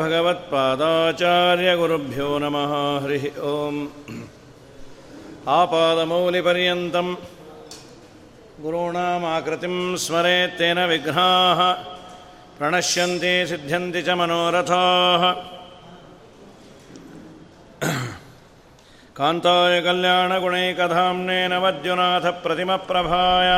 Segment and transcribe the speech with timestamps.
[0.00, 2.72] भगवत्पादाचार्यगुरुभ्यो नमः
[3.04, 3.78] हरिः ओम्
[5.58, 7.08] आपादमौलिपर्यन्तं
[8.64, 11.60] गुरूणामाकृतिं स्मरेत्तेन विघ्नाः
[12.58, 15.22] प्रणश्यन्ति सिद्ध्यन्ति च मनोरथाः
[19.18, 23.50] कान्ताय कल्याणगुणैकधाम्ने नवद्युनाथप्रतिमप्रभाय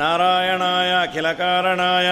[0.00, 2.08] नारायणाय अखिलकारणाय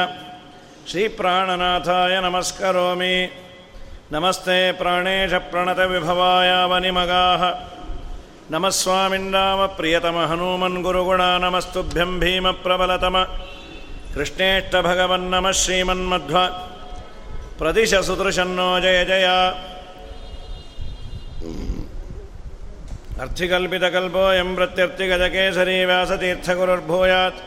[0.90, 3.16] श्रीप्राणनाथाय नमस्करोमि
[4.14, 7.44] नमस्ते प्राणेशप्रणतविभवाय वनिमगाः
[8.54, 13.16] नमः स्वामिन्नामप्रियतमहनूमन् गुरुगुणा नमस्तुभ्यं भीमप्रबलतम
[14.16, 16.38] कृष्णेष्टभगवन्नमः श्रीमन्मध्व
[17.60, 19.28] प्रदिशसुदृशन्नो जय जय
[23.24, 27.40] अर्थिकल्पितकल्पोऽयं प्रत्यर्थिगजकेसरी व्यासतीर्थगुरुर्भूयात्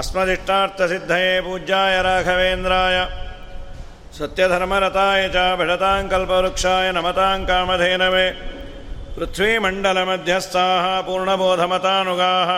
[0.00, 2.96] अस्मदिष्टार्थसिद्धये पूज्याय राघवेन्द्राय
[4.18, 8.26] सत्यधर्मरताय च भिडतां कल्पवृक्षाय नमतां कामधेनवे
[9.16, 12.50] पृथ्वीमण्डलमध्यस्थाः पूर्णबोधमतानुगाः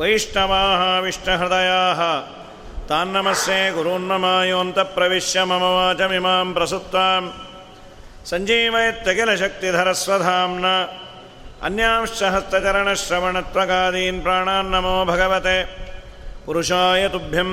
[0.00, 2.00] वैष्णवाः विष्णुहृदयाः
[2.90, 7.22] तान्नमस्ये गुरून्ममायोऽन्तप्रविश्य मम वाचमिमां प्रसुप्तां
[8.30, 10.74] सञ्जीवयत्यखिलशक्तिधरस्वधाम्ना
[11.66, 15.58] अन्यांश्च हस्तचरणश्रवणत्वगादीन् प्राणान्नमो भगवते
[16.50, 17.50] पुरुषाय तुभ्यं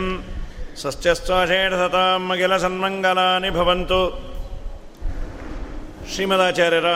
[0.84, 4.00] ಸಸ್ಯಸ್ತ್ವಾಷೇಢಸತಾಂ ಅಖಿಲ ಸನ್ಮಂಗಲಾನಿ ಭವಂತು
[6.14, 6.90] ಶ್ರೀಮದಾಚಾರ್ಯರ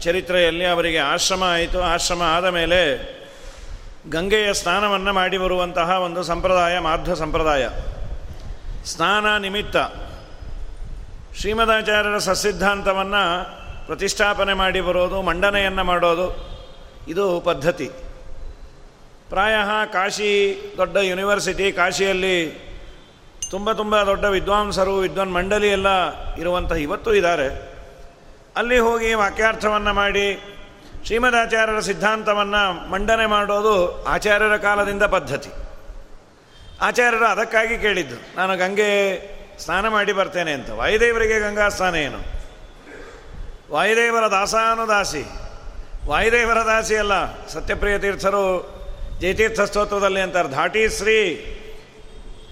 [0.00, 2.80] ಚರಿತ್ರೆಯಲ್ಲಿ ಅವರಿಗೆ ಆಶ್ರಮ ಆಯಿತು ಆಶ್ರಮ ಆದ ಮೇಲೆ
[4.10, 7.64] ಗಂಗೆಯ ಸ್ನಾನವನ್ನು ಮಾಡಿ ಬರುವಂತಹ ಒಂದು ಸಂಪ್ರದಾಯ ಮಾಧ್ವ ಸಂಪ್ರದಾಯ
[8.84, 9.76] ಸ್ನಾನ ನಿಮಿತ್ತ
[11.40, 13.24] ಶ್ರೀಮದಾಚಾರ್ಯರ ಸಸಿದ್ಧಾಂತವನ್ನು
[13.86, 16.26] ಪ್ರತಿಷ್ಠಾಪನೆ ಮಾಡಿ ಬರೋದು ಮಂಡನೆಯನ್ನು ಮಾಡೋದು
[17.06, 17.88] ಇದು ಪದ್ಧತಿ
[19.29, 19.55] ಪ್ರಾಯ
[19.93, 20.31] ಕಾಶಿ
[20.77, 22.37] ದೊಡ್ಡ ಯೂನಿವರ್ಸಿಟಿ, ಕಾಶಿಯಲ್ಲಿ
[23.51, 25.89] ತುಂಬ ತುಂಬ ದೊಡ್ಡ ವಿದ್ವಾಂಸರು, ವಿದ್ವಾನ್ ಮಂಡಳಿ ಎಲ್ಲ
[26.35, 27.47] ಇರುವಂಥ ಇವತ್ತು ಇದ್ದಾರೆ.
[28.59, 30.27] ಅಲ್ಲಿ ಹೋಗಿ ವಾಕ್ಯಾರ್ಥವನ್ನು ಮಾಡಿ,
[31.05, 32.61] ಶ್ರೀಮದಾಚಾರ್ಯರ ಸಿದ್ಧಾಂತವನ್ನು
[32.91, 33.75] ಮಂಡನೆ ಮಾಡೋದು
[34.13, 35.51] ಆಚಾರ್ಯರ ಕಾಲದಿಂದ ಪದ್ಧತಿ.
[36.81, 38.89] ಆಚಾರ್ಯರು ಅದಕ್ಕಾಗಿ ಕೇಳಿದ್ದು, ನಾನು ಗಂಗೆ
[39.63, 40.69] ಸ್ನಾನ ಮಾಡಿ ಬರ್ತೇನೆ ಅಂತ.
[40.79, 42.19] ವಾಯುದೇವರಿಗೆ ಗಂಗಾ ಸ್ನಾನ ಏನು?
[43.71, 45.23] ವಾಯುದೇವರ ದಾಸಾನುದಾಸಿ.
[46.07, 47.15] ವಾಯುದೇವರ ದಾಸಿ ಅಲ್ಲ,
[47.53, 48.43] ಸತ್ಯಪ್ರಿಯ ತೀರ್ಥರು
[49.21, 51.19] ಜಯತೀರ್ಥ ಸ್ತೋತ್ರದಲ್ಲಿ ಅಂತಾರೆ ಧಾಟಿ ಶ್ರೀ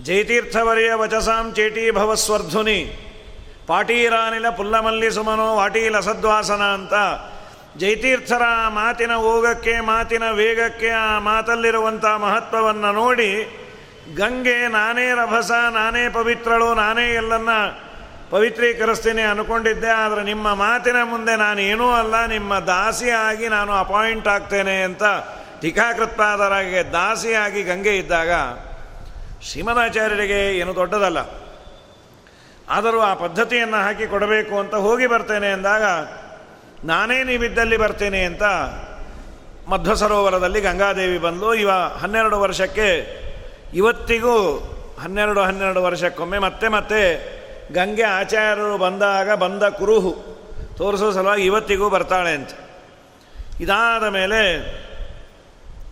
[0.08, 2.80] ಜಯತೀರ್ಥವರಿಯ ವಚಸಾಂ ಚೇಟಿ ಭವಸ್ವರ್ಧುನಿ.
[3.68, 6.94] ಪಾಟೀರಾನಿಲ ಪುಲ್ಲಮಲ್ಲಿ ಸುಮನೋ ವಾಟೀಲ ಸದ್ವಾಸನ ಅಂತ.
[7.78, 8.44] ಜಯತೀರ್ಥರ
[8.80, 13.32] ಮಾತಿನ ಓಗಕ್ಕೆ, ಮಾತಿನ ವೇಗಕ್ಕೆ, ಆ ಮಾತಲ್ಲಿರುವಂಥ ಮಹತ್ವವನ್ನು ನೋಡಿ
[14.18, 17.50] ಗಂಗೆ ನಾನೇ ರಭಸ, ನಾನೇ ಪವಿತ್ರಳು, ನಾನೇ ಎಲ್ಲನ್ನ
[18.30, 19.92] ಪವಿತ್ರೀಕರಿಸ್ತೀನಿ ಅನ್ಕೊಂಡಿದ್ದೆ.
[20.04, 25.04] ಆದರೆ ನಿಮ್ಮ ಮಾತಿನ ಮುಂದೆ ನಾನು ಏನೂ ಅಲ್ಲ, ನಿಮ್ಮ ದಾಸಿಯಾಗಿ ನಾನು ಅಪಾಯಿಂಟ್ ಆಗ್ತೇನೆ ಅಂತ
[25.62, 28.32] ಟೀಕಾಕೃತ್ಪಾದರಾಗಿ ದಾಸಿಯಾಗಿ ಗಂಗೆ ಇದ್ದಾಗ
[29.42, 31.18] ಶ್ರೀಮದಾಚಾರ್ಯರಿಗೆ ಏನು ದೊಡ್ಡದಲ್ಲ.
[32.70, 35.84] ಆದರೂ ಆ ಪದ್ಧತಿಯನ್ನು ಹಾಕಿ ಕೊಡಬೇಕು ಅಂತ ಹೋಗಿ ಬರ್ತೇನೆ ಅಂದಾಗ,
[36.86, 38.44] ನಾನೇ ನೀವಿದ್ದಲ್ಲಿ ಬರ್ತೇನೆ ಅಂತ
[39.70, 41.70] ಮಧ್ವ ಸರೋವರದಲ್ಲಿ ಗಂಗಾದೇವಿ ಬಂದು ಇವ
[42.02, 42.90] ಹನ್ನೆರಡು ವರ್ಷಕ್ಕೆ,
[43.74, 44.36] ಇವತ್ತಿಗೂ
[45.00, 47.02] ಹನ್ನೆರಡು ಹನ್ನೆರಡು ವರ್ಷಕ್ಕೊಮ್ಮೆ ಮತ್ತೆ ಮತ್ತೆ
[47.74, 50.14] ಗಂಗೆ ಆಚಾರ್ಯರು ಬಂದಾಗ ಬಂದ ಕುರುಹು
[50.78, 52.50] ತೋರಿಸೋ ಸಲುವಾಗಿ ಇವತ್ತಿಗೂ ಬರ್ತಾಳೆ ಅಂತ.
[53.60, 54.42] ಇದಾದ ಮೇಲೆ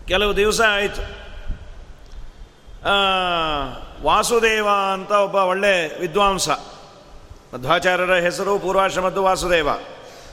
[0.08, 1.24] ಕೆಲವು ದಿವಸ ಆಯಿತು.
[4.04, 6.48] ವಾಸುದೇವ ಅಂತ ಒಬ್ಬ ಒಳ್ಳೆ ವಿದ್ವಾಂಸ.
[7.54, 9.68] ಮಧ್ವಾಚಾರ್ಯರ ಹೆಸರು ಪೂರ್ವಾಶ್ರಮದ್ದು ವಾಸುದೇವ.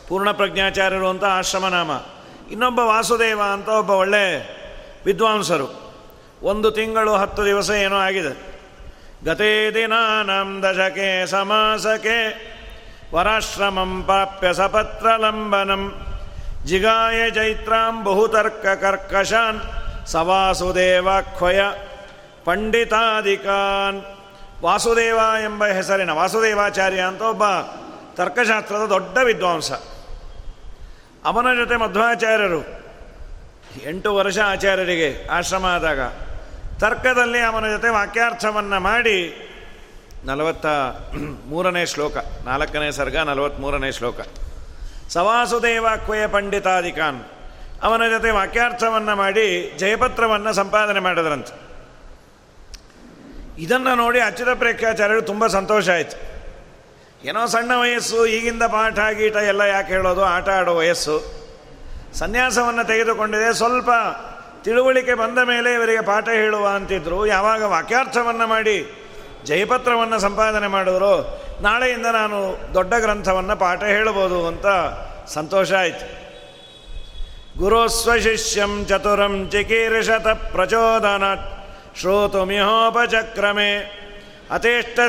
[0.08, 1.92] ಪೂರ್ಣ ಪ್ರಜ್ಞಾಚಾರ್ಯರು ಅಂತ ಆಶ್ರಮನಾಮ.
[2.52, 4.40] ಇನ್ನೊಬ್ಬ ವಾಸುದೇವ ಅಂತ ಒಬ್ಬ ಒಳ್ಳೆ
[5.06, 5.94] ವಿದ್ವಾಂಸರು.
[6.44, 8.52] ಒಂದು ತಿಂಗಳು ಹತ್ತು ದಿವಸ ಏನೋ ಆಗಿದೆ.
[9.26, 12.52] ಗತೇ ದಿನಾನಂ ದಶಕೆ ಸಮಾಸಕೆ
[13.14, 16.06] ವರಾಶ್ರಮಂ ಪ್ರಾಪ್ಯ ಸಪತ್ರಲಂಬನಂ
[16.66, 19.60] ಜಿಗಾಯ ಜೈತ್ರಾಂ ಬಹುತರ್ಕ ಕರ್ಕಶಾನ್
[20.08, 21.62] ಸವಾಸುದೇವಾಖ್ವಯ
[22.46, 24.00] ಪಂಡಿತಾಧಿಕಾನ್.
[24.64, 27.44] ವಾಸುದೇವ ಎಂಬ ಹೆಸರಿನ ವಾಸುದೇವಾಚಾರ್ಯ ಅಂತ ಒಬ್ಬ
[28.16, 29.72] ತರ್ಕಶಾಸ್ತ್ರದ ದೊಡ್ಡ ವಿದ್ವಾಂಸ.
[31.26, 32.62] ಅವನ ಜೊತೆ ಮಧ್ವಾಚಾರ್ಯರು
[33.86, 36.02] ಎಂಟು ವರ್ಷ ಆಚಾರ್ಯರಿಗೆ ಆಶ್ರಮ ಆದಾಗ
[36.80, 39.18] ತರ್ಕದಲ್ಲಿ ಅವನ ಜೊತೆ ವಾಕ್ಯಾರ್ಥವನ್ನು ಮಾಡಿ
[40.26, 40.66] ನಲವತ್ತ
[41.46, 44.19] ಮೂರನೇ ಶ್ಲೋಕ, ನಾಲ್ಕನೇ ಸರ್ಗ ನಲವತ್ತ್ಮೂರನೇ ಶ್ಲೋಕ.
[45.13, 47.24] ಸವಾಸುದೇವಾಕ್ವಯ ಪಂಡಿತಾದಿಕಾನ್.
[47.84, 51.72] ಅವನ ಜೊತೆ ವಾಕ್ಯಾರ್ಥವನ್ನು ಮಾಡಿ ಜಯಪತ್ರವನ್ನು ಸಂಪಾದನೆ ಮಾಡಿದ್ರಂತೆ.
[53.58, 56.31] ಇದನ್ನು ನೋಡಿ ಅಚ್ಯುತ ಪ್ರೇಕ್ಷಾಚಾರ್ಯರು ತುಂಬ ಸಂತೋಷ ಆಯಿತು.
[57.28, 60.24] ಏನೋ ಸಣ್ಣ ವಯಸ್ಸು, ಈಗಿಂದ ಪಾಠ ಗೀಟ ಎಲ್ಲ ಯಾಕೆ ಹೇಳೋದು?
[60.24, 61.42] ಆಟ ಆಡೋ ವಯಸ್ಸು.
[62.14, 63.54] ಸನ್ಯಾಸವನ್ನು ತೆಗೆದುಕೊಂಡಿದೆ.
[63.54, 63.90] ಸ್ವಲ್ಪ
[64.64, 67.25] ತಿಳುವಳಿಕೆ ಬಂದ ಮೇಲೆ ಇವರಿಗೆ ಪಾಠ ಹೇಳುವ ಅಂತಿದ್ರು.
[67.25, 69.00] ಯಾವಾಗ ವಾಕ್ಯಾರ್ಥವನ್ನು ಮಾಡಿ
[69.46, 74.66] ಜಯಪತ್ರವನ್ನು ಸಂಪಾದನೆ ಮಾಡಿದ್ರು ನಾಳೆಯಿಂದ ನಾನು ದೊಡ್ಡ ಗ್ರಂಥವನ್ನು ಪಾಠ ಹೇಳ್ಬೋದು ಅಂತ
[75.28, 76.22] ಸಂತೋಷ ಆಯಿತು.
[77.60, 81.62] ಗುರುಸ್ವಶಿಷ್ಯಂ ಚತುರಂ ಚಿಕೀರ್ಷತ ಪ್ರಚೋದನಾತ್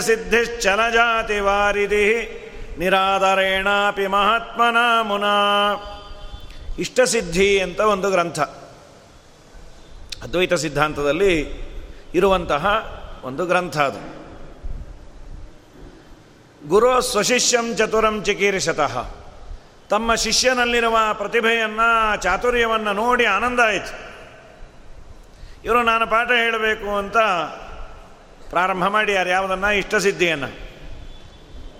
[0.01, 2.39] ಸಿದ್ಧಿಶ್ಚಲ ಜಾತಿ ವಾರಿಧಿ
[2.79, 5.37] ನಿರಾದರೇಣಾಪಿ ಮಹಾತ್ಮನ ಮುನಾ
[6.79, 8.41] ಇಷ್ಟಸಿದ್ಧಿ ಅಂತ ಒಂದು ಗ್ರಂಥ.
[10.23, 11.63] ಅದ್ವೈತ ಸಿದ್ಧಾಂತದಲ್ಲಿ
[12.15, 12.65] ಇರುವಂತಹ
[13.25, 14.22] ಒಂದು ಗ್ರಂಥ ಅದು.
[16.69, 19.11] ಗುರು ಸ್ವಶಿಷ್ಯಂ ಚತುರಂ ಚಿಕೀರ್ಷತಃ.
[19.91, 24.13] ತಮ್ಮ ಶಿಷ್ಯನಲ್ಲಿರುವ ಪ್ರತಿಭೆಯನ್ನು, ಚಾತುರ್ಯವನ್ನು ನೋಡಿ ಆನಂದ ಆಯಿತು.
[25.65, 27.17] ಇವರು, ನಾನು ಪಾಠ ಹೇಳಬೇಕು ಅಂತ
[28.51, 30.73] ಪ್ರಾರಂಭ ಮಾಡ್ಯಾರ ಯಾವುದನ್ನು ಇಷ್ಟಸಿದ್ಧಿಯನ್ನು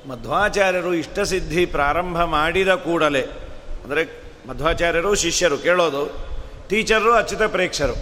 [0.09, 3.23] ಮಧ್ವಾಚಾರ್ಯರು ಇಷ್ಟಸಿದ್ಧಿ ಪ್ರಾರಂಭ ಮಾಡಿದ ಕೂಡಲೇ,
[3.85, 4.05] ಅಂದರೆ
[4.49, 6.33] ಮಧ್ವಾಚಾರ್ಯರು ಶಿಷ್ಯರು ಕೇಳೋದು
[6.69, 7.95] ಟೀಚರು ಅಚ್ಯುತ ಪ್ರೇಕ್ಷರು.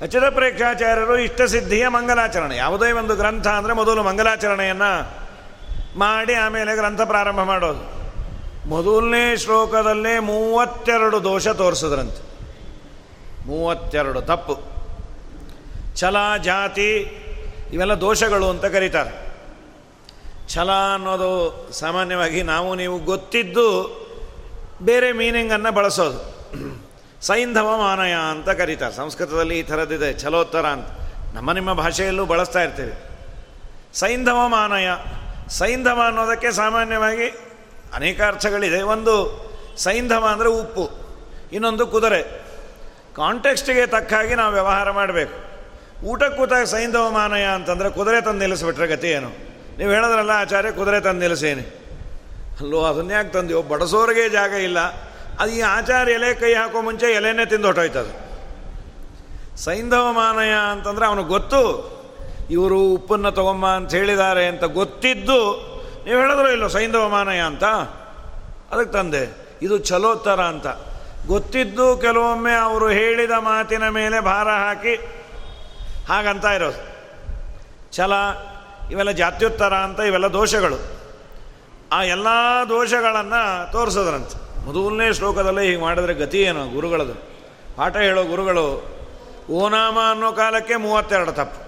[0.00, 2.56] ಅಚ್ಯುತ ಪ್ರೇಕ್ಷಾಚಾರ್ಯರು ಇಷ್ಟಸಿದ್ಧಿಯ ಮಂಗಲಾಚರಣೆ.
[2.56, 5.23] ಯಾವುದೇ ಒಂದು ಗ್ರಂಥ ಅಂದರೆ ಮೊದಲು ಮಂಗಲಾಚರಣೆಯನ್ನು
[5.96, 8.04] ಮಾಡಿ ಆಮೇಲೆ ಗ್ರಂಥ ಪ್ರಾರಂಭ ಮಾಡೋದು.
[8.68, 12.22] ಮೊದಲನೇ ಶ್ಲೋಕದಲ್ಲೇ ಮೂವತ್ತೆರಡು ದೋಷ ತೋರಿಸಿದ್ರಂತೆ.
[13.46, 14.74] ಮೂವತ್ತೆರಡು ತಪ್ಪು.
[15.96, 16.96] ಛಲ ಜಾತಿ
[17.72, 19.24] ಇವೆಲ್ಲ ದೋಷಗಳು ಅಂತ ಕರೀತಾರೆ.
[20.48, 23.68] ಛಲ ಅನ್ನೋದು ಸಾಮಾನ್ಯವಾಗಿ ನಾವು ನೀವು ಗೊತ್ತಿದ್ದು
[24.82, 26.34] ಬೇರೆ ಮೀನಿಂಗನ್ನು ಬಳಸೋದು.
[27.22, 28.94] ಸೈಂಧವ ಮಾನಯ ಅಂತ ಕರೀತಾರೆ.
[28.94, 30.86] ಸಂಸ್ಕೃತದಲ್ಲಿ ಈ ಥರದ್ದಿದೆ, ಛಲೋತ್ತರ ಅಂತ.
[31.34, 32.92] ನಮ್ಮ ನಿಮ್ಮ ಭಾಷೆಯಲ್ಲೂ ಬಳಸ್ತಾ ಇರ್ತೀವಿ.
[33.94, 34.88] ಸೈಂಧವ ಮಾನಯ
[35.48, 37.28] ಸೈಂಧವ ಅನ್ನೋದಕ್ಕೆ ಸಾಮಾನ್ಯವಾಗಿ
[37.94, 38.82] ಅನೇಕ ಅರ್ಥಗಳಿದೆ.
[38.82, 39.14] ಒಂದು
[39.78, 40.84] ಸೈಂಧವ ಅಂದರೆ ಉಪ್ಪು,
[41.52, 42.22] ಇನ್ನೊಂದು ಕುದುರೆ.
[43.16, 45.34] ಕಾಂಟೆಕ್ಸ್ಟಿಗೆ ತಕ್ಕ ಹಾಗೆ ನಾವು ವ್ಯವಹಾರ ಮಾಡಬೇಕು.
[46.06, 49.30] ಊಟಕ್ಕೆ ಕೂತಾಗ ಸೈಂಧವ ಮಾನಯ ಅಂತಂದರೆ ಕುದುರೆ ತಂದು ನಿಲ್ಲಿಸ್ಬಿಟ್ರೆ ಗತಿ ಏನು?
[49.78, 51.64] ನೀವು ಹೇಳಿದ್ರಲ್ಲ ಆಚಾರ್ಯ, ಕುದುರೆ ತಂದು ನಿಲ್ಲಿಸೇನೆ.
[52.60, 53.62] ಅಲ್ಲೋ ಅದನ್ನ್ಯಾಕೆ ತಂದೆಯೋ?
[53.62, 54.78] ಬಡಸೋರಿಗೆ ಜಾಗ ಇಲ್ಲ.
[55.40, 58.12] ಅದು ಈ ಆಚಾರ್ಯ ಎಲೆ ಕೈ ಹಾಕೋ ಮುಂಚೆ ಎಲೆನೇ ತಿಂದು ಹೊಟ್ಟೋಯ್ತದೆ.
[59.56, 61.60] ಸೈಂಧವ ಮಾನಯ ಅಂತಂದರೆ ಅವನಿಗೆ ಗೊತ್ತು
[62.50, 65.38] ಇವರು ಉಪ್ಪನ್ನು ತಗೊಂಬ ಅಂತ ಹೇಳಿದ್ದಾರೆ ಅಂತ ಗೊತ್ತಿದ್ದು,
[66.04, 67.64] ನೀವು ಹೇಳಿದ್ರು ಇಲ್ಲೋ ಸೈಂಧವ ಮಾನಯ ಅಂತ?
[68.70, 69.22] ಅದಕ್ಕೆ ತಂದೆ,
[69.62, 70.66] ಇದು ಚಲೋತ್ತರ ಅಂತ.
[71.26, 74.94] ಗೊತ್ತಿದ್ದು ಕೆಲವೊಮ್ಮೆ ಅವರು ಹೇಳಿದ ಮಾತಿನ ಮೇಲೆ ಭಾರ ಹಾಕಿ,
[76.08, 76.80] ಹಾಗಂತ ಇರೋದು.
[77.96, 78.12] ಛಲ,
[78.90, 80.78] ಇವೆಲ್ಲ ಜಾತ್ಯುತ್ತರ ಅಂತ ಇವೆಲ್ಲ ದೋಷಗಳು.
[81.92, 82.26] ಆ ಎಲ್ಲ
[82.68, 84.64] ದೋಷಗಳನ್ನು ತೋರಿಸೋದ್ರಂತೆ.
[84.64, 87.14] ಮೊದಲನೇ ಶ್ಲೋಕದಲ್ಲೇ ಹೀಗೆ ಮಾಡಿದ್ರೆ ಗತಿ ಏನು, ಗುರುಗಳದು?
[87.76, 88.66] ಪಾಠ ಹೇಳೋ ಗುರುಗಳು,
[89.50, 91.63] ಓನಾಮ ಅನ್ನೋ ಕಾಲಕ್ಕೆ ಮೂವತ್ತೆರಡು ತಪ್ಪು.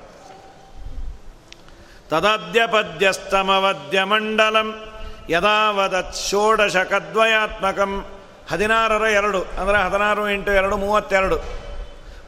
[2.10, 4.84] ತದದ್ಯ ಪದ್ಯಸ್ತಮವದ್ಯ ಮಂಡಲಂ
[5.28, 8.06] ಯದಾವದತ್ ಷೋಡಶಕದ್ವಯಾತ್ಮಕಂ
[8.50, 11.36] ಹದಿನಾರರ ಎರಡು, ಅಂದರೆ ಹದಿನಾರು ಎಂಟು ಎರಡು, ಮೂವತ್ತೆರಡು.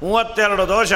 [0.02, 0.92] ಮೂವತ್ತೆರಡು ದೋಷ.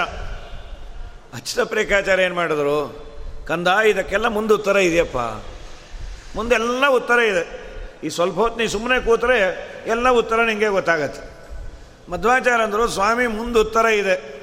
[1.34, 3.06] ಅಚ್ಯುತ ಪ್ರೇಕಾಚಾರ್ಯ ಏನು ಮಾಡಿದ್ರು?
[3.48, 5.16] ಕಂದ, ಇದಕ್ಕೆಲ್ಲ ಮುಂದೆ ಉತ್ತರ ಇದೆಯಪ್ಪ.
[6.36, 7.62] ಮುಂದೆಲ್ಲ ಉತ್ತರ ಇದೆ.
[8.04, 9.38] ಈ ಸ್ವಲ್ಪ ಹೊತ್ತು ನೀ ಸುಮ್ಮನೆ ಕೂತರೆ
[9.86, 11.22] ಎಲ್ಲ ಉತ್ತರ ನಿಮಗೆ ಗೊತ್ತಾಗತ್ತೆ.
[12.10, 14.42] ಮಧ್ವಾಚಾರ್ಯ ಅಂದರು ಸ್ವಾಮಿ, ಮುಂದೆ ಉತ್ತರ ಇದೆ.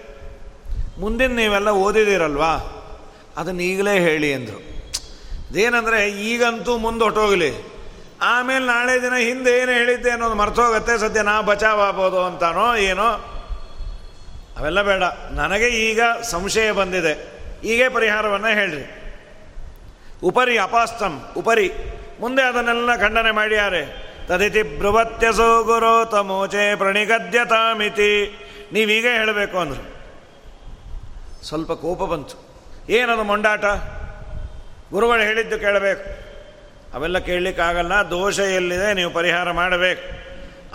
[1.00, 2.79] ಮುಂದಿನ ನೀವೆಲ್ಲ ಓದಿದಿರಲ್ವಾ?
[3.40, 4.70] ಅದನ್ನು ಈಗಲೇ ಹೇಳಿ ಅಂದರು.
[5.50, 7.80] ಅದೇನಂದರೆ ಈಗಂತೂ ಮುಂದೆ ಹೊಟ್ಟೋಗಲಿ
[8.22, 13.36] ಆಮೇಲೆ ನಾಳೆ ದಿನ ಹಿಂದೆ ಏನು ಹೇಳಿದ್ದೆ ಅನ್ನೋದು ಮರ್ತೋಗತ್ತೆ, ಸದ್ಯ ನಾ ಬಚಾವಾಗ್ಬೋದು ಅಂತಾನೋ ಏನೋ.
[14.58, 15.04] ಅವೆಲ್ಲ ಬೇಡ.
[15.32, 17.40] ನನಗೆ ಈಗ ಸಂಶಯ ಬಂದಿದೆ.
[17.64, 19.16] ಈಗೇ ಪರಿಹಾರವನ್ನು ಹೇಳ್ರಿ.
[20.24, 21.72] ಉಪರಿ ಅಪಾಸ್ತಂ, ಉಪರಿ.
[22.20, 24.10] ಮುಂದೆ ಅದನ್ನೆಲ್ಲ ಖಂಡನೆ ಮಾಡ್ಯಾರೆ.
[24.28, 28.40] ತದಿತಿ ಬೃವತ್ಯಸೋ ಗುರೋ ತಮೋಚೆ ಪ್ರಣಿಗದ್ಯತಾಮಿತಿ.
[28.74, 30.00] ನೀವೀಗೇ ಹೇಳಬೇಕು ಅಂದರು.
[31.46, 32.49] ಸ್ವಲ್ಪ ಕೋಪ ಬಂತು.
[32.90, 33.66] ಏನದು ಮೊಂಡಾಟ?
[34.92, 36.30] ಗುರುಗಳು ಹೇಳಿದ್ದು ಕೇಳಬೇಕು.
[36.94, 40.02] ಅವೆಲ್ಲ ಕೇಳಲಿಕ್ಕಾಗಲ್ಲ ದೋಷ ಎಲ್ಲಿದೆ ನೀವು ಪರಿಹಾರ ಮಾಡಬೇಕು.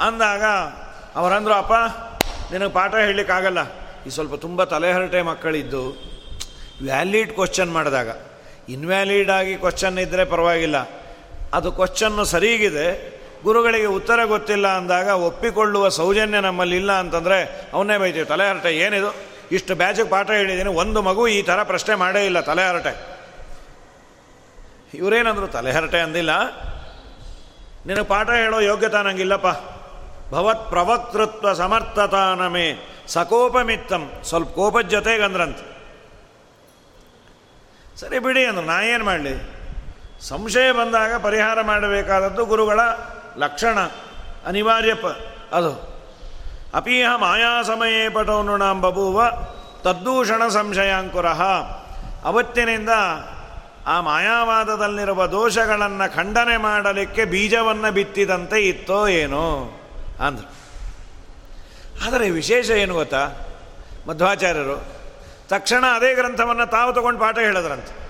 [0.01, 0.43] ಅಂದಾಗ
[1.15, 1.73] ಅವರಂದರು, ಅಪ್ಪ,
[2.53, 3.59] ನಿನಗೆ ಪಾಠ ಹೇಳಲಿಕ್ಕಾಗಲ್ಲ
[4.07, 5.83] ಈ ಸ್ವಲ್ಪ ತುಂಬ ತಲೆಹರಟೆ ಮಕ್ಕಳಿದ್ದು.
[6.83, 8.09] ವ್ಯಾಲಿಡ್ ಕ್ವಶನ್ ಮಾಡಿದಾಗ.
[8.69, 10.77] ಇನ್ವ್ಯಾಲಿಡ್ ಆಗಿ ಕ್ವಶನ್ ಇದ್ದರೆ ಪರವಾಗಿಲ್ಲ.
[11.53, 18.25] ಅದು ಕ್ವಶನ್ನು ಸರಿಗಿದೆ, ಗುರುಗಳಿಗೆ ಉತ್ತರ ಗೊತ್ತಿಲ್ಲ ಅಂದಾಗ ಒಪ್ಪಿಕೊಳ್ಳುವ ಸೌಜನ್ಯ ನಮ್ಮಲ್ಲಿ ಇಲ್ಲ ಅಂತಂದರೆ ಅವನ್ನೇ ಬೈತೀವಿ.
[18.25, 19.34] ತಲೆಹರಟೆ ಏನಿದು?
[19.53, 20.71] ಇಷ್ಟು ಬ್ಯಾಚಿಗೆ ಪಾಠ ಹೇಳಿದ್ದೀನಿ.
[20.71, 23.15] ಒಂದು ಮಗು ಈ ಥರ ಪ್ರಶ್ನೆ ಮಾಡೇ ಇಲ್ಲ, ತಲೆ ತಲೆಹರಟೆ
[24.95, 26.31] ಇವರೇನಂದ್ರು ತಲೆಹರಟೆ ಅಂದಿಲ್ಲ.
[27.87, 29.47] ನಿನಗೆ ಪಾಠ ಹೇಳೋ ಯೋಗ್ಯತಾ ನಂಗಿಲ್ಲಪ್ಪ.
[30.35, 34.13] ಭವತ್ ಪ್ರವಕ್ತೃತ್ವ ಸಮರ್ಥತಾ ನಮೇ ಸಕೋಪಮಿತ್ತಂ.
[34.25, 35.57] ಸ್ವಲ್ಪ ಕೋಪದ ಜೊತೆಗೆ ಅಂದ್ರಂತ
[37.97, 38.67] ಸರಿ ಬಿಡಿ ಅಂದ್ರು.
[38.67, 39.55] ನಾ ಏನು ಮಾಡಲಿ?
[40.21, 42.81] ಸಂಶಯ ಬಂದಾಗ ಪರಿಹಾರ ಮಾಡಬೇಕಾದದ್ದು ಗುರುಗಳ
[43.37, 43.79] ಲಕ್ಷಣ
[44.47, 44.95] ಅನಿವಾರ್ಯ
[45.53, 45.94] ಅದು.
[46.75, 49.23] ಅಪೀಹ ಮಾಯಾ ಸಮಯೇ ಪಟೋನುಣಾಂ ಬಭೂವ
[49.83, 51.29] ತದ್ದೂಷಣ ಸಂಶಯಾಂಕುರ
[52.25, 52.89] ಅವತ್ತಿನಿಂದ
[53.87, 59.81] ಆ ಮಾಯಾವಾದದಲ್ಲಿರುವ ದೋಷಗಳನ್ನು ಖಂಡನೆ ಮಾಡಲಿಕ್ಕೆ ಬೀಜವನ್ನು ಬಿತ್ತಿದಂತೆ ಇತ್ತೋ ಏನೋ
[60.21, 60.55] ಅಂದರು.
[62.07, 63.29] ಆದರೆ ವಿಶೇಷ ಏನು ಗೊತ್ತಾ?
[64.09, 64.85] ಮಧ್ವಾಚಾರ್ಯರು,
[65.49, 68.05] ತಕ್ಷಣ ಅದೇ ಗ್ರಂಥವನ್ನು ತಾವು ತಗೊಂಡು ಪಾಠ ಹೇಳಿದ್ರಂತೆ.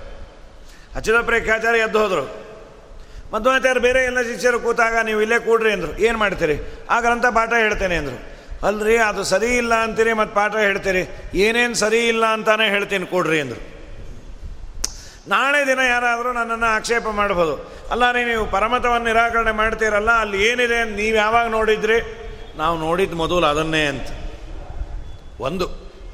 [0.96, 2.44] ಅಚ್ಯುತ ಪ್ರೇಖ್ಯಾಚಾರ್ಯ ಎದ್ದು ಹೋದರು.
[3.34, 5.98] ಮಧ್ವಾಚಾರ್ಯ ಬೇರೆ ಎಲ್ಲ ಶಿಷ್ಯರು ಕೂತಾಗ ನೀವು ಇಲ್ಲೇ ಕೂಡ್ರಿ ಅಂದರು.
[5.98, 6.86] ಏನು ಮಾಡ್ತೀರಿ?
[6.90, 8.33] ಆ ಗ್ರಂಥ ಪಾಠ ಹೇಳ್ತೇನೆ ಅಂದರು.
[8.68, 11.02] ಅಲ್ರಿ, ಅದು ಸರಿ ಇಲ್ಲ ಅಂತೀರಿ ಮತ್ತು ಪಾಠ ಹೇಳ್ತೀರಿ
[11.46, 13.62] ಏನೇನು ಸರಿ ಇಲ್ಲ ಅಂತಾನೆ ಹೇಳ್ತೀನಿ, ಕೊಡ್ರಿ ಅಂದರು.
[15.32, 17.54] ನಾಳೆ ದಿನ ಯಾರಾದರೂ ನನ್ನನ್ನು ಆಕ್ಷೇಪ ಮಾಡ್ಬೋದು.
[17.92, 21.98] ಅಲ್ಲ, ರೀ, ನೀವು ಪರಮತವನ್ನು ನಿರಾಕರಣೆ ಮಾಡ್ತೀರಲ್ಲ, ಅಲ್ಲಿ ಏನಿದೆ ಅಂತ ನೀವು ಯಾವಾಗ ನೋಡಿದ್ರಿ?
[22.56, 24.08] ನಾವು ನೋಡಿದ್ದು ಮೊದಲು ಅದನ್ನೇ ಅಂತ.
[25.46, 25.66] ಒಂದು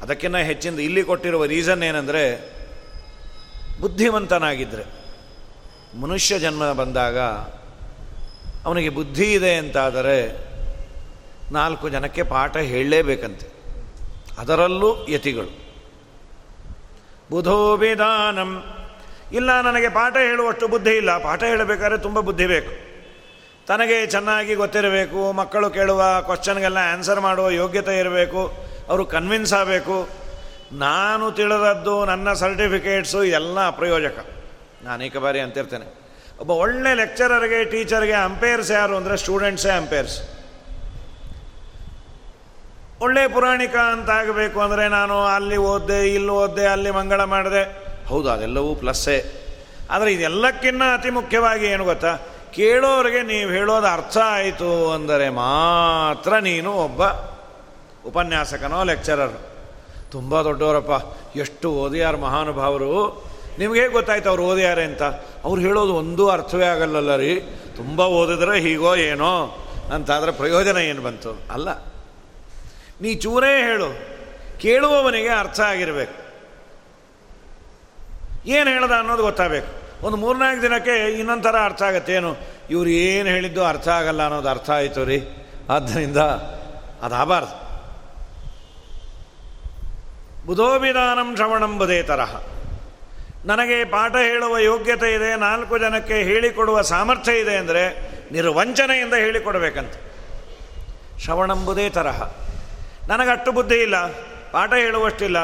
[0.03, 2.23] ಅದಕ್ಕಿಂತ ಹೆಚ್ಚಿಂದ ಇಲ್ಲಿ ಕೊಟ್ಟಿರುವ ರೀಸನ್ ಏನಂದರೆ
[3.81, 4.85] ಬುದ್ಧಿವಂತನಾಗಿದ್ದರೆ
[6.03, 7.17] ಮನುಷ್ಯ ಜನ್ಮ ಬಂದಾಗ,
[8.65, 10.17] ಅವನಿಗೆ ಬುದ್ಧಿ ಇದೆ ಅಂತಾದರೆ
[11.51, 13.47] ನಾಲ್ಕು ಜನಕ್ಕೆ ಪಾಠ ಹೇಳಲೇಬೇಕಂತೆ.
[14.37, 15.51] ಅದರಲ್ಲೂ ಯತಿಗಳು.
[17.31, 18.51] ಬುಧೋಭಿಧಾನಂ
[19.33, 21.23] ಇಲ್ಲ, ನನಗೆ ಪಾಠ ಹೇಳುವಷ್ಟು ಬುದ್ಧಿ ಇಲ್ಲ.
[21.23, 22.71] ಪಾಠ ಹೇಳಬೇಕಾದ್ರೆ ತುಂಬ ಬುದ್ಧಿ ಬೇಕು.
[23.67, 28.41] ತನಗೆ ಚೆನ್ನಾಗಿ ಗೊತ್ತಿರಬೇಕು, ಮಕ್ಕಳು ಕೇಳುವ ಕ್ವಶನ್ಗೆಲ್ಲ ಆನ್ಸರ್ ಮಾಡುವ ಯೋಗ್ಯತೆ ಇರಬೇಕು,
[28.89, 30.09] ಅವರು ಕನ್ವಿನ್ಸ್ ಆಗಬೇಕು.
[30.73, 34.17] ನಾನು ತಿಳಿದದ್ದು, ನನ್ನ ಸರ್ಟಿಫಿಕೇಟ್ಸು ಎಲ್ಲ ಅಪ್ರಯೋಜಕ
[34.83, 35.87] ನಾನು ಅನೇಕ ಬಾರಿ ಅಂತಿರ್ತೇನೆ.
[36.39, 40.40] ಒಬ್ಬ ಒಳ್ಳೆ ಲೆಕ್ಚರರ್ಗೆ ಟೀಚರ್ಗೆ ಅಂಪೇರ್ಸ್ ಯಾರು ಅಂದರೆ ಸ್ಟೂಡೆಂಟ್ಸೇ ಅಂಪೇರ್ಸ್
[43.01, 47.63] ಒಳ್ಳೆ ಪುರಾಣಿಕ ಅಂತ ಆಗಬೇಕು ಅಂದರೆ ನಾನು ಅಲ್ಲಿ ಓದ್ದೆ, ಇಲ್ಲಿ ಓದ್ದೆ, ಅಲ್ಲಿ ಮಂಗಳ ಮಾಡಿದೆ.
[48.09, 49.47] ಹೌದು, ಅದೆಲ್ಲವೂ ಪ್ಲಸ್ಸೇ
[49.89, 52.17] ಆದರೆ ಇದೆಲ್ಲಕ್ಕಿನ್ನ ಅತಿ ಮುಖ್ಯವಾಗಿ ಏನು ಗೊತ್ತಾ?
[52.51, 57.03] ಕೇಳೋರಿಗೆ ನೀವು ಹೇಳೋದು ಅರ್ಥ ಆಯಿತು ಅಂದರೆ ಮಾತ್ರ ನೀನು ಒಬ್ಬ
[58.05, 59.35] ಉಪನ್ಯಾಸಕನೋ ಲೆಕ್ಚರರ್
[60.11, 60.91] ತುಂಬ ದೊಡ್ಡವರಪ್ಪ.
[61.35, 62.91] ಎಷ್ಟು ಓದಿಯಾರ ಮಹಾನುಭಾವರು.
[63.59, 65.03] ನಿಮಗೆ ಹೇಗೆ ಗೊತ್ತಾಯ್ತು ಅವ್ರು ಓದಿಯಾರೆ ಅಂತ?
[65.45, 67.39] ಅವ್ರು ಹೇಳೋದು ಒಂದೂ ಅರ್ಥವೇ ಆಗಲ್ಲಲ್ಲ ರೀ.
[67.75, 69.31] ತುಂಬ ಓದಿದ್ರೆ ಹೀಗೋ ಏನೋ
[69.93, 71.41] ಅಂತಾದರೆ ಪ್ರಯೋಜನ ಏನು ಬಂತು?
[71.51, 71.90] ಅಲ್ಲ.
[73.01, 74.11] ನೀ ಚೂರೇ ಹೇಳು.
[74.59, 76.21] ಕೇಳುವವನಿಗೆ ಅರ್ಥ ಆಗಿರಬೇಕು.
[78.47, 79.81] ಏನು ಹೇಳ್ದ ಅನ್ನೋದು ಗೊತ್ತಾಗಬೇಕು.
[80.05, 82.13] ಒಂದು ಮೂರ್ನಾಲ್ಕು ದಿನಕ್ಕೆ ಇನ್ನೊಂದು ಥರ ಅರ್ಥ ಆಗುತ್ತೆ.
[82.13, 82.37] ಏನು?
[82.69, 85.47] ಇವ್ರು ಏನು ಹೇಳಿದ್ದು ಅರ್ಥ ಆಗಲ್ಲ ಅನ್ನೋದು ಅರ್ಥ ಆಯಿತು ರೀ.
[85.69, 86.17] ಆದ್ದರಿಂದ
[87.01, 87.61] ಅದಾಗಬಾರ್ದು
[90.45, 92.41] ಬುಧೋಭಿಧಾನಂ ಶ್ರವಣಂಬುದೇ ತರಹ.
[93.45, 95.35] ನನಗೆ ಪಾಠ ಹೇಳುವ ಯೋಗ್ಯತೆ ಇದೆ.
[95.35, 99.93] ನಾಲ್ಕು ಜನಕ್ಕೆ ಹೇಳಿಕೊಡುವ ಸಾಮರ್ಥ್ಯ ಇದೆ ಅಂದರೆ ನಿರ್ವಂಚನೆಯಿಂದ ಹೇಳಿಕೊಡಬೇಕಂತ.
[101.19, 102.23] ಶ್ರವಣಂಬುದೇ ತರಹ.
[103.07, 104.05] ನನಗಷ್ಟು ಬುದ್ಧಿ ಇಲ್ಲ,
[104.51, 105.37] ಪಾಠ ಹೇಳುವಷ್ಟಿಲ್ಲ.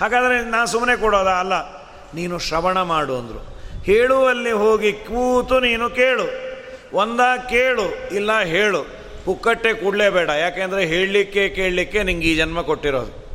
[0.00, 1.26] ಹಾಗಾದರೆ ನಾನು ಸುಮ್ಮನೆ ಕೊಡೋದ?
[1.26, 1.78] ಅಲ್ಲ.
[2.14, 3.58] ನೀನು ಶ್ರವಣ ಮಾಡು ಅಂದರು.
[3.82, 6.48] ಹೇಳುವಲ್ಲಿ ಹೋಗಿ ಕೂತು ನೀನು ಕೇಳು.
[6.92, 8.82] ಒಂದ ಕೇಳು, ಇಲ್ಲ ಹೇಳು.
[9.24, 13.28] ಪುಕ್ಕಟ್ಟೆ ಕೂಡಲೇಬೇಡ ಯಾಕೆಂದರೆ ಹೇಳಲಿಕ್ಕೆ ಕೇಳಲಿಕ್ಕೆ ನಿಂಗೆ ಈ ಜನ್ಮ ಕೊಟ್ಟಿರೋದು.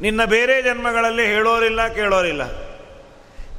[0.00, 2.42] ನಿನ್ನ ಬೇರೆ ಜನ್ಮಗಳಲ್ಲಿ ಹೇಳೋರಿಲ್ಲ, ಕೇಳೋರಿಲ್ಲ.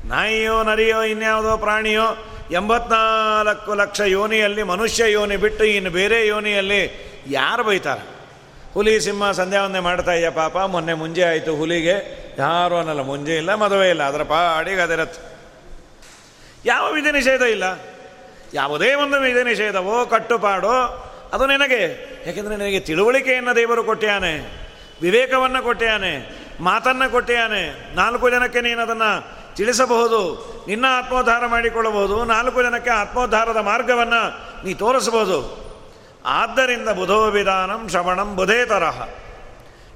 [0.06, 8.21] ನಾಯಿಯೋ, ನರಿಯೋ, ಇನ್ಯಾವುದೋ ಪ್ರಾಣಿಯೋ, ಎಂಬತ್ನಾಲ್ಕು ಲಕ್ಷ ಯೋನಿಯಲ್ಲಿ ಮನುಷ್ಯ ಯೋನಿ ಬಿಟ್ಟು ಇನ್ನು ಬೇರೆ ಯೋನಿಯಲ್ಲಿ ಯಾರು ಬೈತಾರೆ?
[8.74, 10.58] ಹುಲಿ ಸಿಂಹ ಸಂಧ್ಯಾ ಒಂದೇ ಮಾಡ್ತಾ ಇದೆಯಾ ಪಾಪ?
[10.58, 12.22] ಮೊನ್ನೆ ಮುಂಜೆ ಆಯಿತು ಹುಲಿಗೆ.
[12.40, 14.04] ಯಾರು ಅನ್ನಲ್ಲ, ಮುಂಜೆ ಇಲ್ಲ, ಮದುವೆ ಇಲ್ಲ.
[14.04, 15.40] ಅದರ ಪಾಡಿಗೆ ಅದಿರತ್ತೆ.
[16.66, 17.64] ಯಾವ ವಿಧಿ ನಿಷೇಧ ಇಲ್ಲ?
[18.54, 22.12] ಯಾವುದೇ ಒಂದು ವಿಧಿ ನಿಷೇಧವೋ, ಕಟ್ಟುಪಾಡೋ, ಅದು ನಿನಗೆ.
[22.28, 24.62] ಯಾಕೆಂದರೆ ನಿನಗೆ ತಿಳುವಳಿಕೆಯನ್ನು ದೇವರು ಕೊಟ್ಟಿಯಾನೆ.
[25.02, 26.42] ವಿವೇಕವನ್ನು ಕೊಟ್ಟಿಯಾನೆ.
[26.60, 27.96] ಮಾತನ್ನು ಕೊಟ್ಟಿಯಾನೆ.
[27.96, 30.52] ನಾಲ್ಕು ಜನಕ್ಕೆ ನೀನು ಅದನ್ನು ತಿಳಿಸಬಹುದು.
[30.68, 32.26] ನಿನ್ನ ಆತ್ಮೋದ್ಧಾರ ಮಾಡಿಕೊಳ್ಳಬಹುದು.
[32.26, 35.71] ನಾಲ್ಕು ಜನಕ್ಕೆ ಆತ್ಮೋದ್ಧಾರದ ಮಾರ್ಗವನ್ನು ನೀ ತೋರಿಸಬಹುದು.
[36.26, 39.08] ಆದ್ದರಿಂದ ಬುಧೋ ವಿಧಾನಂ ಶ್ರವಣಂ ಬುಧೇ ತರಹ.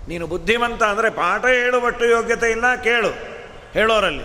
[0.07, 3.09] ನೀನು ಬುದ್ಧಿಮಂತ ಅಂದರೆ ಪಾಠ ಹೇಳುವಷ್ಟು ಯೋಗ್ಯತೆ ಇಲ್ಲ, ಕೇಳು.
[3.73, 4.23] ಹೇಳೋರಲ್ಲಿ.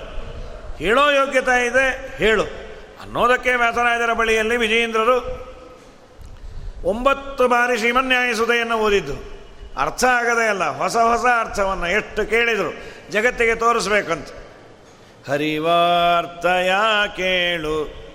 [0.84, 2.42] ಹೇಳೋ ಯೋಗ್ಯತೆ ಇದೆ, ಹೇಳು.
[3.02, 5.50] ಅನ್ನೋದಕ್ಕೆ ವ್ಯಾಸರಾಯದರ ಬಳಿಯಲ್ಲಿ ವಿಜಯೇಂದ್ರರು
[6.84, 9.40] ಒಂಬತ್ತು ಬಾರಿ ಶ್ರೀಮನ್ಯಾಯಸುದೆಯನ್ನು ಓದಿದ್ದು.
[9.80, 12.74] ಅರ್ಥ ಆಗದೇ ಅಲ್ಲ, ಹೊಸ ಹೊಸ ಅರ್ಥವನ್ನು ಎಷ್ಟು ಕೇಳಿದರು
[13.10, 14.28] ಜಗತ್ತಿಗೆ ತೋರಿಸ್ಬೇಕಂತ.
[15.30, 16.72] ಹರಿವಾರ್ಥಯ
[17.16, 18.09] ಕೇಳು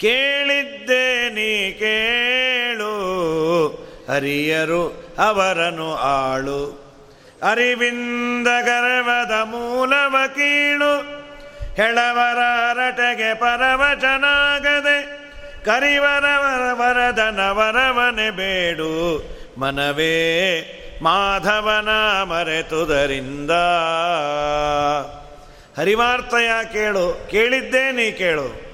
[0.00, 2.90] ಕೇಳಿದ್ದೇ ನೀ ಕೇಳು.
[4.08, 6.90] ಹರಿಯರು ಅವರನು ಆಳು.
[7.42, 11.20] ಅರಿವಿಂದ ಗರ್ವದ ಮೂಲವ ಕೀಳು.
[11.74, 12.38] ಹೆಳವರ
[12.78, 15.02] ರಟೆಗೆ ಪರವಚನಾಗದೆ,
[15.64, 19.24] ಕರಿವರವರ ವರದನ ವರವನೆ ಬೇಡು.
[19.58, 20.60] ಮನವೇ
[21.02, 21.88] ಮಾಧವನ
[22.22, 23.50] ಮರೆತುದರಿಂದ.
[25.78, 27.28] ಹರಿವಾರ್ತಯ ಕೇಳು?
[27.30, 28.69] ಕೇಳಿದ್ದೇ ನೀ ಕೇಳು.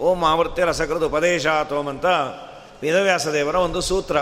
[0.00, 2.06] ಓಂ ಆವೃತ್ತಿ ರಸಕೃದು ಉಪದೇಶ ಅಂತ
[2.82, 4.16] ವೇದವ್ಯಾಸದೇವರ ಒಂದು ಸೂತ್ರ.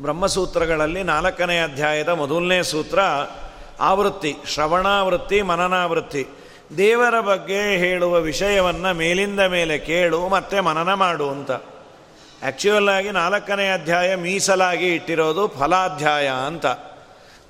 [0.00, 2.98] ಬ್ರಹ್ಮಸೂತ್ರಗಳಲ್ಲಿ ನಾಲ್ಕನೇ ಅಧ್ಯಾಯದ ಮೊದಲನೇ ಸೂತ್ರ
[3.80, 6.26] ಆವೃತ್ತಿ, ಶ್ರವಣಾವೃತ್ತಿ, ಮನನಾವೃತ್ತಿ.
[6.76, 11.50] ದೇವರ ಬಗ್ಗೆ ಹೇಳುವ ವಿಷಯವನ್ನು ಮೇಲಿಂದ ಮೇಲೆ ಕೇಳು, ಮತ್ತೆ ಮನನ ಮಾಡು ಅಂತ.
[11.50, 16.66] ಆ್ಯಕ್ಚುಯಲ್ ಆಗಿ ನಾಲ್ಕನೇ ಅಧ್ಯಾಯ ಮೀಸಲಾಗಿ ಇಟ್ಟಿರೋದು ಫಲಾಧ್ಯಾಯ ಅಂತ.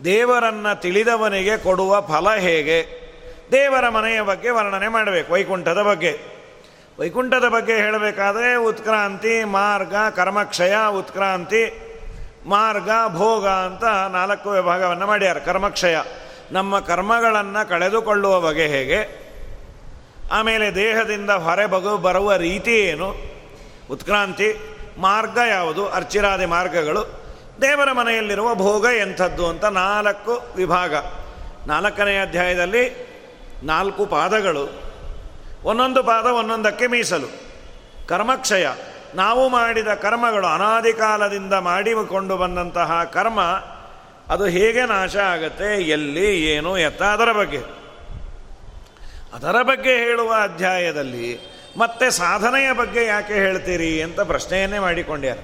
[0.05, 3.05] ದೇವರನ್ನು ತಿಳಿದವನಿಗೆ ಕೊಡುವ ಫಲ ಹೇಗೆ?
[3.53, 6.34] ದೇವರ ಮನೆಯ ಬಗ್ಗೆ ವರ್ಣನೆ ಮಾಡಬೇಕು, ವೈಕುಂಠದ ಬಗ್ಗೆ.
[6.99, 11.81] ವೈಕುಂಠದ ಬಗ್ಗೆ ಹೇಳಬೇಕಾದ್ರೆ ಉತ್ಕ್ರಾಂತಿ, ಮಾರ್ಗ, ಕರ್ಮಕ್ಷಯ, ಉತ್ಕ್ರಾಂತಿ,
[12.47, 15.39] ಮಾರ್ಗ, ಭೋಗ ಅಂತ ನಾಲ್ಕು ವಿಭಾಗವನ್ನು ಮಾಡ್ಯಾರ.
[15.39, 15.97] ಕರ್ಮಕ್ಷಯ.
[16.53, 19.25] ನಮ್ಮ ಕರ್ಮಗಳನ್ನು ಕಳೆದುಕೊಳ್ಳುವ ಬಗೆ ಹೇಗೆ?
[20.33, 23.15] ಆಮೇಲೆ ದೇಹದಿಂದ ಹೊರೆ ಬಗು ಬರುವ ರೀತಿ ಏನು?
[23.91, 24.57] ಉತ್ಕ್ರಾಂತಿ.
[24.99, 25.89] ಮಾರ್ಗ ಯಾವುದು?
[25.89, 27.25] ಅರ್ಚಿರಾದಿ ಮಾರ್ಗಗಳು.
[27.63, 30.95] ದೇವರ ಮನೆಯಲ್ಲಿರುವ ಭೋಗ ಎಂಥದ್ದು ಅಂತ ನಾಲ್ಕು ವಿಭಾಗ.
[31.67, 33.15] ನಾಲ್ಕನೇ ಅಧ್ಯಾಯದಲ್ಲಿ
[33.63, 34.84] ನಾಲ್ಕು ಪಾದಗಳು.
[35.65, 37.45] ಒಂದೊಂದು ಪಾದ ಒಂದೊಂದಕ್ಕೆ ಮೀಸಲು.
[38.07, 38.67] ಕರ್ಮಕ್ಷಯ.
[39.15, 43.41] ನಾವು ಮಾಡಿದ ಕರ್ಮಗಳು ಅನಾದಿ ಕಾಲದಿಂದ ಮಾಡಿಕೊಂಡು ಬಂದಂತಹ ಕರ್ಮ,
[44.29, 47.59] ಅದು ಹೇಗೆ ನಾಶ ಆಗತ್ತೆ, ಎಲ್ಲಿ, ಏನು, ಎತ್ತ, ಅದರ ಬಗ್ಗೆ.
[49.35, 55.39] ಅದರ ಬಗ್ಗೆ ಹೇಳುವ ಅಧ್ಯಾಯದಲ್ಲಿ ಮತ್ತೆ ಸಾಧನೆಯ ಬಗ್ಗೆ ಯಾಕೆ ಹೇಳ್ತೀರಿ ಅಂತ ಪ್ರಶ್ನೆಯನ್ನೇ ಮಾಡಿಕೊಂಡ್ಯಾರ.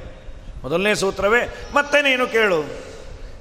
[0.62, 2.60] ಮೊದಲನೇ ಸೂತ್ರವೇ, ಮತ್ತೆ ನೀನು ಕೇಳು.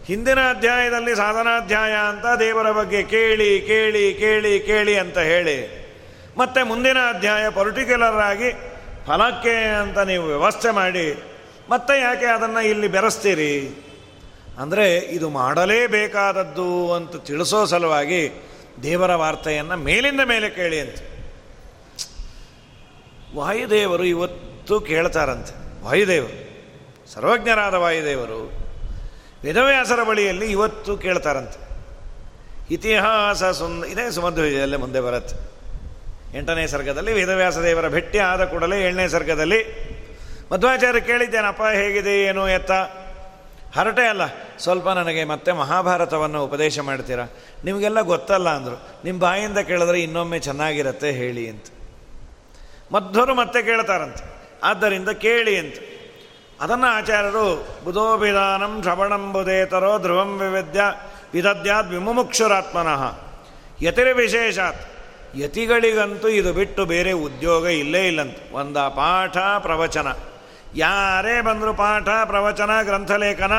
[0.05, 5.88] ಹಿಂದಿನ ಅಧ್ಯಾಯದಲ್ಲಿ ಸಾಧನಾಧ್ಯಾಯ ಅಂತ ದೇವರ ಬಗ್ಗೆ ಕೇಳಿ ಕೇಳಿ ಕೇಳಿ ಕೇಳಿ ಅಂತ ಹೇಳಿ.
[6.39, 8.49] ಮತ್ತೆ ಮುಂದಿನ ಅಧ್ಯಾಯ ಪರ್ಟಿಕ್ಯುಲರ್ ಆಗಿ
[9.05, 11.05] ಫಲಕ್ಕೆ ಅಂತ ನೀವು ವ್ಯವಸ್ಥೆ ಮಾಡಿ,
[11.69, 13.53] ಮತ್ತೆ ಯಾಕೆ ಅದನ್ನು ಇಲ್ಲಿ ಬೆರೆಸ್ತೀರಿ?
[14.59, 18.21] ಅಂದರೆ ಇದು ಮಾಡಲೇಬೇಕಾದದ್ದು ಅಂತ ತಿಳಿಸೋ ಸಲುವಾಗಿ
[18.83, 20.99] ದೇವರ ವಾರ್ತೆಯನ್ನು ಮೇಲಿಂದ ಮೇಲೆ ಕೇಳಿ ಅಂತ.
[23.35, 25.53] ವಾಯುದೇವರು ಇವತ್ತು ಕೇಳ್ತಾರಂತೆ.
[25.83, 26.37] ವಾಯುದೇವರು,
[27.13, 28.41] ಸರ್ವಜ್ಞರಾದ ವಾಯುದೇವರು
[29.43, 31.59] ವೇದವ್ಯಾಸರ ಬಳಿಯಲ್ಲಿ ಇವತ್ತು ಕೇಳ್ತಾರಂತೆ.
[32.73, 35.35] ಇತಿಹಾಸ ಸುಂದ ಇದೇ ಸುಮಧ್ವಜದಲ್ಲೇ ಮುಂದೆ ಬರುತ್ತೆ.
[36.35, 39.89] ಎಂಟನೇ ಸರ್ಗದಲ್ಲಿ ವೇದವ್ಯಾಸ ದೇವರ ಭೆಟ್ಟಿ ಆದ ಕೂಡಲೇ ಏಳನೇ ಸರ್ಗದಲ್ಲಿ.
[40.51, 42.71] ಮಧ್ವಾಚಾರ್ಯ ಕೇಳಿದ್ದೇನಪ್ಪ, ಹೇಗಿದೆ, ಏನು ಎತ್ತ?
[43.77, 44.21] ಹರಟೆ ಅಲ್ಲ.
[44.59, 47.27] ಸ್ವಲ್ಪ ನನಗೆ ಮತ್ತೆ ಮಹಾಭಾರತವನ್ನು ಉಪದೇಶ ಮಾಡ್ತೀರಾ?
[47.65, 48.89] ನಿಮಗೆಲ್ಲ ಗೊತ್ತಲ್ಲ ಅಂದರು.
[49.05, 51.63] ನಿಮ್ಮ ಬಾಯಿಂದ ಕೇಳಿದ್ರೆ ಇನ್ನೊಮ್ಮೆ ಚೆನ್ನಾಗಿರತ್ತೆ, ಹೇಳಿ ಅಂತ.
[52.91, 54.49] ಮಧ್ವರು ಮತ್ತೆ ಕೇಳ್ತಾರಂತೆ.
[54.63, 55.75] ಆದ್ದರಿಂದ ಕೇಳಿ ಅಂತ.
[56.61, 60.81] ಅದನ್ನು ಆಚಾರ್ಯರು, ಬುಧೋಭಿಧಾನಂ ಶ್ರವಣಂಬುದೇತರೋ ಧ್ರುವಂ ವಿವಿದ್ಯ
[61.33, 63.19] ವಿದದ್ಯಾದ್ ವಿಮುಮುಕ್ಷುರಾತ್ಮನಃ.
[63.81, 64.98] ಯತಿರಿ ವಿಶೇಷಾತ್
[65.35, 68.37] ಯತಿಗಳಿಗಂತೂ ಇದು ಬಿಟ್ಟು ಬೇರೆ ಉದ್ಯೋಗ ಇಲ್ಲೇ ಇಲ್ಲಂತ.
[68.53, 70.07] ಒಂದ ಪಾಠ ಪ್ರವಚನ.
[70.75, 73.51] ಯಾರೇ ಬಂದರೂ ಪಾಠ, ಪ್ರವಚನ, ಗ್ರಂಥಲೇಖನ,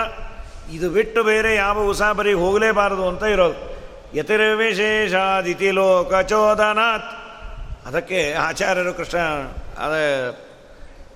[0.73, 3.81] ಇದು ಬಿಟ್ಟು ಬೇರೆ ಯಾವ ಉಸಾಬರಿ ಹೋಗಲೇಬಾರದು ಅಂತ ಇರೋದು.
[4.19, 7.11] ಯತಿರ್ವಿಶೇಷಾದಿತಿ ಲೋಕಚೋದನಾತ್
[7.87, 9.19] ಅದಕ್ಕೆ ಆಚಾರ್ಯರು ಕೃಷ್ಣ,
[9.79, 10.07] ಅದೇ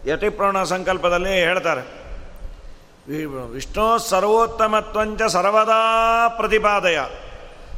[0.07, 1.81] ಯತಿಪ್ರವಣ ಸಂಕಲ್ಪದಲ್ಲಿ ಹೇಳ್ತಾರೆ.
[3.53, 5.83] ವಿಷ್ಣು ಸರ್ವೋತ್ತಮತ್ವಂಚ ಸರ್ವದಾ
[6.29, 6.99] ಪ್ರತಿಪಾದಯ.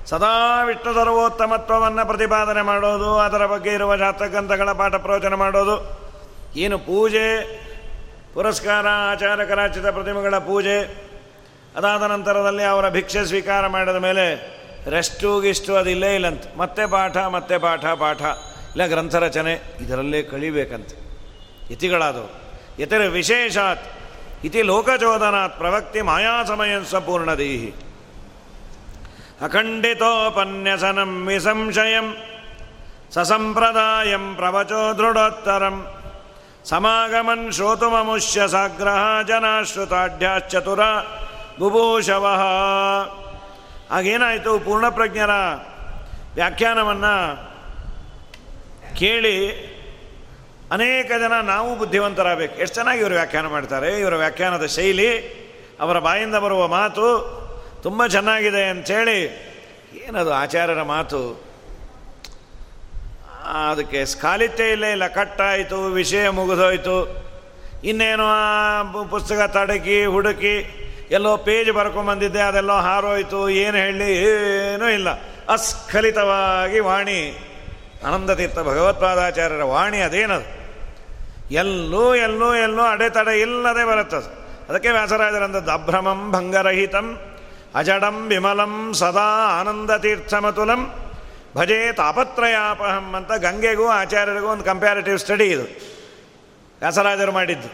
[0.06, 6.06] ಸದಾ ವಿಷ್ಣು ಸರ್ವೋತ್ತಮತ್ವವನ್ನು ಪ್ರತಿಪಾದನೆ ಮಾಡೋದು, ಅದರ ಬಗ್ಗೆ ಇರುವ ಶಾಸ್ತ್ರಗ್ರಂಥಗಳ ಪಾಠ ಪ್ರವಚನ ಮಾಡೋದು.
[6.56, 7.42] ಏನು ಪೂಜೆ,
[8.34, 11.06] ಪುರಸ್ಕಾರ, ಆಚಾರ ಕರಾಚಿತ ಪ್ರತಿಮೆಗಳ ಪೂಜೆ,
[11.76, 14.56] ಅದಾದ ನಂತರದಲ್ಲಿ ಅವರ ಭಿಕ್ಷೆ ಸ್ವೀಕಾರ ಮಾಡಿದ ಮೇಲೆ
[14.90, 16.42] ರೆಸ್ಟು ಗಿಷ್ಟು ಅದಿಲ್ಲೇ ಇಲ್ಲಂತ.
[16.56, 18.22] ಮತ್ತೆ ಪಾಠ ಮತ್ತೆ ಪಾಠ ಪಾಠ.
[18.22, 20.88] ಇಲ್ಲ ಗ್ರಂಥ ರಚನೆ ಇದರಲ್ಲೇ ಕಳಿಬೇಕಂತ
[21.70, 22.30] ಇತಿಗಳಾದವು.
[22.78, 23.84] ಇತರ ವಿಶೇಷಾತ್,
[24.44, 26.76] ಇತಿ ಲೋಕಚೋದನಾತ್, ಪ್ರವಕ್ತಿ ಮಾಯಾ ಸಮಯ
[29.42, 32.16] ಅಖಂಡಿತೋಪನ್ಯಸನಂ ವಿಸಂಶಯಂ
[33.10, 35.94] ಸಸಂಪ್ರದಾಯಂ ಪ್ರವಚೋ ದೃಢೋತ್ತರಂ
[36.64, 40.80] ಸಮಾಗಮನ್ ಶ್ರೋತುಮಮುಷ್ಯ ಸಾಗ್ರಹ ಜನಾಶ್ರುತಾಢ್ಯಾಶ್ಚತುರ
[41.58, 42.26] ಬುಭೂಷವ
[43.90, 45.30] ಆಗೇನಾಯಿತು ಪೂರ್ಣಪ್ರಜ್ಞರ
[46.34, 47.14] ವ್ಯಾಖ್ಯಾನವನ್ನು
[48.96, 49.36] ಕೇಳಿ
[50.72, 52.54] ಅನೇಕ ಜನ ನಾವು ಬುದ್ಧಿವಂತರಾಗಬೇಕು.
[52.54, 54.00] ಎಷ್ಟು ಚೆನ್ನಾಗಿ ಇವರು ವ್ಯಾಖ್ಯಾನ ಮಾಡ್ತಾರೆ.
[54.00, 55.10] ಇವರ ವ್ಯಾಖ್ಯಾನದ ಶೈಲಿ,
[55.80, 57.45] ಅವರ ಬಾಯಿಂದ ಬರುವ ಮಾತು
[57.86, 59.18] ತುಂಬ ಚೆನ್ನಾಗಿದೆ ಅಂಥೇಳಿ
[60.06, 61.20] ಏನದು ಆಚಾರ್ಯರ ಮಾತು?
[63.70, 66.96] ಅದಕ್ಕೆ ಸ್ಕಾಲಿತ್ಯ ಇಲ್ಲೇ ಇಲ್ಲ, ಕಟ್ಟಾಯಿತು, ವಿಷಯ ಮುಗಿದೋಯ್ತು.
[67.84, 68.26] ಇನ್ನೇನು
[69.10, 70.56] ಪುಸ್ತಕ ತಡಕಿ, ಹುಡುಕಿ,
[71.10, 75.08] ಎಲ್ಲೋ ಪೇಜ್ ಬರ್ಕೊಂಬಂದಿದ್ದೆ ಅದೆಲ್ಲೋ ಹಾರೋಯ್ತು, ಏನು ಹೇಳಿ, ಏನೂ ಇಲ್ಲ.
[75.48, 77.20] ಅಸ್ಖಲಿತವಾಗಿ ವಾಣಿ,
[78.06, 80.48] ಆನಂದತೀರ್ಥ ಭಗವತ್ಪಾದಾಚಾರ್ಯರ ವಾಣಿ ಅದೇನದು?
[81.50, 84.28] ಎಲ್ಲೂ ಎಲ್ಲೂ ಎಲ್ಲೂ ಅಡೆತಡೆ ಇಲ್ಲದೆ ಬರುತ್ತದೆ.
[84.68, 87.32] ಅದಕ್ಕೆ ವ್ಯಾಸರಾಜರಂಥದ್ದು ಅಭ್ರಮಂ ಭಂಗರಹಿತಂ.
[87.76, 90.94] ಅಜಡಂ ವಿಮಲಂ ಸದಾ ಆನಂದತೀರ್ಥಮತುಲಂ
[91.56, 95.62] ಭಜೆ ತಾಪತ್ರಯಾಪಹಂ ಅಂತ ಗಂಗೆಗೂ ಆಚಾರ್ಯರಿಗೂ ಒಂದು ಕಂಪ್ಯಾರಿಟಿವ್ ಸ್ಟಡಿ ಇದು.
[96.80, 97.68] ವ್ಯಾಸರಾಜರು ಮಾಡಿದ್ದು.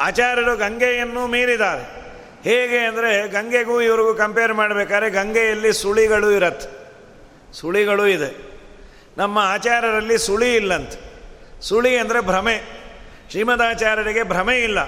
[0.00, 2.06] ಆಚಾರ್ಯರು ಗಂಗೆಯನ್ನು ಮೀರಿದ್ದಾರೆ.
[2.44, 6.68] ಹೇಗೆ ಅಂದರೆ ಗಂಗೆಗೂ ಇವ್ರಿಗೂ ಕಂಪೇರ್ ಮಾಡಬೇಕಾದ್ರೆ ಗಂಗೆಯಲ್ಲಿ ಸುಳಿಗಳು ಇರತ್ತೆ
[7.52, 8.30] ಸುಳಿಗಳು ಇದೆ.
[9.18, 10.92] ನಮ್ಮ ಆಚಾರ್ಯರಲ್ಲಿ ಸುಳಿ ಇಲ್ಲಂತ.
[11.60, 12.62] ಸುಳಿ ಅಂದರೆ ಭ್ರಮೆ.
[13.30, 14.78] ಶ್ರೀಮದಾಚಾರ್ಯರಿಗೆ ಭ್ರಮೆ ಇಲ್ಲ.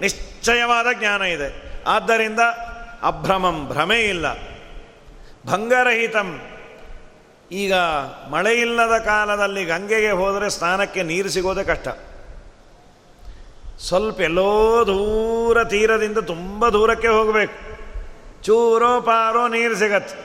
[0.00, 1.80] ನಿಶ್ಚಯವಾದ ಜ್ಞಾನ ಇದೆ.
[1.86, 2.40] ಆದ್ದರಿಂದ
[3.02, 4.26] ಅಭ್ರಮಂ ಭ್ರಮೆ ಇಲ್ಲ
[5.46, 6.28] ಭಂಗರಹಿತಂ.
[7.52, 7.74] ಈಗ
[8.30, 11.88] ಮಳೆಯಿಲ್ಲದ ಕಾಲದಲ್ಲಿ ಗಂಗೆಗೆ ಹೋದರೆ ಸ್ನಾನಕ್ಕೆ ನೀರು ಸಿಗೋದೇ ಕಷ್ಟ.
[13.88, 14.50] ಸ್ವಲ್ಪ ಎಲ್ಲೋ
[14.86, 17.56] ದೂರ ತೀರದಿಂದ ತುಂಬ ದೂರಕ್ಕೆ ಹೋಗಬೇಕು.
[18.42, 20.16] ಚೂರೋ ಪಾರೋ ನೀರು ಸಿಗತ್ತೆ.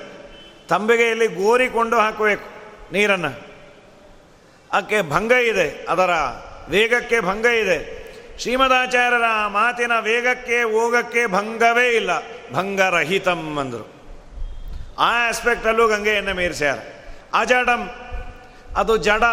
[0.68, 2.48] ತಂಬಿಗೆಯಲ್ಲಿ ಗೋರಿಕೊಂಡು ಹಾಕಬೇಕು
[2.94, 3.32] ನೀರನ್ನು.
[4.72, 6.13] ಅಕ್ಕೆ ಭಂಗ ಇದೆ, ಅದರ
[6.70, 7.78] ವೇಗಕ್ಕೆ ಭಂಗ ಇದೆ.
[8.40, 12.12] ಶ್ರೀಮದಾಚಾರ್ಯರ ಮಾತಿನ ವೇಗಕ್ಕೆ ಹೋಗಕ್ಕೆ ಭಂಗವೇ ಇಲ್ಲ.
[12.53, 13.86] ಭಂಗರಹಿತಂ ಅಂದರು.
[14.99, 16.77] ಆ ಆಸ್ಪೆಕ್ಟಲ್ಲೂ ಗಂಗೆಯನ್ನು ಮೀರಿಸ್ಯಾರ.
[17.33, 17.89] ಅಜಡಂ
[18.77, 19.23] ಅದು ಜಡ.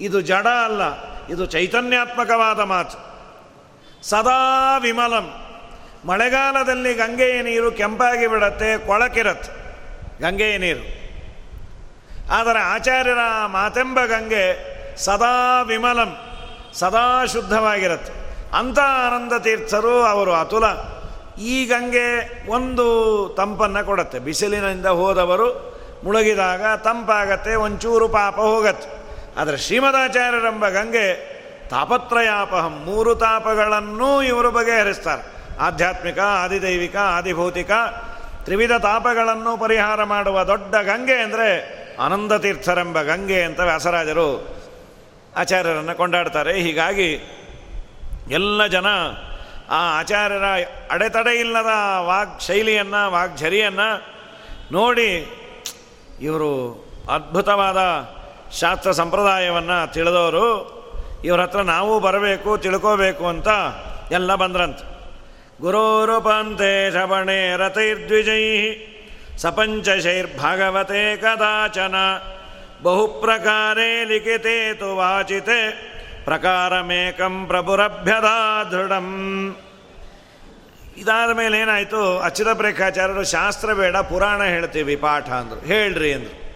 [0.00, 0.82] ಇದು ಜಡ ಅಲ್ಲ,
[1.26, 2.98] ಇದು ಚೈತನ್ಯಾತ್ಮಕವಾದ ಮಾತು.
[4.02, 5.26] ಸದಾ ವಿಮಲಂ.
[6.04, 9.52] ಮಳೆಗಾಲದಲ್ಲಿ ಗಂಗೆಯ ನೀರು ಕೆಂಪಾಗಿ ಬಿಡತ್ತೆ, ಕೊಳಕಿರತ್ತೆ,
[10.20, 10.84] ಗಂಗೆಯ ನೀರು.
[12.32, 14.44] ಆದರೆ ಆಚಾರ್ಯರ ಮಾತೆಂಬ ಗಂಗೆ
[14.96, 16.16] ಸದಾ ವಿಮಲಂ,
[16.74, 18.12] ಸದಾ ಶುದ್ಧವಾಗಿರುತ್ತೆ.
[18.58, 20.64] ಅಂಥ ಆನಂದ ತೀರ್ಥರು ಅವರು ಅತುಲ.
[21.40, 22.06] ಈ ಗಂಗೆ
[22.50, 22.86] ಒಂದು
[23.36, 24.18] ತಂಪನ್ನು ಕೊಡತ್ತೆ.
[24.18, 28.88] ಬಿಸಿಲಿನಿಂದ ಹೋದವರು ಮುಳುಗಿದಾಗ ತಂಪಾಗತ್ತೆ, ಒಂಚೂರು ಪಾಪ ಹೋಗತ್ತೆ.
[29.40, 35.22] ಆದರೆ ಶ್ರೀಮದಾಚಾರ್ಯರೆಂಬ ಗಂಗೆ ತಾಪತ್ರಯಾಪಹಂ, ಮೂರು ತಾಪಗಳನ್ನೂ ಇವರು ಬಗೆಹರಿಸ್ತಾರೆ.
[35.58, 37.70] ಆಧ್ಯಾತ್ಮಿಕ, ಆದಿದೈವಿಕ, ಆದಿಭೌತಿಕ,
[38.44, 44.48] ತ್ರಿವಿಧ ತಾಪಗಳನ್ನು ಪರಿಹಾರ ಮಾಡುವ ದೊಡ್ಡ ಗಂಗೆ ಅಂದರೆ ಆನಂದ ತೀರ್ಥರೆಂಬ ಗಂಗೆ ಅಂತ ವ್ಯಾಸರಾಜರು
[45.36, 46.60] ಆಚಾರ್ಯರನ್ನು ಕೊಂಡಾಡ್ತಾರೆ.
[46.60, 47.10] ಹೀಗಾಗಿ
[48.30, 48.86] ಎಲ್ಲ ಜನ
[49.70, 50.44] ಆ ಆಚಾರ್ಯರ
[50.90, 51.72] ಅಡೆತಡೆ ಇಲ್ಲದ
[52.06, 53.88] ವಾಗ್ ಶೈಲಿಯನ್ನು ವಾಗ್ಝರಿಯನ್ನು
[54.72, 55.10] ನೋಡಿ
[56.20, 56.50] ಇವರು
[57.10, 57.78] ಅದ್ಭುತವಾದ
[58.60, 60.46] ಶಾಸ್ತ್ರ ಸಂಪ್ರದಾಯವನ್ನು ತಿಳಿದವರು
[61.24, 63.48] ಇವ್ರ ಹತ್ರ ನಾವು ಬರಬೇಕು, ತಿಳ್ಕೋಬೇಕು ಅಂತ
[64.12, 64.78] ಎಲ್ಲ ಬಂದ್ರಂತ.
[65.60, 68.44] ಗುರೋರುಪಂತೆ ಸಪಂಚ ರಥೈರ್ದ್ವಿಜೈ
[69.38, 71.94] ಸಪಂಚಶೈರ್ಭಾಗವತೆ ಕದಾಚನ
[72.82, 75.89] ಬಹುಪ್ರಕಾರೇ ಲಿಖಿತೇ ತು ವಾಚಿತೆ
[76.24, 79.56] ಪ್ರಕಾರಮೇಕಂ ಪ್ರಭುರಭ್ಯದಾ ದೃಢಂ.
[80.96, 82.18] ಇದಾದ ಮೇಲೆ ಏನಾಯಿತು?
[82.18, 85.60] ಅಚ್ಯುತ ಪ್ರೇಖಾಚಾರ್ಯರು ಶಾಸ್ತ್ರ ಬೇಡ, ಪುರಾಣ ಹೇಳ್ತೀವಿ, ಪಾಠ ಅಂದರು.
[85.60, 86.50] ಹೇಳ್ರಿ ಅಂದರು.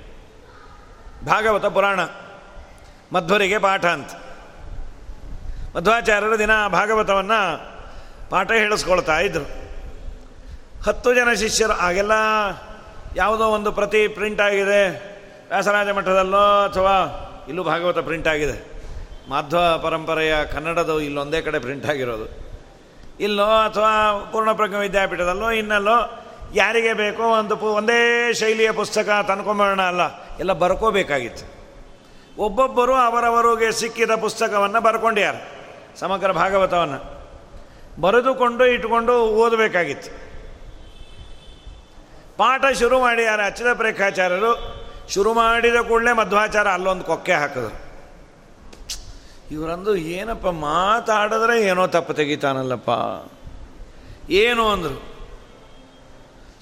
[1.26, 2.00] ಭಾಗವತ ಪುರಾಣ,
[3.12, 4.10] ಮಧ್ವರಿಗೆ ಪಾಠ ಅಂತ.
[5.76, 7.74] ಮಧ್ವಾಚಾರ್ಯರು ದಿನ ಭಾಗವತವನ್ನು
[8.30, 9.64] ಪಾಠ ಹೇಳಿಸ್ಕೊಳ್ತಾ ಇದ್ದರು
[10.84, 12.12] ಹತ್ತು ಜನ ಶಿಷ್ಯರು ಆಗೆಲ್ಲ
[13.16, 14.90] ಯಾವುದೋ ಒಂದು ಪ್ರತಿ ಪ್ರಿಂಟ್ ಆಗಿದೆ.
[15.48, 18.73] ವ್ಯಾಸರಾಜ ಮಠದಲ್ಲೋ ಅಥವಾ ಇಲ್ಲೂ ಭಾಗವತ ಪ್ರಿಂಟ್ ಆಗಿದೆ.
[19.28, 22.44] ಮಾಧ್ವ ಪರಂಪರೆಯ ಕನ್ನಡದ ಇಲ್ಲೊಂದೇ ಕಡೆ ಪ್ರಿಂಟ್ ಆಗಿರೋದು.
[23.20, 30.00] ಇಲ್ಲೋ ಅಥವಾ ಪೂರ್ಣಪ್ರಜ್ಞ ವಿದ್ಯಾಪೀಠದಲ್ಲೋ, ಇನ್ನಲ್ಲೋ, ಯಾರಿಗೆ ಬೇಕೋ ಒಂದು ಪು, ಒಂದೇ ಶೈಲಿಯ ಪುಸ್ತಕ ತಂದ್ಕೊಂಬೋಣ ಅಲ್ಲ,
[30.38, 31.54] ಎಲ್ಲ ಬರ್ಕೋಬೇಕಾಗಿತ್ತು.
[32.38, 35.34] ಒಬ್ಬೊಬ್ಬರು ಅವರವರಿಗೆ ಸಿಕ್ಕಿದ ಪುಸ್ತಕವನ್ನು ಬರ್ಕೊಂಡ್ಯಾರ
[35.96, 37.14] ಸಮಗ್ರ ಭಾಗವತವನ್ನು.
[38.00, 40.10] ಬರೆದುಕೊಂಡು ಇಟ್ಕೊಂಡು ಓದಬೇಕಾಗಿತ್ತು.
[42.36, 47.83] ಪಾಠ ಶುರು ಮಾಡ್ಯಾರ ಅಚ್ಯುತ ಪ್ರೇಖಾಚಾರ್ಯರು ಶುರು ಮಾಡಿದ ಕೂಡಲೇ ಮಧ್ವಾಚಾರ ಅಲ್ಲೊಂದು ಕೊಕ್ಕೆ ಹಾಕಿದ್ರು.
[49.54, 52.90] ಇವರಂದು ಏನಪ್ಪ ಮಾತಾಡಿದ್ರೆ ಏನೋ ತಪ್ಪು ತೆಗಿತಾನಲ್ಲಪ್ಪ?
[54.30, 54.98] ಏನು ಅಂದರು?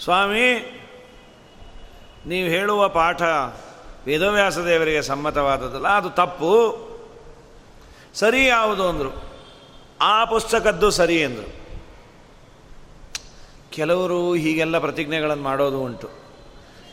[0.05, 0.46] ಸ್ವಾಮಿ,
[2.26, 3.22] ನೀವು ಹೇಳುವ ಪಾಠ
[4.07, 6.52] ವೇದವ್ಯಾಸ ದೇವರಿಗೆ ಸಮ್ಮತವಾದದ್ದಲ್ಲ, ಅದು ತಪ್ಪು.
[8.14, 9.12] ಸರಿ ಯಾವುದು ಅಂದರು?
[10.00, 11.50] ಆ ಪುಸ್ತಕದ್ದು ಸರಿ ಎಂದರು
[13.70, 16.09] ಕೆಲವರು ಹೀಗೆಲ್ಲ ಪ್ರತಿಜ್ಞೆಗಳನ್ನು ಮಾಡೋದು ಉಂಟು.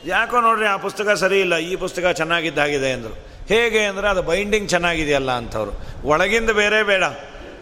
[0.06, 3.16] ಯಾಕೋ ನೋಡ್ರಿ, ಆ ಪುಸ್ತಕ ಸರಿ ಇಲ್ಲ, ಈ ಪುಸ್ತಕ ಚೆನ್ನಾಗಿದ್ದಾಗಿದೆ ಅಂದರು.
[3.50, 5.72] ಹೇಗೆ ಅಂದರೆ ಅದು ಬೈಂಡಿಂಗ್ ಚೆನ್ನಾಗಿದೆಯಲ್ಲ ಅಂಥವ್ರು
[6.08, 7.04] ಒಳಗಿಂದ ಬೇರೆ ಬೇಡ.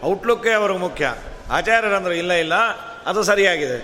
[0.04, 1.04] ಔಟ್ಲುಕ್ಕೇ ಅವ್ರಿಗೆ ಮುಖ್ಯ.
[1.04, 2.54] ಆಚಾರ್ಯರು ಆಚಾರ್ಯರಂದರು ಇಲ್ಲ ಇಲ್ಲ,
[3.06, 3.78] ಅದು ಸರಿಯಾಗಿದೆ.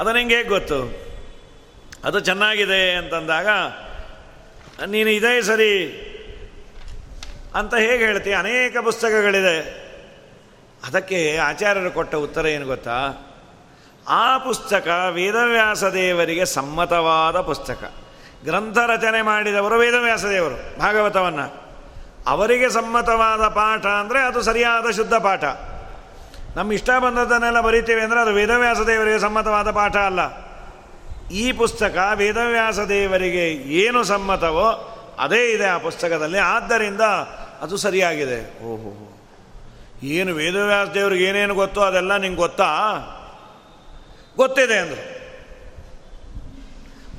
[0.00, 0.78] ಅದನ್ನು ಹೆಂಗೆ ಹೇಗೆ ಗೊತ್ತು?
[2.04, 3.48] ಅದು ಚೆನ್ನಾಗಿದೆ ಅಂತಂದಾಗ,
[4.86, 5.72] ನೀನು ಇದೇ ಸರಿ
[7.54, 8.32] ಅಂತ ಹೇಗೆ ಹೇಳ್ತಿ?
[8.32, 9.84] ಅನೇಕ ಪುಸ್ತಕಗಳಿದೆ.
[10.86, 12.96] ಅದಕ್ಕೆ ಆಚಾರ್ಯರು ಕೊಟ್ಟ ಉತ್ತರ ಏನು ಗೊತ್ತಾ?
[14.08, 18.03] ಆ ಪುಸ್ತಕ ವೇದವ್ಯಾಸ ದೇವರಿಗೆ ಸಮ್ಮತವಾದ ಪುಸ್ತಕ.
[18.44, 21.64] ಗ್ರಂಥ ರಚನೆ ಮಾಡಿದವರು ವೇದವ್ಯಾಸದೇವರು, ಭಾಗವತವನ್ನು.
[22.26, 25.44] ಅವರಿಗೆ ಸಮ್ಮತವಾದ ಪಾಠ ಅಂದರೆ ಅದು ಸರಿಯಾದ ಶುದ್ಧ ಪಾಠ.
[26.56, 30.44] ನಮ್ಮ ಇಷ್ಟ ಬಂದದ್ದನ್ನೆಲ್ಲ ಬರಿತೀವಿ ಅಂದರೆ ಅದು ವೇದವ್ಯಾಸದೇವರಿಗೆ ಸಮ್ಮತವಾದ ಪಾಠ ಅಲ್ಲ.
[31.30, 36.38] ಈ ಪುಸ್ತಕ ವೇದವ್ಯಾಸ ದೇವರಿಗೆ ಏನು ಸಮ್ಮತವೋ ಅದೇ ಇದೆ ಆ ಪುಸ್ತಕದಲ್ಲಿ.
[36.38, 37.00] ಆದ್ದರಿಂದ
[37.60, 38.64] ಅದು ಸರಿಯಾಗಿದೆ.
[38.64, 39.10] ಓಹೋ.
[40.02, 42.70] ಏನು ವೇದವ್ಯಾಸ ದೇವ್ರಿಗೆ ಏನೇನು ಗೊತ್ತೋ ಅದೆಲ್ಲ ನಿಂಗೆ ಗೊತ್ತಾ?
[44.36, 45.13] ಗೊತ್ತಿದೆ ಅಂದರು.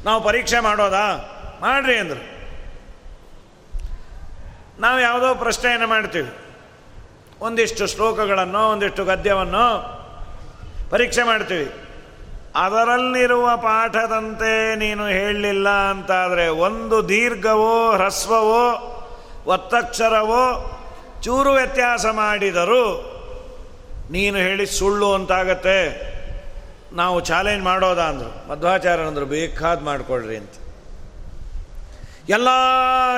[0.06, 1.32] ನಾವು ಪರೀಕ್ಷೆ ಮಾಡೋದಾ?
[1.62, 2.36] ಮಾಡ್ರಿ ಅಂದರು.
[4.82, 6.32] ನಾವು ಯಾವುದೋ ಪ್ರಶ್ನೆಯನ್ನು ಮಾಡ್ತೀವಿ.
[7.42, 9.96] ಒಂದಿಷ್ಟು ಶ್ಲೋಕಗಳನ್ನು, ಒಂದಿಷ್ಟು ಗದ್ಯವನ್ನು
[10.90, 11.74] ಪರೀಕ್ಷೆ ಮಾಡ್ತೀವಿ.
[12.56, 18.92] ಅದರಲ್ಲಿರುವ ಪಾಠದಂತೆ ನೀನು ಹೇಳಲಿಲ್ಲ ಅಂತಾದರೆ ಒಂದು ದೀರ್ಘವೋ, ಹ್ರಸ್ವವೋ,
[19.46, 20.72] ಒತ್ತಕ್ಷರವೋ,
[21.22, 23.12] ಚೂರು ವ್ಯತ್ಯಾಸ ಮಾಡಿದರೂ
[24.12, 26.15] ನೀನು ಹೇಳಿ ಸುಳ್ಳು ಅಂತಾಗತ್ತೆ.
[26.96, 28.50] ನಾವು ಚಾಲೆಂಜ್ ಮಾಡೋದ ಅಂದರು.
[28.50, 30.52] ಮಧ್ವಾಚಾರ್ಯರಂದರು ಬೇಕಾದ ಮಾಡಿಕೊಳ್ಳ್ರಿ ಅಂತ.
[32.30, 32.48] ಎಲ್ಲ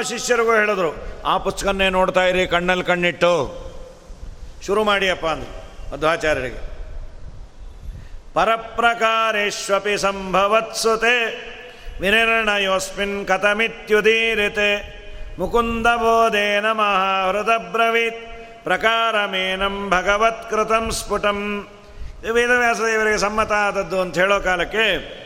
[0.09, 3.67] ಶಿಷ್ಯರಿಗೂ ಹೇಳಿದ್ರು, ಆ ಪುಸ್ತಕನ್ನೇ ನೋಡ್ತಾ ಇರಿ, ಕಣ್ಣಲ್ಲಿ ಕಣ್ಣಿಟ್ಟು.
[4.65, 6.77] ಶುರು ಮಾಡಿಯಪ್ಪ ಅಂದರು ಮಧ್ವಾಚಾರ್ಯರಿಗೆ.
[8.33, 11.17] ಪರಪ್ರಕಾರೇಶ್ವಪಿ ಸಂಭವತ್ಸುತೆ,
[12.01, 14.97] ವಿನಿರ್ಣಯೋಸ್ಮಿನ್ ಕಥಮಿತ್ಯುದೀರಿತೆ
[15.39, 18.09] ಮುಕುಂದ ಬೋಧೇನ ಪ್ರಕಾರ
[18.63, 21.67] ಪ್ರಕಾರಮೇನಂ ಭಗವತ್ಕೃತಂ ಸ್ಫುಟಂ.
[22.23, 25.17] ವೇದವ್ಯಾಸದೇವರಿಗೆ ಸಮ್ಮತ ಆದದ್ದು ಅಂತ ಹೇಳೋ ಕಾಲಕ್ಕೆ,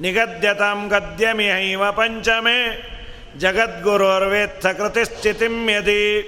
[0.00, 2.90] ನಿಗದ್ಯತಾಂ ಗದ್ಯಮಿಹೈವ ಪಂಚಮೇ
[3.38, 6.20] ಜಗದ್ಗುರೋರ್ವೇತ್ಥ ಕೃತಿಸ್ಥಿತಿಂ ಯದಿ.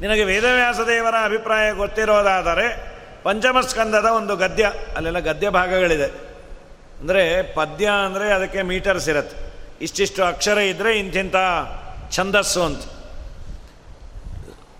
[0.00, 6.04] ನಿನಗೆ ವೇದವ್ಯಾಸದೇವರ ಅಭಿಪ್ರಾಯ ಗೊತ್ತಿರೋದಾದರೆ, ಪಂಚಮಸ್ಕಂದದ ಒಂದು ಗದ್ಯ, ಅಲ್ಲೆಲ್ಲ ಗದ್ಯ ಭಾಗಗಳಿದೆ.
[7.00, 9.52] ಅಂದರೆ ಪದ್ಯ ಅಂದರೆ ಅದಕ್ಕೆ ಮೀಟರ್ಸ್ ಇರುತ್ತೆ.
[9.84, 11.34] ಇಷ್ಟಿಷ್ಟು ಅಕ್ಷರ ಇದ್ದರೆ ಇಂತಿಂಥ
[12.10, 12.82] ಛಂದಸ್ಸು ಅಂತ.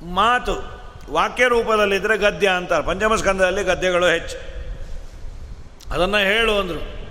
[0.03, 0.82] ಮಾತು
[1.13, 2.87] ವಾಕ್ಯ ರೂಪದಲ್ಲಿದ್ದರೆ ಗದ್ಯ ಅಂತಾರೆ.
[2.87, 4.37] ಪಂಚಮಸ್ಕಂದದಲ್ಲಿ ಗದ್ಯಗಳು ಹೆಚ್ಚು.
[5.93, 7.03] ಅದನ್ನು ಹೇಳು ಅಂದರು.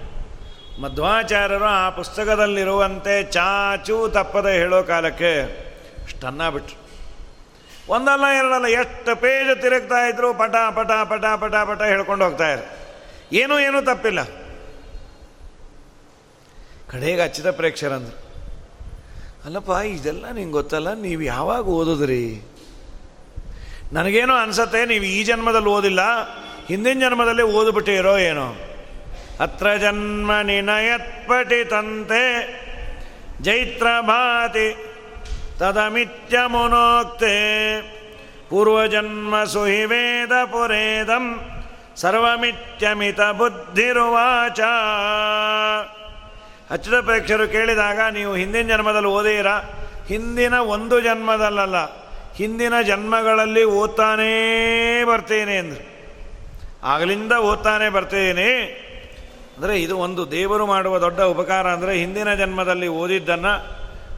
[0.82, 5.32] ಮಧ್ವಾಚಾರ್ಯರು ಆ ಪುಸ್ತಕದಲ್ಲಿರುವಂತೆ ಚಾಚೂ ತಪ್ಪದೆ ಹೇಳೋ ಕಾಲಕ್ಕೆ
[6.06, 6.82] ಇಷ್ಟನ್ನ ಬಿಟ್ರು.
[7.90, 12.70] ಒಂದಲ್ಲ ಎರಡಲ್ಲ ಎಷ್ಟು ಪೇಜ್ ತಿರುಗ್ತಾ ಇದ್ರು ಪಟ ಪಟ ಪಟ ಪಟ ಪಟ ಹೇಳ್ಕೊಂಡು ಹೋಗ್ತಾ ಇದ್ರು.
[13.34, 14.24] ಏನೂ ಏನೂ ತಪ್ಪಿಲ್ಲ.
[16.92, 18.18] ಕಡೆಗೆ ಹಚ್ಚಿದ ಪ್ರೇಕ್ಷರಂದ್ರು
[19.46, 22.51] ಅಲ್ಲಪ್ಪ, ಇದೆಲ್ಲ ನಿಂಗೆ ಗೊತ್ತಲ್ಲ, ನೀವು ಯಾವಾಗ ಓದಿದ್ರಿ?
[23.96, 26.02] ನನಗೇನೋ ಅನಿಸತ್ತೆ, ನೀವು ಈ ಜನ್ಮದಲ್ಲಿ ಓದಿಲ್ಲ,
[26.70, 28.48] ಹಿಂದಿನ ಜನ್ಮದಲ್ಲಿ ಓದ್ಬಿಟ್ಟಿರೋ ಏನೋ.
[29.46, 32.24] ಅತ್ರ ಜನ್ಮ ನಿನಯತ್ಪಟಿತಂತೆ
[33.46, 34.68] ಜೈತ್ರ ಭಾತಿ
[35.60, 37.36] ತದಮಿತ್ಯ ಮುನೋಕ್ತೆ
[38.50, 41.26] ಪೂರ್ವಜನ್ಮ ಸುಹಿವೇದ ಪುರೇದಂ
[42.02, 44.60] ಸರ್ವಮಿತ್ಯಮಿತ ಬುದ್ಧಿರುವಾಚ
[46.72, 49.50] ಹಚ್ಚಿದ ಪ್ರೇಕ್ಷರು ಕೇಳಿದಾಗ, ನೀವು ಹಿಂದಿನ ಜನ್ಮದಲ್ಲಿ ಓದೀರ
[50.12, 51.78] ಹಿಂದಿನ ಒಂದು ಜನ್ಮದಲ್ಲಲ್ಲ.
[52.42, 54.34] ಹಿಂದಿನ ಜನ್ಮಗಳಲ್ಲಿ ಓದ್ತಾನೇ
[55.10, 55.84] ಬರ್ತೇನೆ ಅಂದರು.
[56.84, 58.50] ಆಗಲಿಂದ ಓದ್ತಾನೆ ಬರ್ತೇನೆ.
[59.56, 63.54] ಅಂದರೆ ಇದು ಒಂದು ದೇವರು ಮಾಡುವ ದೊಡ್ಡ ಉಪಕಾರ ಅಂದರೆ ಹಿಂದಿನ ಜನ್ಮದಲ್ಲಿ ಓದಿದ್ದನ್ನು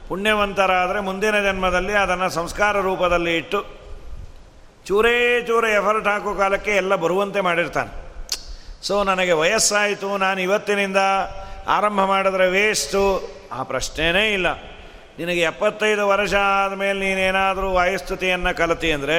[0.07, 3.59] ಪುಣ್ಯವಂತರಾದರೆ ಮುಂದಿನ ಜನ್ಮದಲ್ಲಿ ಅದನ್ನು ಸಂಸ್ಕಾರ ರೂಪದಲ್ಲಿ ಇಟ್ಟು
[4.87, 7.91] ಚೂರೇ ಚೂರ ಎಫರ್ಟ್ ಹಾಕೋ ಕಾಲಕ್ಕೆ ಎಲ್ಲ ಬರುವಂತೆ ಮಾಡಿರ್ತಾನೆ.
[8.81, 10.97] ಸೊ ನನಗೆ ವಯಸ್ಸಾಯಿತು, ನಾನು ಇವತ್ತಿನಿಂದ
[11.67, 13.03] ಆರಂಭ ಮಾಡಿದ್ರೆ ವೇಸ್ಟು
[13.51, 14.47] ಆ ಪ್ರಶ್ನೆನೇ ಇಲ್ಲ.
[15.17, 19.17] ನಿನಗೆ ಎಪ್ಪತ್ತೈದು ವರ್ಷ ಆದಮೇಲೆ ನೀನೇನಾದರೂ ವಾಯುಸ್ತುತಿಯನ್ನು ಕಲಿತಿ ಅಂದರೆ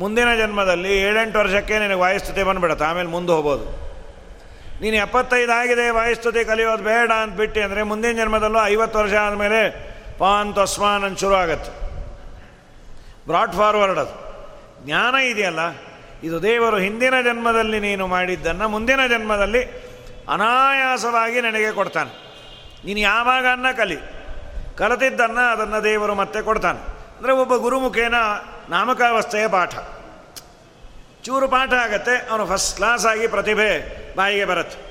[0.00, 3.66] ಮುಂದಿನ ಜನ್ಮದಲ್ಲಿ ಏಳೆಂಟು ವರ್ಷಕ್ಕೆ ನಿನಗೆ ವಾಯುಸ್ತುತಿ ಬಂದುಬಿಡುತ್ತೆ, ಆಮೇಲೆ ಮುಂದೆ ಹೋಗ್ಬೋದು.
[4.82, 9.60] ನೀನು ಎಪ್ಪತ್ತೈದು ಆಗಿದೆ, ವಾಯುಸ್ತುತಿ ಕಲಿಯೋದು ಬೇಡ ಅಂತ ಬಿಟ್ಟು ಅಂದರೆ ಮುಂದಿನ ಜನ್ಮದಲ್ಲೂ ಐವತ್ತು ವರ್ಷ ಆದಮೇಲೆ
[10.20, 11.72] ಪಾನ್ ತಸ್ಮಾನ್ ಅಂತ ಶುರು ಆಗತ್ತೆ.
[13.28, 14.14] ಬ್ರಾಡ್ ಫಾರ್ವರ್ಡ್ ಅದು.
[14.86, 15.62] ಜ್ಞಾನ ಇದೆಯಲ್ಲ,
[16.26, 19.62] ಇದು ದೇವರು ಹಿಂದಿನ ಜನ್ಮದಲ್ಲಿ ನೀನು ಮಾಡಿದ್ದನ್ನು ಮುಂದಿನ ಜನ್ಮದಲ್ಲಿ
[20.34, 22.12] ಅನಾಯಾಸವಾಗಿ ನನಗೆ ಕೊಡ್ತಾನೆ.
[22.86, 23.98] ನೀನು ಯಾವಾಗ ಅನ್ನ ಕಲಿ?
[24.78, 26.80] ಕಲಿತಿದ್ದನ್ನು ಅದನ್ನು ದೇವರು ಮತ್ತೆ ಕೊಡ್ತಾನೆ.
[27.18, 28.14] ಅಂದರೆ ಒಬ್ಬ ಗುರುಮುಖೇನ
[28.68, 29.74] ನಾಮಕಾವಸ್ಥೆಯ ಪಾಠ.
[31.24, 33.70] ಚೂರು ಪಾಠ ಆಗತ್ತೆ, ಅವನು ಫಸ್ಟ್ ಕ್ಲಾಸ್ ಆಗಿ ಪ್ರತಿಭೆ
[34.16, 34.86] ಬಾಯಿಗೆ ಬರುತ್ತೆ.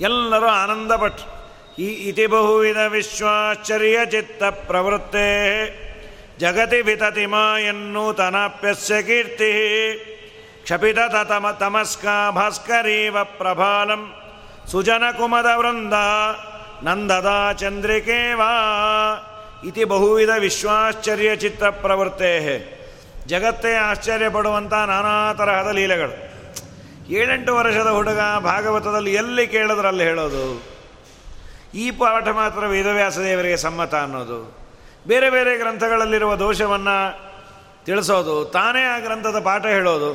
[0.00, 1.42] ಎಲ್ಲರೂ ಆನಂದಪಟ್ಟು
[1.78, 5.28] ಈ ಇತಿ ಬಹುವಿಧ ವಿಶ್ವಾಶ್ಚರ್ಯ ಚಿತ್ತ ಪ್ರವೃತ್ತೇ.
[6.38, 9.52] ಜಗತಿ ವಿತತಿಮಾ ಎನ್ನೂತನಾಪ್ಯಸ್ಯ ಕೀರ್ತಿ.
[10.62, 14.22] ಕ್ಷಪಿತ ತಮ ತಮಸ್ಕ ಭಾಸ್ಕರೀವ ಪ್ರಭಾಲಂ.
[14.70, 15.92] ಸುಜನ ಕುಮದ ವೃಂದ.
[16.82, 18.52] ನಂದದ ಚಂದ್ರಿಕೇವಾ
[19.64, 22.68] ಇತಿ ಬಹುವಿಧ ವಿಶ್ವಾಶ್ಚರ್ಯ ಚಿತ್ತ ಪ್ರವೃತ್ತೇ
[23.26, 26.32] ಜಗತ್ತೇ ಆಶ್ಚರ್ಯಪಡುವಂಥ ನಾನಾ ತರಹದ ಲೀಲೆಗಳು.
[27.12, 30.62] ಏಳೆಂಟು ವರ್ಷದ ಹುಡುಗ ಭಾಗವತದಲ್ಲಿ ಎಲ್ಲಿ ಕೇಳಿದ್ರಲ್ಲಿ ಹೇಳೋದು.
[31.74, 34.58] ಈ ಪಾಠ ಮಾತ್ರ ವೇದವ್ಯಾಸ ದೇವರಿಗೆ ಸಮ್ಮತ ಅನ್ನೋದು.
[35.06, 37.32] ಬೇರೆ ಬೇರೆ ಗ್ರಂಥಗಳಲ್ಲಿರುವ ದೋಷವನ್ನು
[37.84, 38.44] ತಿಳಿಸೋದು.
[38.44, 40.12] ತಾನೇ ಆ ಗ್ರಂಥದ ಪಾಠ ಹೇಳೋದು.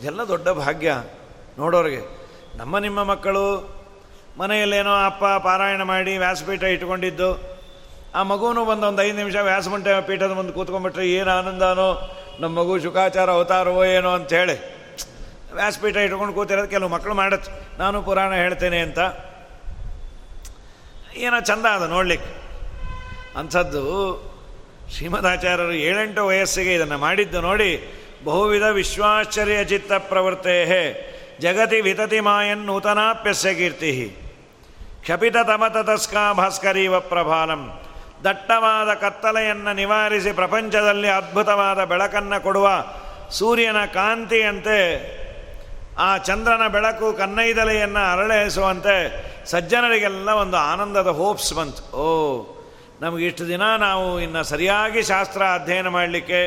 [0.00, 0.94] ಇದೆಲ್ಲ ದೊಡ್ಡ ಭಾಗ್ಯ
[1.58, 2.20] ನೋಡೋರಿಗೆ.
[2.58, 3.79] ನಮ್ಮ ನಿಮ್ಮ ಮಕ್ಕಳು
[4.40, 7.30] ಮನೆಯಲ್ಲೇನೋ ಅಪ್ಪ ಪಾರಾಯಣ ಮಾಡಿ ವ್ಯಾಸಪೀಠ ಇಟ್ಕೊಂಡಿದ್ದು
[8.14, 11.88] ಆ ಮಗುನೂ ಬಂದು ಒಂದು ಐದು ನಿಮಿಷ ವ್ಯಾಸಮಂಟ ಪೀಠದ ಮುಂದೆ ಕೂತ್ಕೊಂಡ್ಬಿಟ್ರೆ ಏನು ಆನಂದನೋ,
[12.40, 14.56] ನಮ್ಮ ಮಗು ಶುಕಾಚಾರ ಅವತಾರವೋ ಏನೋ ಅಂಥೇಳಿ
[15.54, 18.98] ವ್ಯಾಸಪೀಠ ಇಟ್ಕೊಂಡು ಕೂತಿರೋದು ಕೆಲವು ಮಕ್ಕಳು ಮಾಡತ್ತೆ ನಾನು ಪುರಾಣ ಹೇಳ್ತೇನೆ ಅಂತ.
[21.16, 22.30] ಏನೋ ಚಂದ ಅದು ನೋಡ್ಲಿಕ್ಕೆ.
[23.38, 23.84] ಅಂಥದ್ದು
[24.94, 27.70] ಶ್ರೀಮದಾಚಾರ್ಯರು ಏಳೆಂಟು ವಯಸ್ಸಿಗೆ ಇದನ್ನು ಮಾಡಿದ್ದು ನೋಡಿ,
[28.24, 30.56] ಬಹುವಿಧ ವಿಶ್ವಾಶ್ಚರ್ಯ ಚಿತ್ತ ಪ್ರವೃತ್ತೇ
[31.40, 33.92] ಜಗತಿ ವಿತತಿ ಮಾಯನ್ ನೂತನಾಪ್ಯಸ್ಯ ಕೀರ್ತಿ
[35.02, 37.80] ಕ್ಷಪಿತ ತಮತತಸ್ಕಾ ಭಾಸ್ಕರೀವ ಪ್ರಭಾನಂ.
[38.24, 42.68] ದಟ್ಟವಾದ ಕತ್ತಲೆಯನ್ನು ನಿವಾರಿಸಿ ಪ್ರಪಂಚದಲ್ಲಿ ಅದ್ಭುತವಾದ ಬೆಳಕನ್ನು ಕೊಡುವ
[43.30, 44.78] ಸೂರ್ಯನ ಕಾಂತಿಯಂತೆ
[45.98, 48.96] ಆ ಚಂದ್ರನ ಬೆಳಕು ಕನ್ನೈದಲೆಯನ್ನು ಅರಳಿಸುವಂತೆ
[49.46, 51.96] ಸಜ್ಜನರಿಗೆಲ್ಲ ಒಂದು ಆನಂದದ ಹೋಪ್ಸ್ ಬಂತು.
[51.96, 52.06] ಓ,
[53.00, 56.40] ನಮಗೆ ಇಷ್ಟು ದಿನ ನಾವು ಇನ್ನು ಸರಿಯಾಗಿ ಶಾಸ್ತ್ರ ಅಧ್ಯಯನ ಮಾಡಲಿಕ್ಕೆ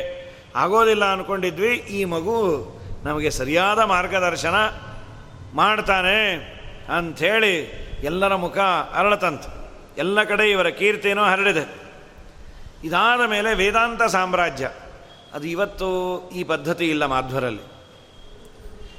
[0.55, 2.37] ಆಗೋದಿಲ್ಲ ಅಂದ್ಕೊಂಡಿದ್ವಿ ಈ ಮಗು
[3.03, 4.55] ನಮಗೆ ಸರಿಯಾದ ಮಾರ್ಗದರ್ಶನ
[5.53, 6.19] ಮಾಡ್ತಾನೆ
[6.97, 8.57] ಅಂಥೇಳಿ ಎಲ್ಲರ ಮುಖ
[8.93, 9.71] ಅರಳತಂತು.
[9.97, 11.83] ಎಲ್ಲ ಕಡೆ ಇವರ ಕೀರ್ತಿಯೂ ಹರಡಿದೆ.
[12.83, 14.69] ಇದಾದ ಮೇಲೆ ವೇದಾಂತ ಸಾಮ್ರಾಜ್ಯ.
[15.33, 17.61] ಅದು ಇವತ್ತು ಈ ಪದ್ಧತಿ ಇಲ್ಲ ಮಾಧ್ವರಲ್ಲಿ.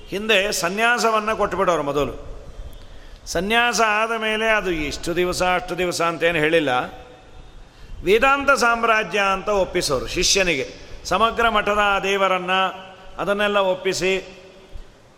[0.08, 2.34] ಹಿಂದೆ ಸನ್ಯಾಸವನ್ನು ಕೊಟ್ಟುಬಿಡೋರು ಮೊದಲು.
[3.26, 6.68] ಸನ್ಯಾಸ ಆದ ಮೇಲೆ ಅದು ಇಷ್ಟು ದಿವಸ ಅಷ್ಟು ದಿವಸ ಅಂತೇನು ಹೇಳಿಲ್ಲ.
[8.04, 10.70] ವೇದಾಂತ ಸಾಮ್ರಾಜ್ಯ ಅಂತ ಒಪ್ಪಿಸೋರು ಶಿಷ್ಯನಿಗೆ.
[11.04, 14.38] ಸಮಗ್ರ ಮಠದ ದೇವರನ್ನು ಅದನ್ನೆಲ್ಲ ಒಪ್ಪಿಸಿ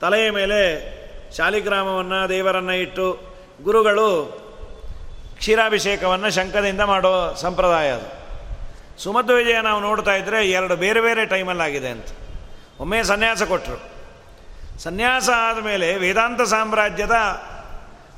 [0.01, 0.97] ತಲೆಯ ಮೇಲೆ
[1.37, 4.27] ಶಾಲಿಗ್ರಾಮವನ್ನು ದೇವರನ್ನು ಇಟ್ಟು ಗುರುಗಳು
[5.39, 8.27] ಕ್ಷೀರಾಭಿಷೇಕವನ್ನು ಶಂಕದಿಂದ ಮಾಡೋ ಸಂಪ್ರದಾಯ ಅದು.
[9.03, 12.07] ಸುಮಧ್ವ ವಿಜಯ ನಾವು ನೋಡ್ತಾ ಇದ್ದರೆ ಎರಡು ಬೇರೆ ಬೇರೆ ಟೈಮಲ್ಲಾಗಿದೆ ಅಂತ.
[12.81, 13.97] ಒಮ್ಮೆ ಸನ್ಯಾಸ ಕೊಟ್ಟರು
[14.79, 17.13] ಸನ್ಯಾಸ ಆದಮೇಲೆ ವೇದಾಂತ ಸಾಮ್ರಾಜ್ಯದ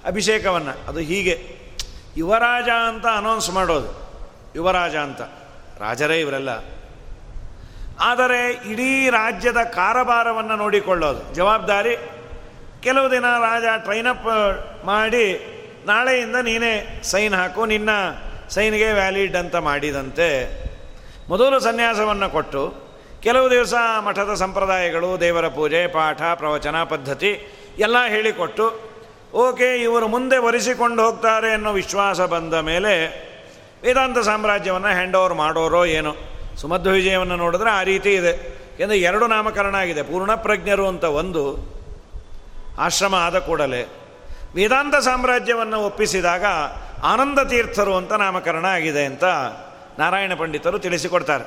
[0.06, 1.58] ಅಭಿಷೇಕವನ್ನು, ಅದು ಹೀಗೆ.
[2.16, 4.08] ಯುವರಾಜ ಅಂತ ಅನೌನ್ಸ್ ಮಾಡೋದು.
[4.56, 5.20] ಯುವರಾಜ ಅಂತ.
[5.80, 6.48] ರಾಜರೇ ಇವರೆಲ್ಲ.
[8.00, 11.34] ಆದರೆ ಇಡೀ ರಾಜ್ಯದ ಕಾರಭಾರವನ್ನು ನೋಡಿಕೊಳ್ಳೋದು.
[11.34, 11.96] ಜವಾಬ್ದಾರಿ
[12.82, 14.26] ಕೆಲವು ದಿನ ರಾಜ ಟ್ರೈನಪ್
[14.84, 15.54] ಮಾಡಿ,
[15.86, 17.90] ನಾಳೆಯಿಂದ ನೀನೇ ಸೈನ್ ಹಾಕು, ನಿನ್ನ
[18.48, 20.28] ಸೈನ್ಗೆ ವ್ಯಾಲಿಡ್ ಅಂತ ಮಾಡಿದಂತೆ.
[21.28, 22.74] ಮೊದಲು ಸನ್ಯಾಸವನ್ನು ಕೊಟ್ಟು,
[23.20, 27.46] ಕೆಲವು ದಿವಸ ಮಠದ ಸಂಪ್ರದಾಯಗಳು, ದೇವರ ಪೂಜೆ, ಪಾಠ, ಪ್ರವಚನ, ಪದ್ಧತಿ
[27.78, 28.88] ಎಲ್ಲ ಹೇಳಿಕೊಟ್ಟು,
[29.34, 33.28] ಓಕೆ, ಇವರು ಮುಂದೆ ಒರೆಸಿಕೊಂಡು ಹೋಗ್ತಾರೆ ಅನ್ನೋ ವಿಶ್ವಾಸ ಬಂದ ಮೇಲೆ
[33.82, 36.14] ವೇದಾಂತ ಸಾಮ್ರಾಜ್ಯವನ್ನು ಹ್ಯಾಂಡ್ ಓವರ್ ಮಾಡೋರೋ ಏನೋ.
[36.56, 38.58] ಸುಮಧ್ವ ವಿಜಯವನ್ನು ನೋಡಿದ್ರೆ ಆ ರೀತಿ ಇದೆ.
[38.80, 40.02] ಎಂದು ಎರಡು ನಾಮಕರಣ ಆಗಿದೆ.
[40.02, 41.77] ಪೂರ್ಣಪ್ರಜ್ಞರು ಅಂತ ಒಂದು
[42.78, 43.82] ಆಶ್ರಮ ಆದ ಕೂಡಲೇ
[44.54, 46.44] ವೇದಾಂತ ಸಾಮ್ರಾಜ್ಯವನ್ನು ಒಪ್ಪಿಸಿದಾಗ
[47.02, 49.24] ಆನಂದ ತೀರ್ಥರು ಅಂತ ನಾಮಕರಣ ಆಗಿದೆ ಅಂತ
[49.98, 51.44] ನಾರಾಯಣ ಪಂಡಿತರು ತಿಳಿಸಿಕೊಡ್ತಾರೆ.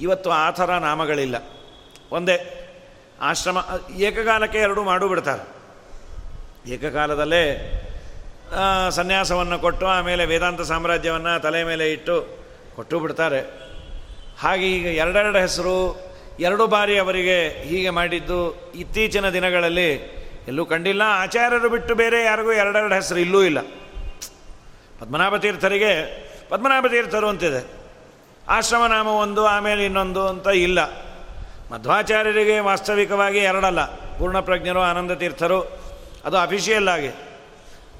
[0.00, 1.36] ಇವತ್ತು ಆ ಥರ ನಾಮಗಳಿಲ್ಲ.
[2.12, 2.64] ಒಂದೇ
[3.20, 3.58] ಆಶ್ರಮ,
[3.96, 5.44] ಏಕಕಾಲಕ್ಕೆ ಎರಡು ಮಾಡು ಬಿಡ್ತಾರೆ.
[6.70, 7.44] ಏಕಕಾಲದಲ್ಲೇ
[8.90, 12.38] ಸನ್ಯಾಸವನ್ನು ಕೊಟ್ಟು ಆಮೇಲೆ ವೇದಾಂತ ಸಾಮ್ರಾಜ್ಯವನ್ನು ತಲೆ ಮೇಲೆ ಇಟ್ಟು
[12.76, 13.40] ಕೊಟ್ಟು ಬಿಡ್ತಾರೆ.
[14.40, 16.08] ಹಾಗೆ ಈಗ ಎರಡೆರಡು ಹೆಸರು,
[16.40, 20.17] ಎರಡು ಬಾರಿ ಅವರಿಗೆ ಹೀಗೆ ಮಾಡಿದ್ದು ಇತ್ತೀಚಿನ ದಿನಗಳಲ್ಲಿ
[20.48, 21.02] ಎಲ್ಲೂ ಕಂಡಿಲ್ಲ.
[21.02, 23.60] ಆಚಾರ್ಯರು ಬಿಟ್ಟು ಬೇರೆ ಯಾರಿಗೂ ಎರಡೆರಡು ಹೆಸರು ಇಲ್ಲೂ ಇಲ್ಲ.
[24.98, 25.90] ಪದ್ಮನಾಭ ತೀರ್ಥರಿಗೆ
[26.48, 27.66] ಪದ್ಮನಾಭ ತೀರ್ಥರು ಅಂತಿದೆ.
[28.48, 30.80] ಆಶ್ರಮನಾಮ ಒಂದು, ಆಮೇಲೆ ಇನ್ನೊಂದು ಅಂತ ಇಲ್ಲ.
[31.72, 33.84] ಮಧ್ವಾಚಾರ್ಯರಿಗೆ ವಾಸ್ತವಿಕವಾಗಿ ಎರಡಲ್ಲ.
[34.18, 35.62] ಪೂರ್ಣಪ್ರಜ್ಞರು ಆನಂದ ತೀರ್ಥರು
[36.24, 37.10] ಅದು ಅಫಿಷಿಯಲ್ ಆಗಿ.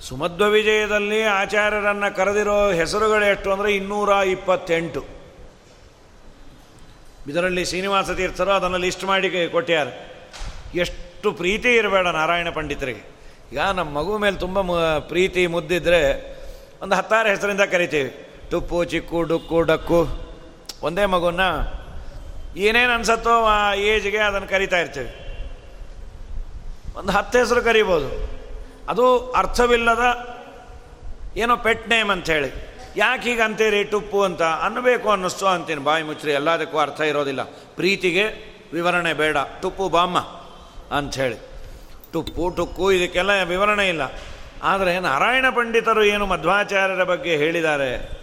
[0.00, 5.04] ಸುಮಧ್ವ ವಿಜಯದಲ್ಲಿ ಆಚಾರ್ಯರನ್ನು ಕರೆದಿರೋ ಹೆಸರುಗಳು ಎಷ್ಟು ಅಂದರೆ ಇನ್ನೂರ ಇಪ್ಪತ್ತೆಂಟು.
[7.28, 9.86] ಇದರಲ್ಲಿ ಶ್ರೀನಿವಾಸ ತೀರ್ಥರು ಅದನ್ನು ಲಿಸ್ಟ್ ಮಾಡಿ ಕೊಟ್ಟ್ಯಾರ
[10.74, 13.18] ಎಷ್ಟು ಪ್ರೀತಿ ಇರಬೇಡ ನಾರಾಯಣ ಪಂಡಿತರಿಗೆ.
[13.52, 14.60] ಈಗ ನಮ್ಮ ಮಗು ಮೇಲೆ ತುಂಬ
[14.98, 16.38] ಪ್ರೀತಿ ಮುದ್ದಿದ್ರೆ
[16.82, 18.26] ಒಂದು ಹತ್ತಾರು ಹೆಸರಿಂದ ಕರಿತೀವಿ.
[18.50, 20.08] ಟುಪ್ಪು, ಚಿಕ್ಕು, ಡುಕ್ಕು, ಡಕ್ಕು.
[20.82, 21.40] ಒಂದೇ ಮಗುನ
[22.56, 25.24] ಏನೇನು ಅನ್ಸತ್ತೋ ಆ ಏಜ್ಗೆ ಅದನ್ನು ಕರಿತಾ ಇರ್ತೀವಿ.
[26.96, 28.30] ಒಂದು ಹತ್ತು ಹೆಸರು ಕರಿಬೋದು.
[28.88, 30.36] ಅದು ಅರ್ಥವಿಲ್ಲದ
[31.36, 32.68] ಏನೋ ಪೆಟ್ ನೇಮ್ ಅಂಥೇಳಿ.
[32.96, 34.42] ಯಾಕೆ ಹೀಗೆ ಅಂತೀರಿ ಟುಪ್ಪು ಅಂತ?
[34.42, 35.80] ಅನ್ನಬೇಕು ಅನ್ನಿಸ್ತು ಅಂತೀನಿ.
[35.80, 36.32] ಬಾಯಿ ಮುಚ್ಚಿರಿ.
[36.32, 37.42] ಎಲ್ಲದಕ್ಕೂ ಅರ್ಥ ಇರೋದಿಲ್ಲ.
[37.76, 38.24] ಪ್ರೀತಿಗೆ
[38.72, 39.36] ವಿವರಣೆ ಬೇಡ.
[39.62, 40.37] ಟುಪ್ಪು ಬಾಮ್ಮ.
[40.92, 41.36] ಅಂಥೇಳಿ
[42.12, 44.02] ಟುಪ್ಪು ಟುಕ್ಕು ಇದಕ್ಕೆಲ್ಲ ವಿವರಣೆ ಇಲ್ಲ.
[44.62, 48.18] ಆದರೆ ನಾರಾಯಣ ಪಂಡಿತರು ಏನು ಮಧ್ವಾಚಾರ್ಯರ ಬಗ್ಗೆ ಹೇಳಿದ್ದಾರೆ?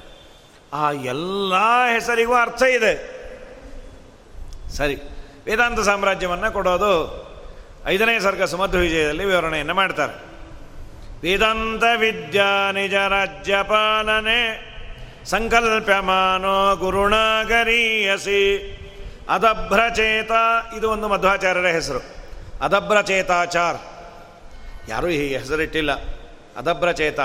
[0.73, 1.53] ಆ ಎಲ್ಲ
[1.93, 3.15] ಹೆಸರಿಗೂ ಅರ್ಥ ಇದೆ.
[4.75, 4.95] ಸರಿ,
[5.45, 7.25] ವೇದಾಂತ ಸಾಮ್ರಾಜ್ಯವನ್ನು ಕೊಡೋದು.
[7.87, 10.13] ಐದನೇ ಸರ್ಗ ಸುಮಧು ವಿಜಯದಲ್ಲಿ ವಿವರಣೆಯನ್ನು ಮಾಡ್ತಾರೆ.
[11.21, 14.75] ವೇದಾಂತ ವಿದ್ಯಾ ನಿಜ ರಾಜ್ಯಪಾಲನೆ
[15.25, 18.41] ಸಂಕಲ್ಪ್ಯಮಾನೋ ಗುರುಣಾಗರೀಯಸಿ
[19.29, 20.31] ಅದಭ್ರಚೇತ.
[20.77, 22.24] ಇದು ಒಂದು ಮಧ್ವಾಚಾರ್ಯರ ಹೆಸರು.
[22.61, 23.77] ಅದಭ್ರಚೇತಾಚಾರ್
[24.89, 25.91] ಯಾರೂ ಈ ಹೆಸರಿಟ್ಟಿಲ್ಲ.
[26.57, 27.19] ಅದಭ್ರಚೇತ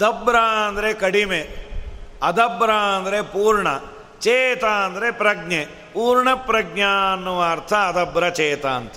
[0.00, 0.36] ದಬ್ರ
[0.66, 1.66] ಅಂದರೆ ಕಡಿಮೆ.
[2.22, 3.66] ಅದಭ್ರ ಅಂದರೆ ಪೂರ್ಣ.
[4.20, 5.64] ಚೇತ ಅಂದರೆ ಪ್ರಜ್ಞೆ.
[5.64, 8.92] ಪೂರ್ಣ ಪ್ರಜ್ಞಾ ಅನ್ನುವ ಅರ್ಥ ಅದಭ್ರಚೇತ ಅಂತ.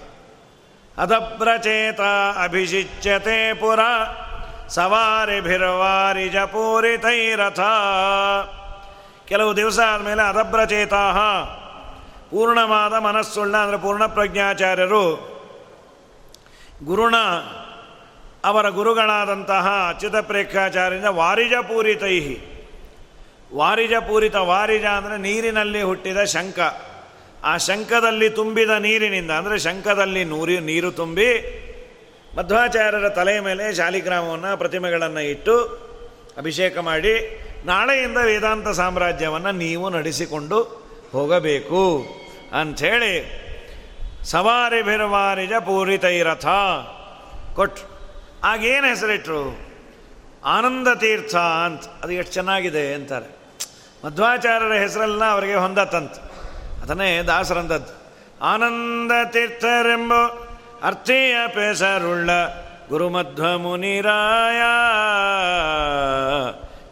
[0.97, 2.01] ಅದಭ್ರಚೇತ
[2.43, 3.79] ಅಭಿಷಿಚ್ಯತೆ ಪುರ.
[4.67, 7.59] ಸವಾರಿಭಿರ್ವಾರಿಜ ಪೂರಿತೈರಥ
[9.27, 11.11] ಕೆಲವು ದಿವಸ ಆದಮೇಲೆ ಅದಭ್ರಚೇತಾ
[12.31, 15.05] ಪೂರ್ಣವಾದ ಮನಸ್ಸುಳ್ಳ, ಅಂದರೆ ಪೂರ್ಣ ಪ್ರಜ್ಞಾಚಾರ್ಯರು,
[16.83, 17.15] ಗುರುಣ,
[18.49, 22.17] ಅವರ ಗುರುಗಳಾದಂತಹ ಅಚ್ಯುತ ಪ್ರೇಕ್ಷಾಚಾರ್ಯರಿಂದ ವಾರಿಜ ಪೂರಿತೈ
[23.55, 26.59] ವಾರಿಜ ಪೂರಿತ ವಾರಿಜ ಅಂದರೆ ನೀರಿನಲ್ಲಿ ಹುಟ್ಟಿದ ಶಂಕ
[27.43, 31.29] ಆ ಶಂಕದಲ್ಲಿ ತುಂಬಿದ ನೀರಿನಿಂದ, ಅಂದರೆ ಶಂಕದಲ್ಲಿ ನೂರಿ, ನೀರು ತುಂಬಿ,
[32.37, 35.55] ಮಧ್ವಾಚಾರ್ಯರ ತಲೆಯ ಮೇಲೆ ಶಾಲಿಗ್ರಾಮವನ್ನು, ಪ್ರತಿಮೆಗಳನ್ನು ಇಟ್ಟು
[36.37, 37.13] ಅಭಿಷೇಕ ಮಾಡಿ,
[37.65, 40.59] ನಾಳೆಯಿಂದ ವೇದಾಂತ ಸಾಮ್ರಾಜ್ಯವನ್ನು ನೀವು ನಡೆಸಿಕೊಂಡು
[41.11, 41.83] ಹೋಗಬೇಕು.
[42.53, 43.39] ಅಂಥೇಳಿ,
[44.23, 46.45] ಸವಾರಿ ಬಿರುವಾರಿಜ ಪೂರಿತೈರಥ.
[47.53, 47.99] ಕೊಟ್ಟು
[48.43, 49.69] ಆಗೇನು ಹೆಸರಿಟ್ರು?
[50.45, 51.83] ಆನಂದ ತೀರ್ಥ ಅಂತ.
[52.03, 53.39] ಅದು ಎಷ್ಟು ಚೆನ್ನಾಗಿದೆ ಅಂತಾರೆ.
[54.05, 56.11] ಮಧ್ವಾಚಾರ್ಯರ ಹೆಸರೆಲ್ಲ ಅವರಿಗೆ ಹೊಂದತ್ತಂತ.
[56.83, 60.13] ಅದನ್ನೇ ದಾಸರಂದದ್ದು ಆನಂದ ತೀರ್ಥರೆಂಬ
[60.83, 62.29] ಅರ್ಥೀಯ ಪೇಸರುಳ್ಳ
[62.89, 64.61] ಗುರುಮಧ್ವ ಮುನಿರಾಯ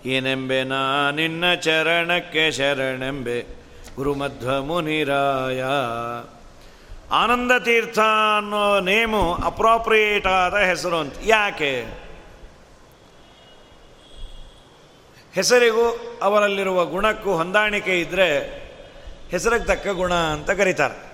[0.10, 3.57] ಏನೆಂಬೆ ನಾ ನಿನ್ನ ಚರಣಕ್ಕೆ ಶರಣೆಂಬೆ.
[3.98, 5.64] ಗುರುಮಧ್ವ ಮುನಿರಾಯ
[7.12, 8.00] ಆನಂದ ತೀರ್ಥ
[8.38, 11.14] ಅನ್ನೋ ನೇಮು ಅಪ್ರಾಪ್ರಿಯೇಟ್ ಆದ ಹೆಸರು ಅಂತ.
[11.24, 11.82] ಯಾಕೆ?
[15.34, 18.40] ಹೆಸರಿಗೂ ಅವರಲ್ಲಿರುವ ಗುಣಕ್ಕೂ ಹೊಂದಾಣಿಕೆ ಇದ್ದರೆ
[19.30, 21.12] ಹೆಸರಿಗೆ ತಕ್ಕ ಗುಣ ಅಂತ ಕರೀತಾರೆ.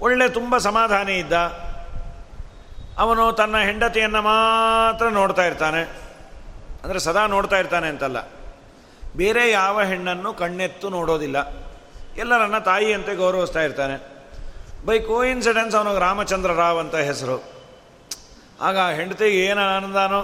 [0.00, 1.32] ಒಳ್ಳೆ ತುಂಬ ಸಮಾಧಾನಿ ಇದ್ದ.
[2.98, 5.82] ಅವನು ತನ್ನ ಹೆಂಡತಿಯನ್ನು ಮಾತ್ರ ನೋಡ್ತಾ ಇರ್ತಾನೆ.
[6.84, 8.41] ಅಂದರೆ ಸದಾ ನೋಡ್ತಾ ಇರ್ತಾನೆ ಅಂತಲ್ಲ.
[9.16, 11.52] ಬೇರೆ ಯಾವ ಹೆಣ್ಣನ್ನು ಕಣ್ಣೆತ್ತು ನೋಡೋದಿಲ್ಲ.
[12.16, 14.12] ಎಲ್ಲರನ್ನ ತಾಯಿಯಂತೆ ಗೌರವಿಸ್ತಾ ಇರ್ತಾನೆ.
[14.86, 17.44] ಬೈ ಕೋ ಇನ್ಸಿಡೆನ್ಸ್ ಅವನಿಗೆ ರಾಮಚಂದ್ರ ರಾವ್ ಅಂತ ಹೆಸರು.
[18.60, 20.22] ಆಗ ಹೆಂಡತಿಗೆ ಏನು ಆನಂದಾನೋ?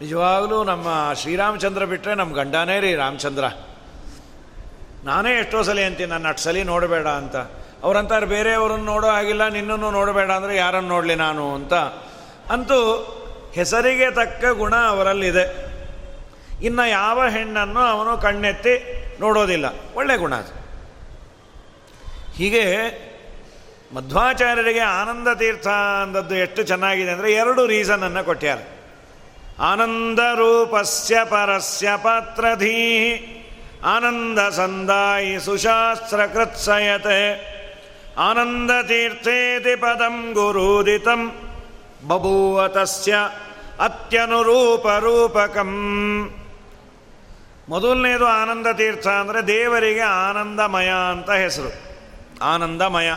[0.00, 3.44] ನಿಜವಾಗಲೂ ನಮ್ಮ ಶ್ರೀರಾಮಚಂದ್ರ ಬಿಟ್ಟರೆ ನಮ್ಮ ಗಂಡನೇ ರೀ ರಾಮಚಂದ್ರ.
[5.04, 7.36] ನಾನೇ ಎಷ್ಟೋ ಸಲ ಅಂತೀನಿ ನನ್ನ ಅಷ್ಟು ಸಲ ನೋಡಬೇಡ ಅಂತ.
[7.82, 11.74] ಅವರಂತಾರೆ ಬೇರೆಯವರನ್ನು ನೋಡೋ ಆಗಿಲ್ಲ ನಿನ್ನನ್ನು ನೋಡಬೇಡ ಅಂದರೆ ಯಾರನ್ನು ನೋಡಲಿ ನಾನು ಅಂತ.
[12.50, 12.80] ಅಂತೂ
[13.52, 15.69] ಹೆಸರಿಗೆ ತಕ್ಕ ಗುಣ ಅವರಲ್ಲಿದೆ.
[16.62, 18.74] ಇನ್ನು ಯಾವ ಹೆಣ್ಣನ್ನು ಅವನು ಕಣ್ಣೆತ್ತಿ
[19.20, 19.64] ನೋಡೋದಿಲ್ಲ.
[19.94, 20.60] ಒಳ್ಳೆ ಗುಣ ಅದು.
[22.36, 22.64] ಹೀಗೆ
[23.94, 25.66] ಮಧ್ವಾಚಾರ್ಯರಿಗೆ ಆನಂದ ತೀರ್ಥ
[26.02, 28.58] ಅಂದದ್ದು ಎಷ್ಟು ಚೆನ್ನಾಗಿದೆ ಅಂದರೆ ಎರಡು ರೀಸನನ್ನು ಕೊಟ್ಟ್ಯಾರ
[29.60, 33.12] ಆನಂದ ರೂಪಸ್ಯ ಪರಸ್ಯ ಪಾತ್ರಧೀ.
[33.84, 37.50] ಆನಂದ ಸಂದಾಯಿ ಸುಶಾಸ್ತ್ರ ಕೃತ್ಸಯತೆ
[38.18, 41.28] ಆನಂದ ತೀರ್ಥೇತಿ ಪದಂ ಗುರುದಿತಂ.
[42.08, 43.16] ಬಭೂವ ತಸ್ಯ
[43.80, 45.70] ಅತ್ಯನುರೂಪ ರೂಪಕಂ.
[47.70, 51.70] ಮೊದಲನೇದು ಆನಂದ ತೀರ್ಥ ಅಂದರೆ ದೇವರಿಗೆ ಆನಂದಮಯ ಅಂತ ಹೆಸರು.
[52.42, 53.10] ಆನಂದಮಯ.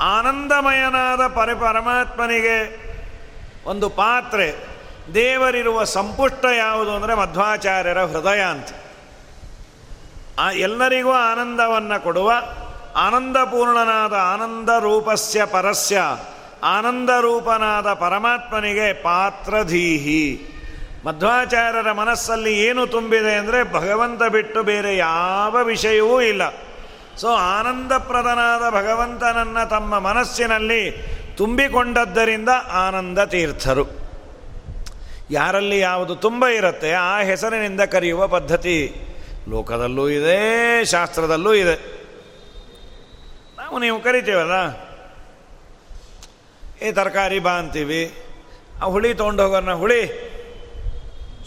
[0.00, 2.58] ಆನಂದಮಯನಾದ ಪರಿ ಪರಮಾತ್ಮನಿಗೆ
[3.64, 4.48] ಒಂದು ಪಾತ್ರೆ,
[5.14, 8.68] ದೇವರಿರುವ ಸಂಪುಷ್ಟ ಯಾವುದು ಅಂದರೆ ಮಧ್ವಾಚಾರ್ಯರ ಹೃದಯ ಅಂತ.
[10.38, 12.32] ಆ ಎಲ್ಲರಿಗೂ ಆನಂದವನ್ನು ಕೊಡುವ,
[12.96, 16.00] ಆನಂದಪೂರ್ಣನಾದ ಆನಂದ ರೂಪಸ್ಯ ಪರಸ್ಯ
[16.62, 20.54] ಆನಂದ ರೂಪನಾದ ಪರಮಾತ್ಮನಿಗೆ ಪಾತ್ರಧೀಹಿ.
[21.06, 26.42] ಮಧ್ವಾಚಾರ್ಯರ ಮನಸ್ಸಲ್ಲಿ ಏನು ತುಂಬಿದೆ ಅಂದರೆ ಭಗವಂತ ಬಿಟ್ಟು ಬೇರೆ ಯಾವ ವಿಷಯವೂ ಇಲ್ಲ.
[27.20, 30.82] ಸೊ ಆನಂದಪ್ರದನಾದ ಭಗವಂತನನ್ನು ತಮ್ಮ ಮನಸ್ಸಿನಲ್ಲಿ
[31.36, 32.50] ತುಂಬಿಕೊಂಡದ್ದರಿಂದ
[32.86, 33.84] ಆನಂದ ತೀರ್ಥರು.
[35.30, 38.76] ಯಾರಲ್ಲಿ ಯಾವುದು ತುಂಬ ಇರುತ್ತೆ, ಆ ಹೆಸರಿನಿಂದ ಕರೆಯುವ ಪದ್ಧತಿ
[39.48, 40.38] ಲೋಕದಲ್ಲೂ ಇದೆ,
[40.84, 41.76] ಶಾಸ್ತ್ರದಲ್ಲೂ ಇದೆ.
[43.58, 44.56] ನಾವು ನೀವು ಕರಿತೀವಲ್ಲ?
[46.86, 48.02] ಈ ತರಕಾರಿ ಬಾ ಅಂತೀವಿ,
[48.82, 50.02] ಆ ಹುಳಿ ತೊಗೊಂಡು ಹೋಗೋಣ ಹುಳಿ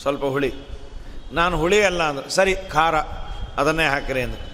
[0.01, 0.53] ಸ್ವಲ್ಪ ಹುಳಿ.
[1.31, 2.95] ನಾನು ಹುಳಿ ಅಲ್ಲ ಅಂದ್ರೆ, ಸರಿ, ಖಾರ,
[3.57, 4.51] ಅದನ್ನೇ ಹಾಕಿರಿ ಅಂದ್ರೆ.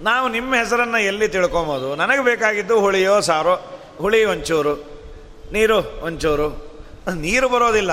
[0.00, 1.96] ನಾವು ನಿಮ್ಮ ಹೆಸರನ್ನು ಎಲ್ಲಿ ತಿಳ್ಕೊಬೋದು?
[1.96, 4.74] ನನಗೆ ಬೇಕಾಗಿದ್ದು ಹುಳಿಯೋ ಸಾರೋ, ಹುಳಿ ಒಂಚೂರು,
[5.52, 6.68] ನೀರು ಒಂಚೂರು.
[7.14, 7.92] ನೀರು ಬರೋದಿಲ್ಲ.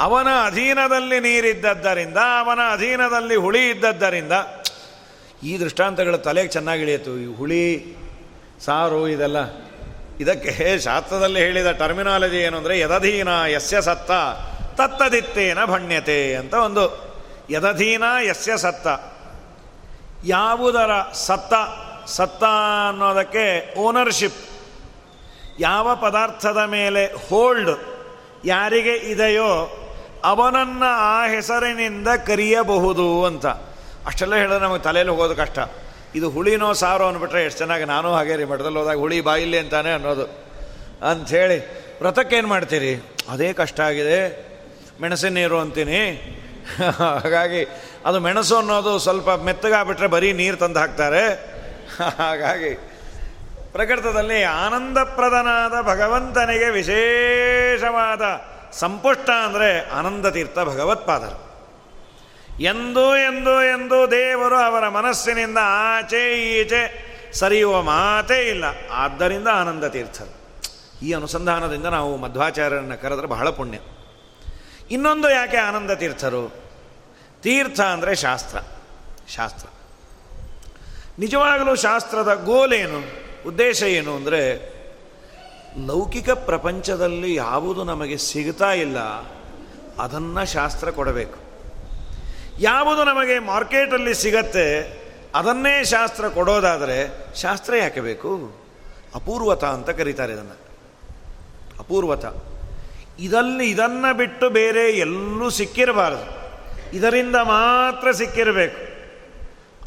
[0.00, 4.32] ಅವನ ಅಧೀನದಲ್ಲಿ ನೀರಿದ್ದದ್ದರಿಂದ, ಅವನ ಅಧೀನದಲ್ಲಿ ಹುಳಿ ಇದ್ದದ್ದರಿಂದ,
[5.42, 7.96] ಈ ದೃಷ್ಟಾಂತಗಳ ತಲೆಗೆ ಚೆನ್ನಾಗಿ ಇಳಿಯಿತು ಈ ಹುಳಿ,
[8.64, 9.36] ಸಾರು ಇದೆಲ್ಲ.
[10.20, 14.10] ಇದಕ್ಕೆ ಶಾಸ್ತ್ರದಲ್ಲಿ ಹೇಳಿದ ಟರ್ಮಿನಾಲಜಿ ಏನು ಅಂದರೆ, ಯದಧೀನ ಯಸ್ಯ ಸತ್ತ.
[14.76, 17.14] ತತ್ತದಿತ್ತೇನ ಭಣ್ಯತೆ ಅಂತ ಒಂದು
[17.50, 18.86] ಯದಧೀನ ಯಸ್ಯ ಸತ್ತ.
[20.24, 21.54] ಯಾವುದರ ಸತ್ತ
[22.06, 22.44] ಸತ್ತ
[22.88, 24.34] ಅನ್ನೋದಕ್ಕೆ ಓನರ್ಶಿಪ್
[25.60, 27.70] ಯಾವ ಪದಾರ್ಥದ ಮೇಲೆ ಹೋಲ್ಡ್
[28.44, 29.82] ಯಾರಿಗೆ ಇದೆಯೋ
[30.24, 33.46] ಅವನನ್ನು ಆ ಹೆಸರಿನಿಂದ ಕರೆಯಬಹುದು ಅಂತ.
[34.06, 35.58] ಅಷ್ಟೆಲ್ಲ ಹೇಳಿದ್ರೆ ನಮಗೆ ತಲೆಯಲ್ಲಿ ಹೋಗೋದು ಕಷ್ಟ.
[36.14, 40.24] ಇದು ಹುಳಿನೋ ಸಾರೋ ಅಂದ್ಬಿಟ್ರೆ ಎಷ್ಟು ಚೆನ್ನಾಗಿ ನಾನು ಹಾಗೆ ರೀ ಮಠದಲ್ಲಿ ಹೋದಾಗ ಹುಳಿ ಬಾಯಿಲ್ಲಿ ಅಂತಾನೆ ಅನ್ನೋದು.
[41.10, 41.58] ಅಂಥೇಳಿ
[41.98, 43.16] ವ್ರತಕ್ಕೇನು ಮಾಡ್ತೀರಿ?
[43.28, 44.46] ಅದೇ ಕಷ್ಟ ಆಗಿದೆ.
[45.00, 46.00] ಮೆಣಸಿನ ನೀರು ಅಂತೀನಿ.
[46.98, 47.62] ಹಾಗಾಗಿ
[48.06, 51.22] ಅದು ಮೆಣಸು ಅನ್ನೋದು ಸ್ವಲ್ಪ ಮೆತ್ತಗಾಗ್ಬಿಟ್ರೆ ಬರೀ ನೀರು ತಂದು ಹಾಕ್ತಾರೆ.
[52.18, 52.72] ಹಾಗಾಗಿ
[53.72, 58.22] ಪ್ರಕೃತದಲ್ಲಿ ಆನಂದಪ್ರದನಾದ ಭಗವಂತನಿಗೆ ವಿಶೇಷವಾದ
[58.72, 61.38] ಸಂಪುಷ್ಟ ಅಂದರೆ ಆನಂದ ತೀರ್ಥ ಭಗವತ್ಪಾದರು.
[62.60, 66.22] ಎಂದು ಎಂದು ಎಂದು ದೇವರು ಅವರ ಮನಸ್ಸಿನಿಂದ ಆಚೆ
[66.60, 66.82] ಈಚೆ
[67.32, 68.64] ಸರಿಯುವ ಮಾತೇ ಇಲ್ಲ.
[68.90, 70.32] ಆದ್ದರಿಂದ ಆನಂದ ತೀರ್ಥರು
[71.02, 73.78] ಈ ಅನುಸಂಧಾನದಿಂದ ನಾವು ಮಧ್ವಾಚಾರ್ಯರನ್ನು ಕರೆದ್ರೆ ಬಹಳ ಪುಣ್ಯ.
[74.90, 76.66] ಇನ್ನೊಂದು ಯಾಕೆ ಆನಂದ ತೀರ್ಥರು?
[77.42, 78.58] ತೀರ್ಥ ಅಂದರೆ ಶಾಸ್ತ್ರ.
[79.28, 79.68] ಶಾಸ್ತ್ರ.
[81.18, 83.00] ನಿಜವಾಗಲೂ ಶಾಸ್ತ್ರದ ಗೋಲೇನು?
[83.48, 84.76] ಉದ್ದೇಶ ಏನು ಅಂದರೆ,
[85.86, 88.98] ಲೌಕಿಕ ಪ್ರಪಂಚದಲ್ಲಿ ಯಾವುದು ನಮಗೆ ಸಿಗ್ತಾ ಇಲ್ಲ,
[89.98, 91.38] ಅದನ್ನು ಶಾಸ್ತ್ರ ಕೊಡಬೇಕು.
[92.60, 94.66] ಯಾವುದು ನಮಗೆ ಮಾರ್ಕೆಟಲ್ಲಿ ಸಿಗತ್ತೆ,
[95.34, 98.58] ಅದನ್ನೇ ಶಾಸ್ತ್ರ ಕೊಡೋದಾದರೆ ಶಾಸ್ತ್ರ ಯಾಕೆ ಬೇಕು?
[99.14, 100.56] ಅಪೂರ್ವತ ಅಂತ ಕರೀತಾರೆ ಇದನ್ನು.
[101.78, 102.24] ಅಪೂರ್ವತ.
[103.18, 106.46] ಇದರಲ್ಲಿ ಇದನ್ನು ಬಿಟ್ಟು ಬೇರೆ ಎಲ್ಲೂ ಸಿಕ್ಕಿರಬಾರದು.
[106.96, 108.96] ಇದರಿಂದ ಮಾತ್ರ ಸಿಕ್ಕಿರಬೇಕು.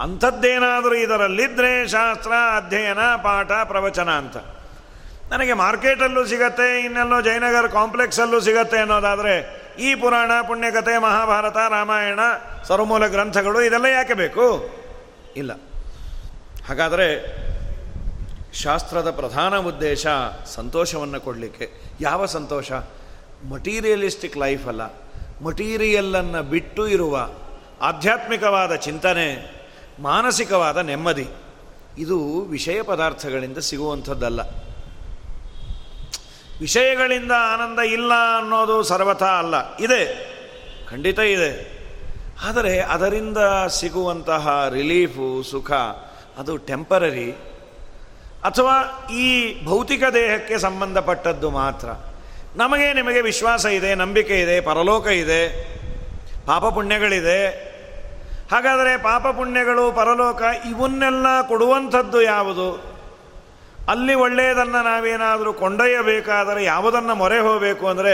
[0.04, 4.38] ಅಂಥದ್ದೇನಾದರೂ ಇದರಲ್ಲಿದ್ದರೆ ಶಾಸ್ತ್ರ, ಅಧ್ಯಯನ, ಪಾಠ, ಪ್ರವಚನ ಅಂತ.
[5.34, 12.20] ನನಗೆ ಮಾರ್ಕೆಟಲ್ಲೂ ಸಿಗತ್ತೆ, ಇನ್ನೆಲ್ಲೋ ಜಯನಗರ್ ಕಾಂಪ್ಲೆಕ್ಸಲ್ಲೂ ಸಿಗತ್ತೆ ಅನ್ನೋದಾದರೆ ಈ ಪುರಾಣ ಪುಣ್ಯಕಥೆ ಮಹಾಭಾರತ, ರಾಮಾಯಣ,
[12.64, 14.70] ಸರ್ವಮೂಲ ಗ್ರಂಥಗಳು ಇದೆಲ್ಲ ಯಾಕೆ ಬೇಕು?
[15.36, 15.54] ಇಲ್ಲ.
[16.68, 17.36] ಹಾಗಾದರೆ
[18.54, 20.08] ಶಾಸ್ತ್ರದ ಪ್ರಧಾನ ಉದ್ದೇಶ
[20.46, 21.70] ಸಂತೋಷವನ್ನು ಕೊಡಲಿಕ್ಕೆ.
[22.02, 22.72] ಯಾವ ಸಂತೋಷ?
[23.48, 24.82] ಮಟೀರಿಯಲಿಸ್ಟಿಕ್ ಲೈಫ್ ಅಲ್ಲ.
[25.46, 27.30] ಮಟೀರಿಯಲ್ಲನ್ನು ಬಿಟ್ಟು ಇರುವ
[27.82, 29.28] ಆಧ್ಯಾತ್ಮಿಕವಾದ ಚಿಂತನೆ,
[30.00, 31.28] ಮಾನಸಿಕವಾದ ನೆಮ್ಮದಿ,
[31.98, 34.42] ಇದು ವಿಷಯ ಪದಾರ್ಥಗಳಿಂದ ಸಿಗುವಂಥದ್ದಲ್ಲ.
[36.60, 39.76] ವಿಷಯಗಳಿಂದ ಆನಂದ ಇಲ್ಲ ಅನ್ನೋದು ಸರ್ವಥಾ ಅಲ್ಲ.
[39.78, 40.04] ಇದೆ,
[40.90, 41.80] ಖಂಡಿತ ಇದೆ.
[42.44, 43.38] ಆದರೆ ಅದರಿಂದ
[43.68, 45.72] ಸಿಗುವಂತಹ ರಿಲೀಫು ಸುಖ,
[46.38, 47.32] ಅದು ಟೆಂಪರರಿ
[48.44, 51.90] ಅಥವಾ ಈ ಭೌತಿಕ ದೇಹಕ್ಕೆ ಸಂಬಂಧಪಟ್ಟದ್ದು ಮಾತ್ರ.
[52.62, 55.42] ನಮಗೆ ನಿಮಗೆ ವಿಶ್ವಾಸ ಇದೆ, ನಂಬಿಕೆ ಇದೆ, ಪರಲೋಕ ಇದೆ,
[56.50, 57.40] ಪಾಪ ಪುಣ್ಯಗಳಿದೆ.
[58.52, 62.70] ಹಾಗಾದರೆ ಪಾಪ ಪುಣ್ಯಗಳು, ಪರಲೋಕ ಇವನ್ನೆಲ್ಲ ಕೊಡುವಂಥದ್ದು ಯಾವುದು?
[63.94, 68.14] ಅಲ್ಲಿ ಒಳ್ಳೆಯದನ್ನು ನಾವೇನಾದರೂ ಕೊಂಡೊಯ್ಯಬೇಕಾದರೆ ಯಾವುದನ್ನು ಮೊರೆ ಹೋಗಬೇಕು ಅಂದರೆ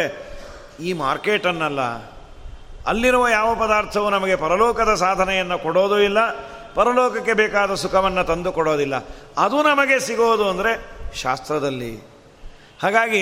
[0.88, 1.82] ಈ ಮಾರ್ಕೆಟನ್ನಲ್ಲ
[2.92, 6.20] ಅಲ್ಲಿರುವ ಯಾವ ಪದಾರ್ಥವು ನಮಗೆ ಪರಲೋಕದ ಸಾಧನೆಯನ್ನು ಕೊಡೋದೂ ಇಲ್ಲ,
[6.76, 8.96] ಪರಲೋಕಕ್ಕೆ ಬೇಕಾದ ಸುಖವನ್ನು ತಂದು ಕೊಡೋದಿಲ್ಲ.
[9.46, 10.72] ಅದು ನಮಗೆ ಸಿಗೋದು ಅಂದರೆ
[11.24, 11.94] ಶಾಸ್ತ್ರದಲ್ಲಿ.
[12.84, 13.22] ಹಾಗಾಗಿ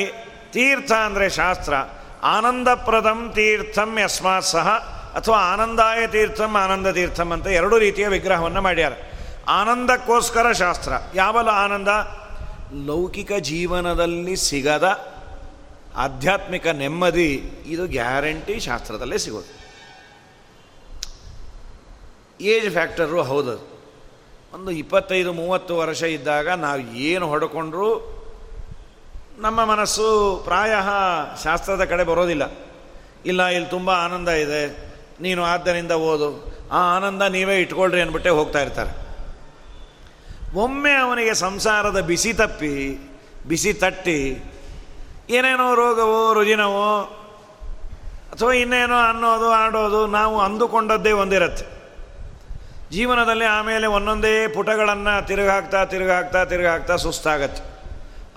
[0.53, 1.73] ತೀರ್ಥ ಅಂದರೆ ಶಾಸ್ತ್ರ.
[2.23, 4.69] ಆನಂದಪ್ರದಂ ತೀರ್ಥಂ ಯಸ್ಮಾತ್ ಸಹ
[5.15, 8.93] ಅಥವಾ ಆನಂದಾಯ ತೀರ್ಥಂ ಆನಂದ ತೀರ್ಥಂ ಅಂತ ಎರಡು ರೀತಿಯ ವಿಗ್ರಹವನ್ನು ಮಾಡ್ಯಾರ.
[9.47, 10.93] ಆನಂದಕ್ಕೋಸ್ಕರ ಶಾಸ್ತ್ರ.
[11.15, 11.87] ಯಾವಲ ಆನಂದ?
[12.85, 15.13] ಲೌಕಿಕ ಜೀವನದಲ್ಲಿ ಸಿಗದ
[15.95, 17.31] ಆಧ್ಯಾತ್ಮಿಕ ನೆಮ್ಮದಿ.
[17.65, 19.51] ಇದು ಗ್ಯಾರಂಟಿ ಶಾಸ್ತ್ರದಲ್ಲೇ ಸಿಗೋದು.
[22.41, 23.73] ಏಜ್ ಫ್ಯಾಕ್ಟರು ಹೌದದು.
[24.53, 28.12] ಒಂದು ಇಪ್ಪತ್ತೈದು ಮೂವತ್ತು ವರ್ಷ ಇದ್ದಾಗ ನಾವು ಏನು ಹೊಡ್ಕೊಂಡ್ರೂ
[29.37, 30.73] ನಮ್ಮ ಮನಸ್ಸು ಪ್ರಾಯ
[31.43, 32.43] ಶಾಸ್ತ್ರದ ಕಡೆ ಬರೋದಿಲ್ಲ.
[33.25, 34.93] ಇಲ್ಲ, ಇಲ್ಲಿ ತುಂಬ ಆನಂದ ಇದೆ.
[35.21, 36.53] ನೀನು ಆದ್ದರಿಂದ ಓದು.
[36.71, 39.03] ಆ ಆನಂದ ನೀವೇ ಇಟ್ಕೊಳ್ರಿ ಅಂದ್ಬಿಟ್ಟೆ ಹೋಗ್ತಾ ಇರ್ತಾರೆ.
[40.55, 42.99] ಒಮ್ಮೆ ಅವನಿಗೆ ಸಂಸಾರದ ಬಿಸಿ ತಪ್ಪಿ,
[43.47, 44.43] ಬಿಸಿ ತಟ್ಟಿ,
[45.29, 47.01] ಏನೇನೋ ರೋಗವೋ, ರುಜಿನವೋ,
[48.33, 51.65] ಅಥವಾ ಇನ್ನೇನೋ ಅನ್ನೋದು, ಆಡೋದು, ನಾವು ಅಂದುಕೊಂಡದ್ದೇ ಒಂದಿರತ್ತೆ.
[52.91, 57.72] ಜೀವನದಲ್ಲಿ ಆಮೇಲೆ ಒಂದೊಂದೇ ಪುಟಗಳನ್ನು ತಿರುಗಾಕ್ತಾ ತಿರುಗಾಕ್ತಾ ತಿರುಗಾಕ್ತಾ ಸುಸ್ತಾಗತ್ತೆ.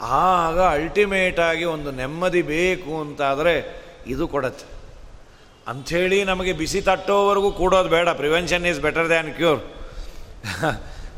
[0.01, 4.65] ಆಗ ಅಲ್ಟಿಮೇಟಾಗಿ ಒಂದು ನೆಮ್ಮದಿ ಬೇಕು ಅಂತಾದರೆ ಇದು ಕೊಡತ್ತೆ.
[5.69, 8.09] ಅಂಥೇಳಿ ನಮಗೆ ಬಿಸಿ ತಟ್ಟೋವರೆಗೂ ಕೂಡೋದು ಬೇಡ.
[8.09, 9.61] Prevention is better than cure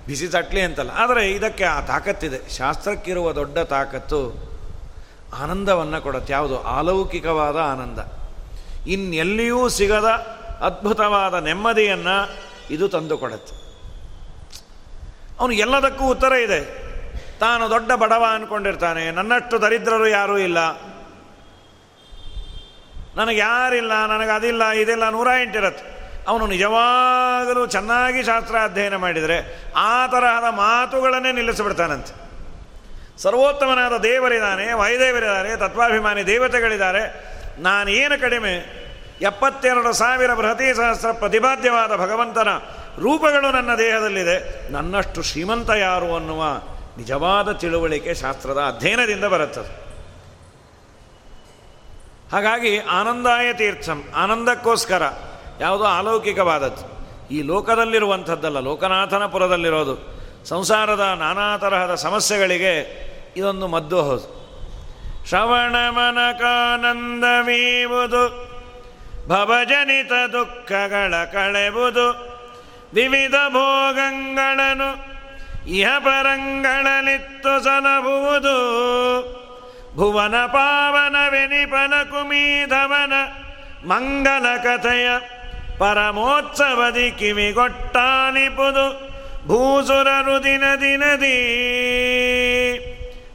[0.06, 0.90] ಬಿಸಿ ತಟ್ಟಲಿ ಅಂತಲ್ಲ.
[0.90, 2.56] ಆದರೆ ಇದಕ್ಕೆ ಆ ತಾಕತ್ತಿದೆ.
[2.56, 4.48] ಶಾಸ್ತ್ರಕ್ಕಿರುವ ದೊಡ್ಡ ತಾಕತ್ತು
[5.34, 6.32] ಆನಂದವನ್ನು ಕೊಡತ್ತೆ.
[6.32, 6.60] ಯಾವುದು?
[6.60, 7.98] ಅಲೌಕಿಕವಾದ ಆನಂದ.
[8.86, 10.04] ಇನ್ನೆಲ್ಲಿಯೂ ಸಿಗದ
[10.60, 12.36] ಅದ್ಭುತವಾದ ನೆಮ್ಮದಿಯನ್ನು
[12.70, 13.68] ಇದು ತಂದು ಕೊಡುತ್ತೆ.
[15.40, 16.87] ಅವನು ಎಲ್ಲದಕ್ಕೂ ಉತ್ತರ ಇದೆ.
[17.40, 20.58] ತಾನು ದೊಡ್ಡ ಬಡವ ಅಂದ್ಕೊಂಡಿರ್ತಾನೆ ನನ್ನಷ್ಟು ದರಿದ್ರರು ಯಾರೂ ಇಲ್ಲ.
[23.16, 25.98] ನನಗೆ ಯಾರಿಲ್ಲ, ನನಗೆ ಅದಿಲ್ಲ, ಇದೆಲ್ಲ ನೂರ ಎಂಟಿರತ್ತೆ.
[26.28, 32.28] ಅವನು ನಿಜವಾಗಲೂ ಚೆನ್ನಾಗಿ ಶಾಸ್ತ್ರ ಅಧ್ಯಯನ ಮಾಡಿದರೆ ಆ ತರಹದ ಮಾತುಗಳನ್ನೇ ನಿಲ್ಲಿಸಿಬಿಡ್ತಾನಂತೆ.
[33.18, 37.24] ಸರ್ವೋತ್ತಮನಾದ ದೇವರಿದ್ದಾನೆ ವಾಯುದೇವರಿದ್ದಾರೆ ತತ್ವಾಭಿಮಾನಿ ದೇವತೆಗಳಿದ್ದಾರೆ.
[37.58, 38.54] ನಾನೇನು ಕಡಿಮೆ?
[39.20, 42.48] ಎಪ್ಪತ್ತೆರಡು ಸಾವಿರ ಬೃಹತಿ ಸಹಸ್ರ ಪ್ರತಿಪಾದ್ಯವಾದ ಭಗವಂತನ
[42.98, 44.72] ರೂಪಗಳು ನನ್ನ ದೇಹದಲ್ಲಿದೆ.
[44.72, 46.42] ನನ್ನಷ್ಟು ಶ್ರೀಮಂತ ಯಾರು ಅನ್ನುವ
[46.98, 49.88] ನಿಜವಾದ ತಿಳುವಳಿಕೆ ಶಾಸ್ತ್ರದ ಅಧ್ಯಯನದಿಂದ ಬರುತ್ತದೆ.
[52.32, 55.02] ಹಾಗಾಗಿ ಆನಂದಾಯ ತೀರ್ಥಂ, ಆನಂದಕ್ಕೋಸ್ಕರ
[55.60, 56.98] ಯಾವುದೋ ಅಲೌಕಿಕವಾದದ್ದು.
[57.34, 62.74] ಈ ಲೋಕದಲ್ಲಿರುವಂಥದ್ದಲ್ಲ, ಲೋಕನಾಥನಪುರದಲ್ಲಿರೋದು, ಸಂಸಾರದ ನಾನಾ ತರಹದ ಸಮಸ್ಯೆಗಳಿಗೆ
[63.36, 64.38] ಇದೊಂದು ಮದ್ದು ಹೌದು.
[65.28, 66.98] ಶ್ರವಣ ಮನಕಾನಂದವೀವುದು,
[69.28, 72.38] ಭವಜನಿತ ದುಃಖಗಳ ಕಳೆವುದು,
[72.94, 75.17] ವಿವಿಧ ಭೋಗಗಳನ್ನು
[75.68, 78.58] ಇಹ ಪರಂಗಳಲಿತ್ತು ಸಲಹುವುದು
[79.96, 83.12] ಭುವನ ಪಾವನ ವೆನಿಪನ ಕುಮೀಧವನ
[83.88, 85.08] ಮಂಗಲ ಕಥೆಯ
[85.78, 89.08] ಪರಮೋತ್ಸವದಿ ಕಿವಿಗೊಟ್ಟಾಲಿಪುದು
[89.46, 91.38] ಭೂಸುರರು ದಿನ ದಿನದಿ.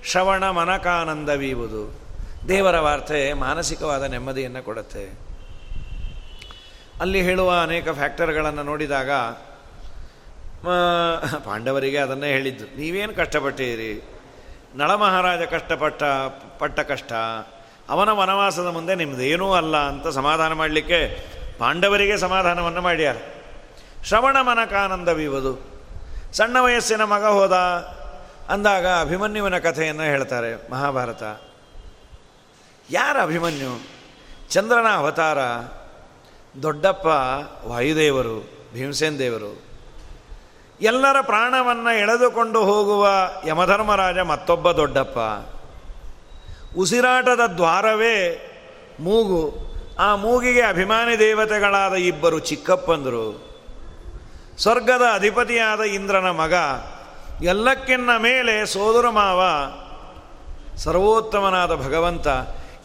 [0.05, 2.01] ಶ್ರವಣ ಮನಕಾನಂದವೀವುದು.
[2.47, 5.19] ದೇವರ ವಾರ್ತೆ ಮಾನಸಿಕವಾದ ನೆಮ್ಮದಿಯನ್ನು ಕೊಡುತ್ತೆ.
[7.01, 9.09] ಅಲ್ಲಿ ಹೇಳುವ ಅನೇಕ ಫ್ಯಾಕ್ಟರ್ಗಳನ್ನು ನೋಡಿದಾಗ
[11.45, 12.65] ಪಾಂಡವರಿಗೆ ಅದನ್ನೇ ಹೇಳಿದ್ದು.
[12.65, 14.09] ನೀವೇನು ಕಷ್ಟಪಟ್ಟಿರಿ
[14.75, 16.03] ನಳಮಹಾರಾಜ ಕಷ್ಟಪಟ್ಟ,
[16.59, 17.13] ಪಟ್ಟ ಕಷ್ಟ.
[17.89, 23.15] ಅವನ ವನವಾಸದ ಮುಂದೆ ನಿಮ್ಮದೇನೂ ಅಲ್ಲ ಅಂತ ಸಮಾಧಾನ ಮಾಡಲಿಕ್ಕೆ ಪಾಂಡವರಿಗೆ ಸಮಾಧಾನವನ್ನು ಮಾಡ್ಯಾರ.
[24.03, 25.73] ಶ್ರವಣ ಮನಕಾನಂದವಿವುದು.
[26.33, 27.53] ಸಣ್ಣ ವಯಸ್ಸಿನ ಮಗ ಹೋದ
[28.49, 31.23] ಅಂದಾಗ ಅಭಿಮನ್ಯುವಿನ ಕಥೆಯನ್ನು ಹೇಳ್ತಾರೆ ಮಹಾಭಾರತ.
[32.89, 33.81] ಯಾರ ಅಭಿಮನ್ಯು?
[34.49, 35.37] ಚಂದ್ರನ ಅವತಾರ,
[36.61, 37.07] ದೊಡ್ಡಪ್ಪ
[37.67, 39.62] ವಾಯುದೇವರು, ಭೀಮಸೇನ್ ದೇವರು.
[40.81, 43.07] ಎಲ್ಲರ ಪ್ರಾಣವನ್ನು ಎಳೆದುಕೊಂಡು ಹೋಗುವ
[43.47, 45.19] ಯಮಧರ್ಮರಾಜ ಮತ್ತೊಬ್ಬ ದೊಡ್ಡಪ್ಪ.
[46.77, 48.49] ಉಸಿರಾಟದ ದ್ವಾರವೇ
[48.99, 49.73] ಮೂಗು.
[49.99, 53.53] ಆ ಮೂಗಿಗೆ ಅಭಿಮಾನಿ ದೇವತೆಗಳಾದ ಇಬ್ಬರು ಚಿಕ್ಕಪ್ಪಂದರು.
[54.57, 56.53] ಸ್ವರ್ಗದ ಅಧಿಪತಿಯಾದ ಇಂದ್ರನ ಮಗ.
[57.43, 59.41] ಎಲ್ಲಕ್ಕಿನ್ನ ಮೇಲೆ ಸೋದರ ಮಾವ.
[60.77, 62.27] ಸರ್ವೋತ್ತಮನಾದ ಭಗವಂತ.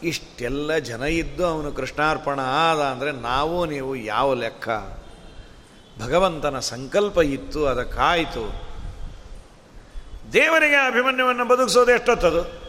[0.03, 4.69] ಇಷ್ಟೆಲ್ಲ ಜನ ಇದ್ದು ಅವನು ಕೃಷ್ಣಾರ್ಪಣ ಆದ ಅಂದರೆ ನಾವು ನೀವು ಯಾವ ಲೆಕ್ಕ?
[6.01, 8.69] ಭಗವಂತನ ಸಂಕಲ್ಪ ಇತ್ತು ಅದಕ್ಕಾಯಿತು
[10.33, 12.69] ದೇವರಿಗೆ ಅಭಿಮನ್ಯವನ್ನು ಬದುಕಿಸೋದು ಎಷ್ಟೊತ್ತದು?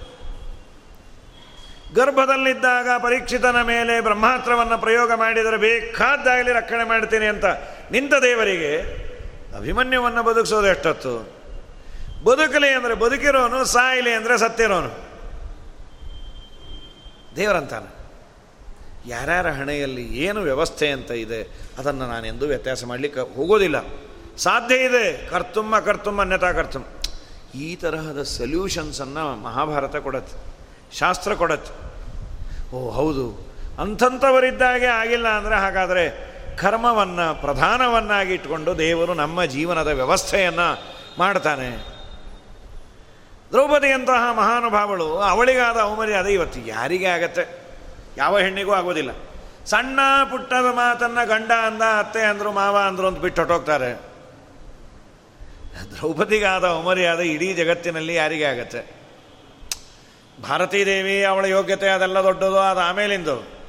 [1.95, 7.45] ಗರ್ಭದಲ್ಲಿದ್ದಾಗ ಪರೀಕ್ಷಿತನ ಮೇಲೆ ಬ್ರಹ್ಮಾಸ್ತ್ರವನ್ನು ಪ್ರಯೋಗ ಮಾಡಿದರೆ ಬೇಕಾದ್ದಾಗಲಿ ರಕ್ಷಣೆ ಮಾಡ್ತೀನಿ ಅಂತ
[7.91, 8.82] ನಿಂತ ದೇವರಿಗೆ
[9.57, 11.39] ಅಭಿಮನ್ಯವನ್ನು ಬದುಕಿಸೋದು ಎಷ್ಟೊತ್ತು?
[12.23, 15.09] ಬದುಕಲಿ ಅಂದರೆ ಬದುಕಿರೋನು, ಸಾಯಲಿ ಅಂದರೆ ಸತ್ತಿರೋನು.
[17.36, 17.98] ದೇವರಂತಾನೆ.
[19.05, 23.85] ಯಾರ್ಯಾರ ಹಣೆಯಲ್ಲಿ ಏನು ವ್ಯವಸ್ಥೆ ಅಂತ ಇದೆ, ಅದನ್ನು ನಾನೆಂದೂ ವ್ಯತ್ಯಾಸ ಮಾಡಲಿಕ್ಕೆ ಹೋಗೋದಿಲ್ಲ.
[24.37, 25.29] ಸಾಧ್ಯ ಇದೆ.
[25.29, 26.85] ಕರ್ತುಮ್ಮ ಕರ್ತುಮ್ಮ ಅನ್ಯತಾ ಕರ್ತುಮ್
[27.55, 30.49] ಈ ತರಹದ ಸೊಲ್ಯೂಷನ್ಸನ್ನು ಮಹಾಭಾರತ ಕೊಡತ್ತೆ.
[30.97, 31.89] ಶಾಸ್ತ್ರ ಕೊಡತ್ತೆ.
[32.75, 33.49] ಓ, ಹೌದು.
[33.79, 40.83] ಅಂಥಂಥವರಿದ್ದಾಗೆ ಆಗಿಲ್ಲ ಅಂದರೆ ಹಾಗಾದರೆ ಕರ್ಮವನ್ನು, ಪ್ರಧಾನವನ್ನಾಗಿ ಇಟ್ಕೊಂಡು ದೇವರು ನಮ್ಮ ಜೀವನದ ವ್ಯವಸ್ಥೆಯನ್ನು
[41.17, 41.99] ಮಾಡ್ತಾನೆ.
[43.51, 47.59] ದ್ರೌಪದಿಯಂತಹ ಮಹಾನುಭಾವಳು ಅವಳಿಗಾದ ಅವಮರ್ಯಾದೆ ಇವತ್ತು ಯಾರಿಗೆ ಆಗತ್ತೆ?
[48.18, 49.12] ಯಾವ ಹೆಣ್ಣಿಗೂ ಆಗೋದಿಲ್ಲ.
[49.66, 49.99] ಸಣ್ಣ
[50.30, 54.10] ಪುಟ್ಟದ ಮಾತನ್ನ ಗಂಡ ಅಂದ, ಅತ್ತೆ ಅಂದರು, ಮಾವ ಅಂದರು ಅಂತ ಬಿಟ್ಟು ಹೊಟ್ಟೋಗ್ತಾರೆ
[55.91, 58.99] ದ್ರೌಪದಿಗಾದ ಅವಮರ್ಯಾದೆ ಇಡೀ ಜಗತ್ತಿನಲ್ಲಿ ಯಾರಿಗೆ ಆಗತ್ತೆ?
[60.43, 63.60] ಭಾರತೀ ದೇವಿ ಅವಳ ಯೋಗ್ಯತೆ ಅದೆಲ್ಲ ದೊಡ್ಡದು, ಅದು ಆಮೇಲಿಂದು.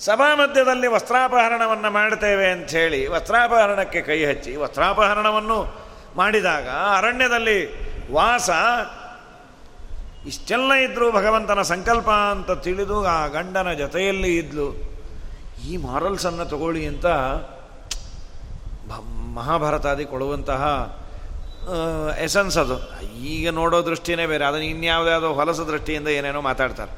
[0.00, 5.86] ಸಭಾ ಮಧ್ಯದಲ್ಲಿ ವಸ್ತ್ರಾಪಹರಣವನ್ನು ಮಾಡ್ತೇವೆ ಹೇಳಿ ವಸ್ತ್ರಾಪಹರಣಕ್ಕೆ ಕೈ ಹಚ್ಚಿ, ವಸ್ತ್ರಾಪಹರಣವನ್ನು
[6.16, 7.58] ಮಾಡಿದಾಗ ಅರಣ್ಯದಲ್ಲಿ
[8.12, 8.50] ವಾಸ
[10.26, 14.96] ಇಷ್ಟೆಲ್ಲ ಇದ್ದರೂ ಭಗವಂತನ ಸಂಕಲ್ಪ ಅಂತ ತಿಳಿದು ಆ ಗಂಡನ ಜೊತೆಯಲ್ಲಿ ಇದ್ಲು.
[15.68, 17.06] ಈ ಮಾರಲ್ಸನ್ನು ತಗೊಳ್ಳಿ ಅಂತ
[19.34, 20.62] ಮಹಾಭಾರತಾದಿ ಕೊಡುವಂತಹ
[22.20, 23.00] ಎಸೆನ್ಸ್ ಅದು.
[23.16, 24.44] ಈಗ ನೋಡೋ ದೃಷ್ಟಿನೇ ಬೇರೆ.
[24.44, 26.92] ಅದನ್ನು ಇನ್ಯಾವುದಾವುದೋ ಹೊಲಸ ದೃಷ್ಟಿಯಿಂದ ಏನೇನೋ ಮಾತಾಡ್ತಾರೆ.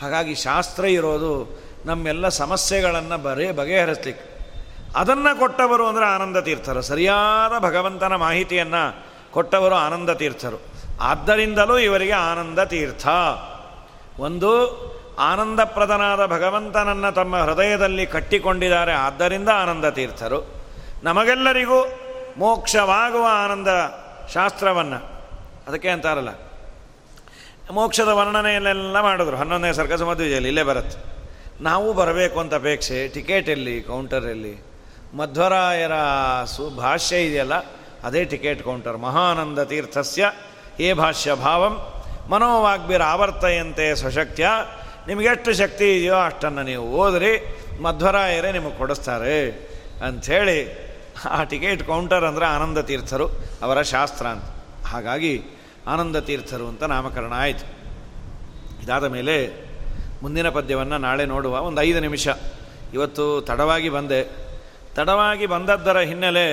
[0.00, 4.52] ಹಾಗಾಗಿ ಶಾಸ್ತ್ರ ಇರೋದು ನಮ್ಮೆಲ್ಲ ಸಮಸ್ಯೆಗಳನ್ನು ಬರೇ ಬಗೆಹರಿಸ್ಲಿಕ್ಕೆ.
[4.96, 6.82] ಅದನ್ನು ಕೊಟ್ಟವರು ಅಂದರೆ ಆನಂದ ತೀರ್ಥರು.
[6.82, 10.75] ಸರಿಯಾದ ಭಗವಂತನ ಮಾಹಿತಿಯನ್ನು ಕೊಟ್ಟವರು ಆನಂದ ತೀರ್ಥರು.
[11.00, 13.08] ಆದ್ದರಿಂದಲೂ ಇವರಿಗೆ ಆನಂದ ತೀರ್ಥ.
[14.18, 14.86] ಒಂದು,
[15.18, 20.54] ಆನಂದಪ್ರದನಾದ ಭಗವಂತನನ್ನು ತಮ್ಮ ಹೃದಯದಲ್ಲಿ ಕಟ್ಟಿಕೊಂಡಿದ್ದಾರೆ, ಆದ್ದರಿಂದ ಆನಂದ ತೀರ್ಥರು.
[21.02, 21.86] ನಮಗೆಲ್ಲರಿಗೂ
[22.36, 23.68] ಮೋಕ್ಷವಾಗುವ ಆನಂದ
[24.34, 25.22] ಶಾಸ್ತ್ರವನ್ನು.
[25.68, 26.28] ಅದಕ್ಕೆ ಅಂತಾರಲ್ಲ.
[27.70, 29.36] ಮೋಕ್ಷದ ವರ್ಣನೆಯಲ್ಲೆಲ್ಲ ಮಾಡಿದ್ರು.
[29.36, 31.16] ಹನ್ನೊಂದನೇ ಸರ್ಕಸ ಮದುವೆಯಲ್ಲಿ ಇಲ್ಲೇ ಬರುತ್ತೆ.
[31.60, 33.08] ನಾವು ಬರಬೇಕು ಅಂತ ಅಪೇಕ್ಷೆ.
[33.08, 33.82] ಟಿಕೆಟ್ ಎಲ್ಲಿ?
[33.82, 34.66] ಕೌಂಟರಲ್ಲಿ
[35.16, 35.92] ಮಧ್ವರಾಯರ
[36.44, 37.54] ಸು, ಭಾಷ್ಯ ಇದೆಯಲ್ಲ?
[38.04, 40.32] ಅದೇ ಟಿಕೆಟ್ ಕೌಂಟರ್ ಮಹಾನಂದ ತೀರ್ಥಸ್ಯ
[40.80, 41.74] ಏ ಭಾಷ್ಯ ಭಾವಂ
[42.30, 44.46] ಮನೋವಾಗ್ಬಿರ ಆವರ್ತಯಂತೆ ಸಶಕ್ತ್ಯ.
[45.08, 47.32] ನಿಮಗೆಷ್ಟು ಶಕ್ತಿ ಇದೆಯೋ ಅಷ್ಟನ್ನು ನೀವು ಓದ್ರಿ,
[47.80, 49.36] ಮಧ್ವರಾಯರೇ ನಿಮಗೆ ಕೊಡಿಸ್ತಾರೆ
[50.06, 50.58] ಅಂಥೇಳಿ
[51.30, 53.26] ಆ ಟಿಕೆಟ್ ಕೌಂಟರ್ ಅಂದರೆ ಆನಂದ ತೀರ್ಥರು
[53.62, 54.44] ಅವರ ಶಾಸ್ತ್ರ ಅಂತ.
[54.86, 55.34] ಹಾಗಾಗಿ
[55.86, 57.64] ಆನಂದ ತೀರ್ಥರು ಅಂತ ನಾಮಕರಣ ಆಯಿತು.
[58.82, 59.36] ಇದಾದ ಮೇಲೆ
[60.22, 62.28] ಮುಂದಿನ ಪದ್ಯವನ್ನು ನಾಳೆ ನೋಡುವ ಒಂದು ಐದು ನಿಮಿಷ.
[62.92, 64.20] ಇವತ್ತು ತಡವಾಗಿ ಬಂದೆ.
[64.94, 66.46] ತಡವಾಗಿ ಬಂದದ್ದರ ಹಿನ್ನೆಲೆ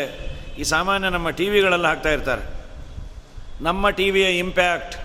[0.57, 2.62] ಈ ಸಾಮಾನ್ಯ ನಮ್ಮ ಟಿ ವಿಗಳಲ್ಲಿ ಹಾಕ್ತಾ ಇರ್ತಾರೆ.
[3.65, 4.95] ನಮ್ಮ ಟಿ ವಿಯ ಇಂಪ್ಯಾಕ್ಟ್,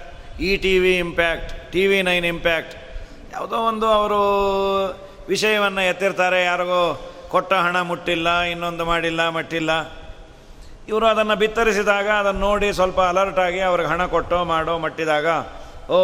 [0.41, 2.75] ಈ T V impact T V nine impact,
[3.33, 4.21] ಯಾವುದೋ ಒಂದು ಅವರು
[5.29, 6.83] ವಿಷಯವನ್ನು ಎತ್ತಿರ್ತಾರೆ, ಯಾರಿಗೋ
[7.29, 9.71] ಕೊಟ್ಟ ಹಣ ಮುಟ್ಟಿಲ್ಲ, ಇನ್ನೊಂದು ಮಾಡಿಲ್ಲ, ಮಟ್ಟಿಲ್ಲ.
[10.89, 15.27] ಇವರು ಅದನ್ನು ಬಿತ್ತರಿಸಿದಾಗ, ಅದನ್ನು ನೋಡಿ ಸ್ವಲ್ಪ ಅಲರ್ಟ್ ಆಗಿ ಅವ್ರಿಗೆ ಹಣ ಕೊಟ್ಟೋ, ಮಾಡೋ, ಮಟ್ಟಿದಾಗ,
[15.91, 15.99] ಓ,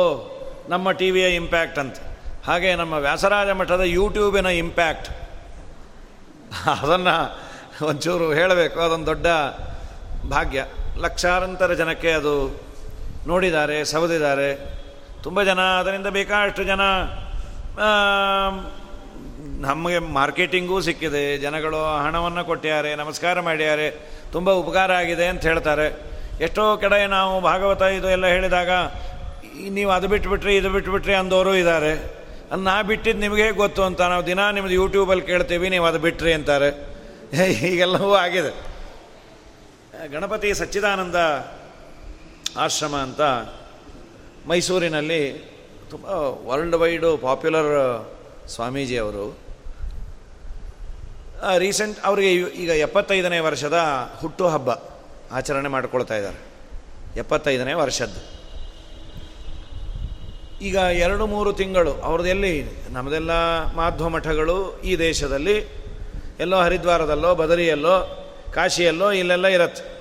[0.69, 1.97] ನಮ್ಮ ಟಿ ವಿಯ ಇಂಪ್ಯಾಕ್ಟ್ ಅಂತ.
[2.47, 5.11] ಹಾಗೆ ನಮ್ಮ ವ್ಯಾಸರಾಜ ಮಠದ ಯೂಟ್ಯೂಬಿನ ಇಂಪ್ಯಾಕ್ಟ್.
[6.83, 7.17] ಅದನ್ನು
[7.87, 9.27] ಒಂಚೂರು ಹೇಳಬೇಕು, ಅದೊಂದು ದೊಡ್ಡ
[10.31, 10.63] ಭಾಗ್ಯ.
[11.03, 12.35] ಲಕ್ಷಾಂತರ ಜನಕ್ಕೆ ಅದು
[13.27, 14.49] ನೋಡಿದ್ದಾರೆ, ಸವದಿದ್ದಾರೆ.
[15.23, 16.81] ತುಂಬ ಜನ ಅದರಿಂದ ಬೇಕಾದಷ್ಟು ಜನ
[19.67, 21.39] ನಮಗೆ ಮಾರ್ಕೆಟಿಂಗೂ ಸಿಕ್ಕಿದೆ.
[21.39, 23.87] ಜನಗಳು ಹಣವನ್ನು ಕೊಟ್ಟಿದ್ದಾರೆ, ನಮಸ್ಕಾರ ಮಾಡಿದ್ದಾರೆ.
[24.33, 25.87] ತುಂಬ ಉಪಕಾರ ಆಗಿದೆ ಅಂತ ಹೇಳ್ತಾರೆ.
[26.41, 28.71] ಎಷ್ಟೋ ಕಡೆ ನಾವು ಭಾಗವತ ಇದು ಎಲ್ಲ ಹೇಳಿದಾಗ
[29.71, 31.93] ನೀವು ಅದು ಬಿಟ್ಟುಬಿಟ್ರಿ ಇದು ಬಿಟ್ಟುಬಿಟ್ರಿ ಅಂದವರು ಇದ್ದಾರೆ.
[32.53, 34.01] ಅದು ನಾ ಬಿಟ್ಟಿದ್ದು ನಿಮಗೆ ಗೊತ್ತು ಅಂತ.
[34.01, 36.71] ನಾವು ದಿನ ನಿಮ್ಮದು ಯೂಟ್ಯೂಬಲ್ಲಿ ಕೇಳ್ತೀವಿ, ನೀವು ಅದು ಬಿಟ್ರಿ ಅಂತಾರೆ.
[37.63, 38.74] ಹೀಗೆಲ್ಲವೂ ಆಗಿದೆ.
[40.13, 41.15] ಗಣಪತಿ ಸಚ್ಚಿದಾನಂದ
[42.57, 43.21] ಆಶ್ರಮ ಅಂತ
[44.49, 45.33] ಮೈಸೂರಿನಲ್ಲಿ
[45.91, 46.05] ತುಂಬ
[46.47, 48.13] ವರ್ಲ್ಡ್ ವೈಡು ಪಾಪ್ಯುಲರ್
[48.49, 49.39] ಸ್ವಾಮೀಜಿಯವರು
[51.59, 53.79] ರೀಸೆಂಟ್ ಅವರಿಗೆ ಈಗ ಎಪ್ಪತ್ತೈದನೇ ವರ್ಷದ
[54.21, 54.71] ಹುಟ್ಟುಹಬ್ಬ
[55.33, 56.39] ಆಚರಣೆ ಮಾಡಿಕೊಳ್ತಾ ಇದ್ದಾರೆ.
[57.19, 58.45] ಎಪ್ಪತ್ತೈದನೇ ವರ್ಷದ್ದು.
[60.61, 63.31] ಈಗ ಎರಡು ಮೂರು ತಿಂಗಳು ಅವ್ರದ್ದೆಲ್ಲಿ ನಮ್ಮದೆಲ್ಲ
[63.75, 65.69] ಮಾಧ್ವ ಮಠಗಳು ಈ ದೇಶದಲ್ಲಿ.
[66.41, 68.21] ಎಲ್ಲೋ ಹರಿದ್ವಾರದಲ್ಲೋ, ಬದರಿಯಲ್ಲೋ,
[68.55, 69.94] ಕಾಶಿಯಲ್ಲೋ, ಇಲ್ಲೆಲ್ಲ ಇರತ್ತೆ.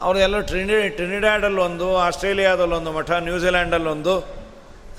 [0.00, 4.14] ಅವ್ರದ್ದೆಲ್ಲೋ ಟ್ರಿನಿ ಟ್ರಿನಿಡ್ಯಾಡಲ್ಲೊಂದು ಆಸ್ಟ್ರೇಲಿಯಾದಲ್ಲೊಂದು ಮಠ ನ್ಯೂಜಿಲ್ಯಾಂಡಲ್ಲೊಂದು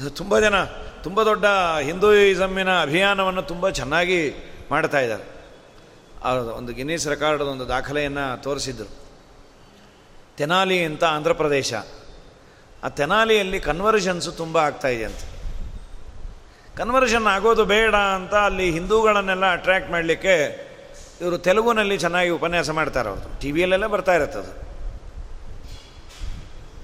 [0.10, 0.64] ತುಂಬ ಜನ,
[1.04, 1.46] ತುಂಬ ದೊಡ್ಡ
[1.82, 4.34] ಹಿಂದೂಯಿಸಮ್ಮಿನ ಅಭಿಯಾನವನ್ನು ತುಂಬ ಚೆನ್ನಾಗಿ
[4.72, 5.24] ಮಾಡ್ತಾ ಇದ್ದಾರೆ.
[6.52, 8.89] ಒಂದು ಗಿನ್ನೀಸ್ ರೆಕಾರ್ಡ್ ಒಂದು ದಾಖಲೆಯನ್ನು ತೋರಿಸಿದ್ರು.
[10.38, 11.74] ತೆನಾಲಿ ಅಂತ ಆಂಧ್ರ ಪ್ರದೇಶ.
[12.84, 15.22] ಆ ತೆನಾಲಿಯಲ್ಲಿ ಕನ್ವರ್ಷನ್ಸು ತುಂಬ ಆಗ್ತಾಯಿದೆ ಅಂತ.
[16.78, 20.36] ಕನ್ವರ್ಷನ್ ಆಗೋದು ಬೇಡ ಅಂತ ಅಲ್ಲಿ ಹಿಂದೂಗಳನ್ನೆಲ್ಲ ಅಟ್ರ್ಯಾಕ್ಟ್ ಮಾಡಲಿಕ್ಕೆ
[21.22, 23.39] ಇವರು ತೆಲುಗುನಲ್ಲಿ ಚೆನ್ನಾಗಿ ಉಪನ್ಯಾಸ ಮಾಡ್ತಾರೆ ಅವರು.
[23.39, 24.64] ಟಿ ವಿಯಲ್ಲೆಲ್ಲ ಬರ್ತಾ ಇರುತ್ತೆ ಅದು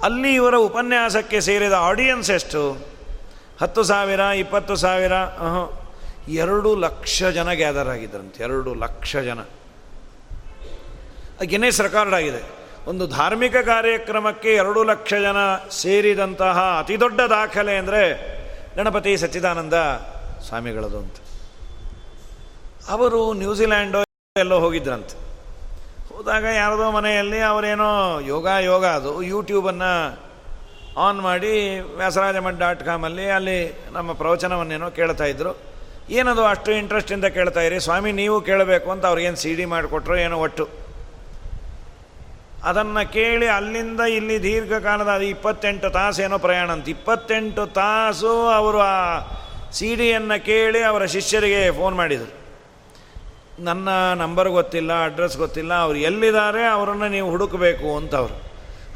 [0.08, 2.62] ಅಲ್ಲಿ ಇವರ ಉಪನ್ಯಾಸಕ್ಕೆ ಸೇರಿದ ಆಡಿಯನ್ಸ್ ಎಷ್ಟು
[3.62, 5.16] ಹತ್ತು ಸಾವಿರ, ಇಪ್ಪತ್ತು ಸಾವಿರ
[6.43, 9.39] ಎರಡು ಲಕ್ಷ ಜನ ಗ್ಯಾದರ್ ಆಗಿದ್ದರಂತೆ ಎರಡು ಲಕ್ಷ ಜನ.
[11.52, 12.41] ಗಿನ್ನೆಸ್ ರೆಕಾರ್ಡ್ ಆಗಿದೆ.
[12.88, 15.39] ಒಂದು ಧಾರ್ಮಿಕ ಕಾರ್ಯಕ್ರಮಕ್ಕೆ ಎರಡು ಲಕ್ಷ ಜನ
[15.82, 18.02] ಸೇರಿದಂತಹ ಅತಿ ದೊಡ್ಡ ದಾಖಲೆ ಅಂದರೆ
[18.78, 19.78] ಗಣಪತಿ ಸಚ್ಚಿದಾನಂದ
[20.47, 21.18] ಸ್ವಾಮಿಗಳದು ಅಂತ.
[22.89, 24.02] ಅವರು ನ್ಯೂಜಿಲ್ಯಾಂಡೋ
[24.45, 25.16] ಎಲ್ಲೋ ಹೋಗಿದ್ರಂತೆ.
[26.22, 29.91] ಹೋದಾಗ ಯಾರದೋ ಮನೆಯಲ್ಲಿ ಅವರೇನೋ ಯೋಗ ಯೋಗ ಅದು ಯೂಟ್ಯೂಬನ್ನು
[30.97, 35.59] ಆನ್ ಮಾಡಿ ವ್ಯಾಸರಾಜ ಮಠ ಡಾಟ್ ಕಾಮಲ್ಲಿ ಅಲ್ಲಿ ನಮ್ಮ ಪ್ರವಚನವನ್ನೇನೋ ಕೇಳ್ತಾ ಇದ್ರು.
[36.09, 37.80] ಏನದು ಅಷ್ಟು ಇಂಟ್ರೆಸ್ಟಿಂದ ಕೇಳ್ತಾ ಇರಿ?
[37.80, 40.69] ಸ್ವಾಮಿ, ನೀವು ಕೇಳಬೇಕು ಅಂತ ಅವ್ರಿಗೇನು ಸಿ ಡಿ ಮಾಡಿಕೊಟ್ರು ಏನೋ ಒಟ್ಟು.
[42.63, 46.89] ಅದನ್ನು ಕೇಳಿ ಅಲ್ಲಿಂದ ಇಲ್ಲಿ ದೀರ್ಘಕಾಲದ ಅದು ಇಪ್ಪತ್ತೆಂಟು ತಾಸು ಏನೋ ಪ್ರಯಾಣ ಅಂತ.
[46.89, 49.19] ಇಪ್ಪತ್ತೆಂಟು ತಾಸು ಅವರು ಆ
[49.72, 52.41] ಸಿ ಡಿಯನ್ನು ಕೇಳಿ ಅವರ ಶಿಷ್ಯರಿಗೆ ಫೋನ್ ಮಾಡಿದರು.
[53.60, 58.38] ನನ್ನ ನಂಬರ್ ಗೊತ್ತಿಲ್ಲ, ಅಡ್ರೆಸ್ ಗೊತ್ತಿಲ್ಲ, ಅವ್ರು ಎಲ್ಲಿದ್ದಾರೆ ಅವರನ್ನು ನೀವು ಹುಡುಕಬೇಕು ಅಂತ ಅವರು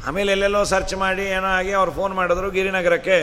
[0.06, 3.18] ಆಮೇಲೆ ಎಲ್ಲೆಲ್ಲೋ ಸರ್ಚ್ ಮಾಡಿ ಏನೋ ಆಗಿ ಅವ್ರು ಫೋನ್ ಮಾಡಿದ್ರು ಗಿರಿನಗರಕ್ಕೆ.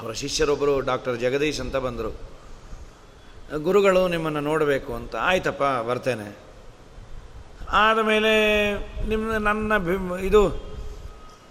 [0.00, 2.10] ಅವರ ಶಿಷ್ಯರೊಬ್ಬರು ಡಾಕ್ಟರ್ ಜಗದೀಶ್ ಅಂತ ಬಂದರು.
[3.62, 5.16] ಗುರುಗಳು ನಿಮ್ಮನ್ನು ನೋಡಬೇಕು ಅಂತ.
[5.16, 6.28] ಆಯ್ತಪ್ಪ, ಬರ್ತೇನೆ.
[7.70, 8.32] ಆದಮೇಲೆ
[9.08, 9.72] ನಿಮ್ಮ ನನ್ನ
[10.20, 10.42] ಇದು,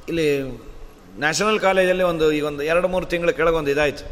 [0.08, 0.28] ಇಲ್ಲಿ
[1.20, 4.06] ನ್ಯಾಷನಲ್ ಕಾಲೇಜಲ್ಲಿ ಒಂದು, ಈಗ ಒಂದು ಎರಡು ಮೂರು ತಿಂಗಳ ಕೆಳಗೊಂದು ಇದಾಯಿತು.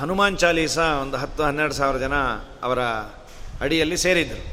[0.00, 2.14] ಹನುಮಾನ್ ಚಾಲೀಸ ಒಂದು ಹತ್ತು ಹನ್ನೆರಡು ಸಾವಿರ ಜನ
[2.62, 2.78] ಅವರ
[3.60, 4.44] ಅಡಿಯಲ್ಲಿ ಸೇರಿದ್ದರು.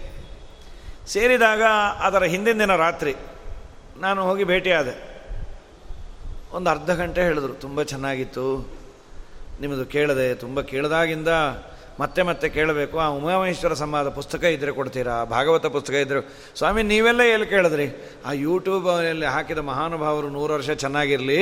[1.08, 1.62] ಸೇರಿದಾಗ
[2.00, 3.16] ಅದರ ಹಿಂದಿನ ದಿನ ರಾತ್ರಿ
[3.98, 4.96] ನಾನು ಹೋಗಿ ಭೇಟಿಯಾದೆ
[6.52, 8.46] ಒಂದು ಅರ್ಧ ಗಂಟೆ ಹೇಳಿದ್ರು, ತುಂಬ ಚೆನ್ನಾಗಿತ್ತು.
[9.62, 11.28] ನಿಮ್ಮದು ಕೇಳಿದೆ, ತುಂಬ ಕೇಳಿದಾಗಿಂದ
[12.00, 13.00] ಮತ್ತೆ ಮತ್ತೆ ಕೇಳಬೇಕು.
[13.00, 15.24] ಆ ಉಮಾಮಹೇಶ್ವರ ಸಂವಾದ ಪುಸ್ತಕ ಇದ್ದರೆ ಕೊಡ್ತೀರಾ?
[15.24, 16.22] ಭಾಗವತ ಪುಸ್ತಕ ಇದ್ದರೆ
[16.58, 17.88] ಸ್ವಾಮಿ, ನೀವೆಲ್ಲ ಎಲ್ಲಿ ಕೇಳಿದ್ರಿ?
[18.26, 21.40] ಆ ಯೂಟ್ಯೂಬಲ್ಲಿ ಹಾಕಿದ ಮಹಾನುಭಾವರು ನೂರು ವರ್ಷ ಚೆನ್ನಾಗಿರಲಿ.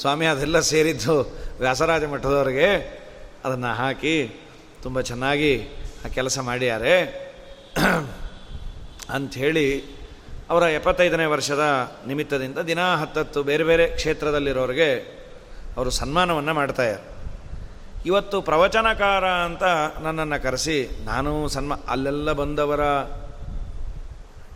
[0.00, 1.16] ಸ್ವಾಮಿ, ಅದೆಲ್ಲ ಸೇರಿದ್ದು
[1.58, 2.68] ವ್ಯಾಸರಾಜ ಮಠದವರಿಗೆ.
[3.44, 4.40] ಅದನ್ನು ಹಾಕಿ,
[4.82, 5.52] ತುಂಬ ಚೆನ್ನಾಗಿ
[6.04, 6.94] ಆ ಕೆಲಸ ಮಾಡ್ಯಾರೆ.
[9.16, 9.66] ಅಂಥೇಳಿ
[10.52, 11.64] ಅವರ ಎಪ್ಪತ್ತೈದನೇ ವರ್ಷದ
[12.06, 14.90] ನಿಮಿತ್ತದಿಂದ ದಿನ ಹತ್ತತ್ತು ಬೇರೆ ಬೇರೆ ಕ್ಷೇತ್ರದಲ್ಲಿರೋರಿಗೆ
[15.76, 17.08] ಅವರು ಸನ್ಮಾನವನ್ನು ಮಾಡ್ತಾಯಿದ್ದಾರೆ
[18.08, 19.64] ಇವತ್ತು ಪ್ರವಚನಕಾರ ಅಂತ
[20.04, 22.82] ನನ್ನನ್ನು ಕರೆಸಿ ನಾನು ಸನ್ಮಾ, ಅಲ್ಲೆಲ್ಲ ಬಂದವರ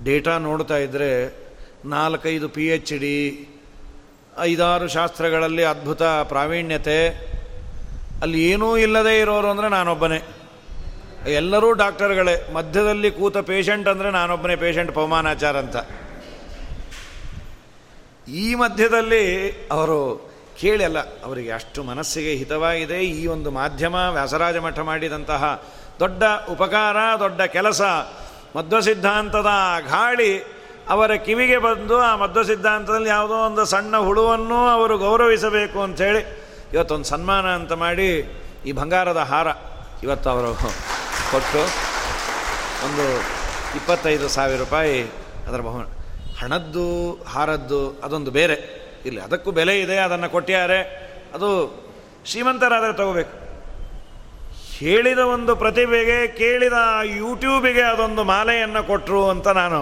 [0.09, 1.11] ಡೇಟಾ ನೋಡ್ತಾ ಇದ್ದರೆ
[1.93, 3.17] ನಾಲ್ಕೈದು ಪಿ ಎಚ್ ಡಿ
[4.43, 6.99] ಐದಾರು ಶಾಸ್ತ್ರಗಳಲ್ಲಿ ಅದ್ಭುತ ಪ್ರಾವೀಣ್ಯತೆ,
[8.23, 10.19] ಅಲ್ಲಿ ಏನೂ ಇಲ್ಲದೇ ಇರೋರು ಅಂದರೆ ನಾನೊಬ್ಬನೇ.
[11.41, 15.77] ಎಲ್ಲರೂ ಡಾಕ್ಟರ್ಗಳೇ, ಮಧ್ಯದಲ್ಲಿ ಕೂತ ಪೇಷಂಟ್ ಅಂದರೆ ನಾನೊಬ್ಬನೇ ಪೇಷಂಟ್ ಪವಮಾನಾಚಾರ ಅಂತ.
[18.43, 19.25] ಈ ಮಧ್ಯದಲ್ಲಿ
[19.77, 19.99] ಅವರು
[20.61, 25.43] ಕೇಳಲ್ಲ ಅವರಿಗೆ ಅಷ್ಟು ಮನಸ್ಸಿಗೆ ಹಿತವಾಗಿದೆ, ಈ ಒಂದು ಮಾಧ್ಯಮ ವ್ಯಾಸರಾಜ ಮಠ ಮಾಡಿದಂತಹ
[26.01, 26.23] ದೊಡ್ಡ
[26.55, 27.83] ಉಪಕಾರ, ದೊಡ್ಡ ಕೆಲಸ
[28.57, 29.53] ಮಧ್ವ ಸಿದ್ಧಾಂತದ
[29.91, 30.33] ಗಾಳಿ
[30.95, 36.21] ಅವರ ಕಿವಿಗೆ ಬಂದು ಆ ಮಧ್ವ ಸಿದ್ಧಾಂತದಲ್ಲಿ ಯಾವುದೋ ಒಂದು ಸಣ್ಣ ಹುಳುವನ್ನು ಅವರು ಗೌರವಿಸಬೇಕು ಅಂಥೇಳಿ
[36.75, 38.09] ಇವತ್ತೊಂದು ಸನ್ಮಾನ ಅಂತ ಮಾಡಿ
[38.67, 39.49] ಈ ಬಂಗಾರದ ಹಾರ
[40.03, 40.53] ಇವತ್ತು ಅವರು
[41.31, 41.63] ಕೊಟ್ಟು
[42.87, 43.05] ಒಂದು
[43.77, 45.03] ಇಪ್ಪತ್ತೈದು ಸಾವಿರ ರೂಪಾಯಿ
[45.49, 45.81] ಅದರ ಬಹು,
[46.41, 46.87] ಹಣದ್ದು,
[47.33, 48.57] ಹಾರದ್ದು, ಅದೊಂದು ಬೇರೆ.
[49.07, 50.79] ಇಲ್ಲಿ ಅದಕ್ಕೂ ಬೆಲೆ ಇದೆ, ಅದನ್ನು ಕೊಟ್ಟಿದ್ದಾರೆ.
[51.35, 51.49] ಅದು
[52.25, 53.35] ಶ್ರೀಮಂತರಾದರೆ ತಗೋಬೇಕು.
[54.79, 59.81] ಹೇಳಿದ ಒಂದು ಪ್ರತಿಭೆಗೆ, ಕೇಳಿದ ಯೂಟ್ಯೂಬಿಗೆ ಅದೊಂದು ಮಾಲೆಯನ್ನು ಕೊಟ್ಟರು ಅಂತ ನಾನು,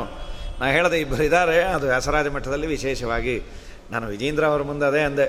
[0.61, 1.63] ನಾ ಹೇಳಿದೆ ಇಬ್ಬರು ಇದ್ದಾರೆ.
[1.63, 3.37] ಅದು ವ್ಯಾಸರಾಜ ಮಠದಲ್ಲಿ ವಿಶೇಷವಾಗಿ
[3.91, 5.27] ನಾನು ವಿಜೇಂದ್ರ ಅವರ ಮುಂದೆ ಅದೇ ಅಂದೆ.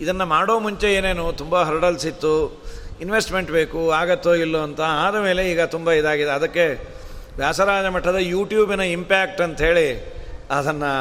[0.00, 2.06] ಇದನ್ನು ಮಾಡೋ ಮುಂಚೆ ಏನೇನು, ತುಂಬ ಹರ್ಡಲ್ಸ್
[3.04, 6.32] ಇನ್ವೆಸ್ಟ್ಮೆಂಟ್ ಬೇಕು, ಆಗತ್ತೋ ಇಲ್ಲೋ ಅಂತ ಆದಮೇಲೆ ಈಗ ತುಂಬ ಇದಾಗಿದೆ.
[6.38, 6.66] ಅದಕ್ಕೆ
[7.40, 9.88] ವ್ಯಾಸರಾಜ ಮಠದ ಯೂಟ್ಯೂಬಿನ ಇಂಪ್ಯಾಕ್ಟ್ ಅಂಥೇಳಿ
[10.58, 10.92] ಅದನ್ನು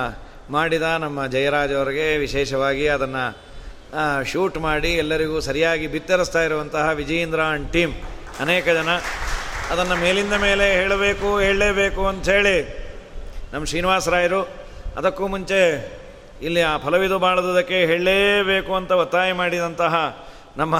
[0.55, 3.23] ಮಾಡಿದ ನಮ್ಮ ಜಯರಾಜ್ ಅವರಿಗೆ ವಿಶೇಷವಾಗಿ ಅದನ್ನು
[4.31, 7.93] ಶೂಟ್ ಮಾಡಿ ಎಲ್ಲರಿಗೂ ಸರಿಯಾಗಿ ಬಿತ್ತರಿಸ್ತಾ ಇರುವಂತಹ ವಿಜಯೇಂದ್ರ ಆ್ಯಂಡ್ ಟೀಮ್
[8.43, 8.91] ಅನೇಕ ಜನ
[9.73, 12.57] ಅದನ್ನು ಮೇಲಿಂದ ಮೇಲೆ ಹೇಳಬೇಕು, ಹೇಳಲೇಬೇಕು ಅಂಥೇಳಿ
[13.53, 14.41] ನಮ್ಮ ಶ್ರೀನಿವಾಸರಾಯರು
[14.99, 15.61] ಅದಕ್ಕೂ ಮುಂಚೆ
[16.47, 19.95] ಇಲ್ಲಿ ಆ ಫಲವಿದು ಬಾಳದುದಕ್ಕೆ ಹೇಳಲೇಬೇಕು ಅಂತ ಒತ್ತಾಯ ಮಾಡಿದಂತಹ
[20.57, 20.75] ನಮ್ಮ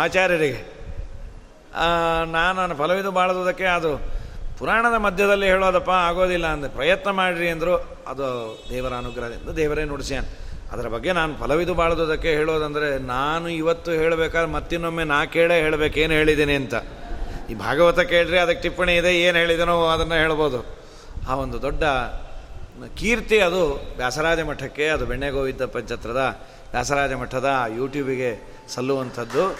[0.00, 0.62] ಆಚಾರ್ಯರಿಗೆ.
[2.36, 3.92] ನಾನು ಫಲವಿದು ಬಾಳದುದಕ್ಕೆ ಅದು
[4.58, 7.74] ಪುರಾಣದ ಮಧ್ಯದಲ್ಲಿ ಹೇಳೋದಪ್ಪ, ಆಗೋದಿಲ್ಲ ಅಂದರೆ ಪ್ರಯತ್ನ ಮಾಡಿರಿ ಅಂದರು,
[8.12, 8.26] ಅದು
[8.70, 10.24] ದೇವರ ಅನುಗ್ರಹದಿಂದ ದೇವರೇ ನುಡಿಸ್ಯಾನ.
[10.72, 16.74] ಅದರ ಬಗ್ಗೆ ನಾನು ಫಲವಿದು ಬಾಳದುದಕ್ಕೆ ಹೇಳೋದಂದರೆ, ನಾನು ಇವತ್ತು ಹೇಳಬೇಕಾದ್ರೆ ಮತ್ತಿನ್ನೊಮ್ಮೆ ನಾ ಕೇಳೇ ಹೇಳಬೇಕೇನು ಹೇಳಿದ್ದೀನಿ ಅಂತ.
[17.50, 20.60] ಈ ಭಾಗವತ ಕೇಳ್ರಿ, ಅದಕ್ಕೆ ಟಿಪ್ಪಣಿ ಇದೆ, ಏನು ಹೇಳಿದನೋ ಅದನ್ನು ಹೇಳ್ಬೋದು.
[21.28, 21.82] ಆ ಒಂದು ದೊಡ್ಡ
[23.00, 23.62] ಕೀರ್ತಿ ಅದು
[23.98, 26.22] ವ್ಯಾಸರಾಜ ಮಠಕ್ಕೆ, ಅದು ಬೆಣ್ಣೆಗೋವಿದ್ದ ಪಂಚತ್ರದ
[26.72, 28.30] ವ್ಯಾಸರಾಜ ಮಠದ ಯೂಟ್ಯೂಬಿಗೆ
[28.68, 29.58] ಸಲ್ಲುವಂಥದ್ದು.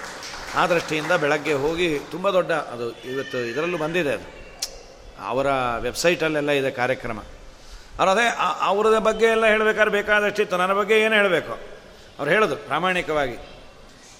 [0.54, 4.42] ಆ ದೃಷ್ಟಿಯಿಂದ ಬೆಳಗ್ಗೆ ಹೋಗಿ ತುಂಬ ದೊಡ್ಡ ಅದು ಇವತ್ತು ಇದರಲ್ಲೂ ಬಂದಿದೆ ಅದು.
[5.26, 5.46] ಅವರ
[5.78, 7.18] ವೆಬ್ಸೈಟಲ್ಲೆಲ್ಲ ಇದೆ ಕಾರ್ಯಕ್ರಮ.
[7.98, 8.26] ಅದೇ
[8.60, 11.52] ಅವ್ರದ ಬಗ್ಗೆ ಎಲ್ಲ ಹೇಳಬೇಕಾದ್ರೆ ಬೇಕಾದಷ್ಟಿತ್ತು ನನ್ನ ಬಗ್ಗೆ ಏನು ಹೇಳಬೇಕು?
[12.18, 13.36] ಅವ್ರು ಹೇಳೋದು ಪ್ರಾಮಾಣಿಕವಾಗಿ.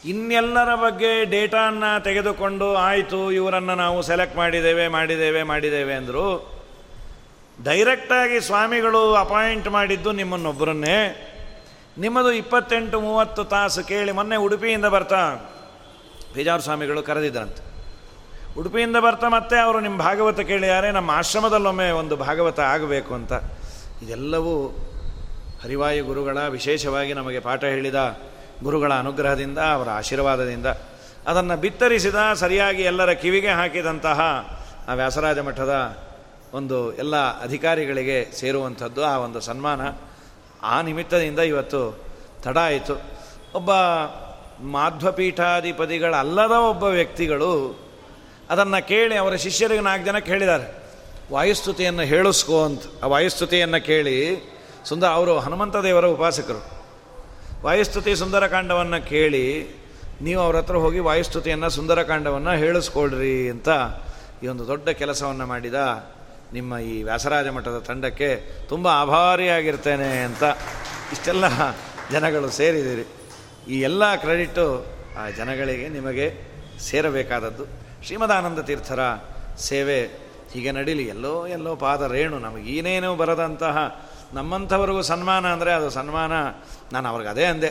[0.04, 6.52] ಇನ್ನೆಲ್ಲರ ಬಗ್ಗೆ ಡೇಟಾನ ತೆಗೆದುಕೊಂಡು ಆಯಿತು, ಇವರನ್ನು ನಾವು ಸೆಲೆಕ್ಟ್ ಮಾಡಿದ್ದೇವೆ ಮಾಡಿದ್ದೇವೆ ಮಾಡಿದ್ದೇವೆ ಅಂದರು,
[7.64, 11.28] ಡೈರೆಕ್ಟಾಗಿ ಸ್ವಾಮಿಗಳು ಅಪಾಯಿಂಟ್ ಮಾಡಿದ್ದು ನಿಮ್ಮನ್ನೊಬ್ಬರನ್ನೇ
[11.98, 15.50] ನಿಮ್ಮದು ಇಪ್ಪತ್ತೆಂಟು ಮೂವತ್ತು ತಾಸು ಕೇಳಿ ಮೊನ್ನೆ ಉಡುಪಿಯಿಂದ ಬರ್ತಾ.
[16.34, 17.72] ಬೇಜಾರು ಸ್ವಾಮಿಗಳು ಕರೆದಿದ್ದರಂತೆ.
[18.58, 23.32] ಉಡುಪಿಯಿಂದ ಬರ್ತಾ ಮತ್ತೆ ಅವರು ನಿಮ್ಮ ಭಾಗವತ ಕೇಳಿದ್ದಾರೆ ನಮ್ಮ ಆಶ್ರಮದಲ್ಲೊಮ್ಮೆ ಒಂದು ಭಾಗವತ ಆಗಬೇಕು ಅಂತ.
[24.02, 24.68] ಇದೆಲ್ಲವೂ
[25.62, 28.20] ಹರಿವಾಯು ಗುರುಗಳ, ವಿಶೇಷವಾಗಿ ನಮಗೆ ಪಾಠ ಹೇಳಿದ
[28.62, 30.66] ಗುರುಗಳ ಅನುಗ್ರಹದಿಂದ, ಅವರ ಆಶೀರ್ವಾದದಿಂದ.
[31.26, 34.20] ಅದನ್ನು ಬಿತ್ತರಿಸಿದ, ಸರಿಯಾಗಿ ಎಲ್ಲರ ಕಿವಿಗೆ ಹಾಕಿದಂತಹ
[34.88, 35.98] ಆ ವ್ಯಾಸರಾಜ ಮಠದ
[36.54, 39.80] ಒಂದು ಎಲ್ಲ ಅಧಿಕಾರಿಗಳಿಗೆ ಸೇರುವಂಥದ್ದು ಆ ಒಂದು ಸನ್ಮಾನ.
[40.64, 41.98] ಆ ನಿಮಿತ್ತದಿಂದ ಇವತ್ತು
[42.42, 43.02] ತಡ ಆಯಿತು.
[43.54, 43.70] ಒಬ್ಬ
[44.60, 47.80] ಮಾಧ್ವಪೀಠಾಧಿಪತಿಗಳಲ್ಲದ ಒಬ್ಬ ವ್ಯಕ್ತಿಗಳು
[48.50, 50.82] ಅದನ್ನು ಕೇಳಿ ಅವರ ಶಿಷ್ಯರಿಗೆ ನಾಲ್ಕು ಜನಕ್ಕೆ ಹೇಳಿದ್ದಾರೆ
[51.32, 52.82] ವಾಯುಸ್ತುತಿಯನ್ನು ಹೇಳಿಸ್ಕೋ ಅಂತ.
[53.02, 54.16] ಆ ವಾಯುಸ್ತುತಿಯನ್ನು ಕೇಳಿ
[54.84, 56.82] ಸುಂದರ ಅವರು ಹನುಮಂತ ದೇವರ ಉಪಾಸಕರು.
[57.62, 59.76] ವಾಯುಸ್ತುತಿ ಸುಂದರಕಾಂಡವನ್ನು ಕೇಳಿ
[60.20, 63.68] ನೀವು ಅವ್ರ ಹತ್ರ ಹೋಗಿ ವಾಯುಸ್ತುತಿಯನ್ನು ಸುಂದರಕಾಂಡವನ್ನು ಹೇಳಿಸ್ಕೊಳ್ರಿ ಅಂತ
[64.42, 65.74] ಈ ಒಂದು ದೊಡ್ಡ ಕೆಲಸವನ್ನು ಮಾಡಿದ
[66.52, 68.30] ನಿಮ್ಮ ಈ ವ್ಯಾಸರಾಜ ಮಠದ ತಂಡಕ್ಕೆ
[68.68, 70.42] ತುಂಬ ಆಭಾರಿಯಾಗಿರ್ತೇನೆ ಅಂತ
[71.12, 71.44] ಇಷ್ಟೆಲ್ಲ
[72.10, 73.04] ಜನಗಳು ಸೇರಿದಿರಿ
[73.68, 74.66] ಈ ಎಲ್ಲ ಕ್ರೆಡಿಟು
[75.18, 76.26] ಆ ಜನಗಳಿಗೆ ನಿಮಗೆ
[76.80, 77.64] ಸೇರಬೇಕಾದದ್ದು.
[78.04, 79.00] ಶ್ರೀಮದಾನಂದ ತೀರ್ಥರ
[79.58, 79.98] ಸೇವೆ
[80.52, 81.04] ಹೀಗೆ ನಡೀಲಿ.
[81.06, 83.76] ಎಲ್ಲೋ ಎಲ್ಲೋ ಪಾದ ರೇಣು ನಮಗೇನೇನೋ ಬರದಂತಹ
[84.34, 86.32] ನಮ್ಮಂಥವ್ರಿಗೂ ಸನ್ಮಾನ ಅಂದರೆ ಅದು ಸನ್ಮಾನ
[86.92, 87.70] ನಾನು ಅವ್ರಿಗೆ ಅದೇ ಅಂದೆ.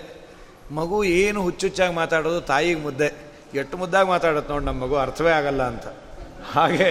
[0.71, 3.09] ಮಗು ಏನು ಹುಚ್ಚುಚ್ಚಾಗಿ ಮಾತಾಡೋದು ತಾಯಿಗೆ ಮುದ್ದೆ.
[3.53, 5.87] ಎಟ್ಟು ಮುದ್ದಾಗಿ ಮಾತಾಡುತ್ತೆ ನೋಡಿ ನಮ್ಮ ಮಗು, ಅರ್ಥವೇ ಆಗಲ್ಲ ಅಂತ.
[6.53, 6.89] ಹಾಗೆ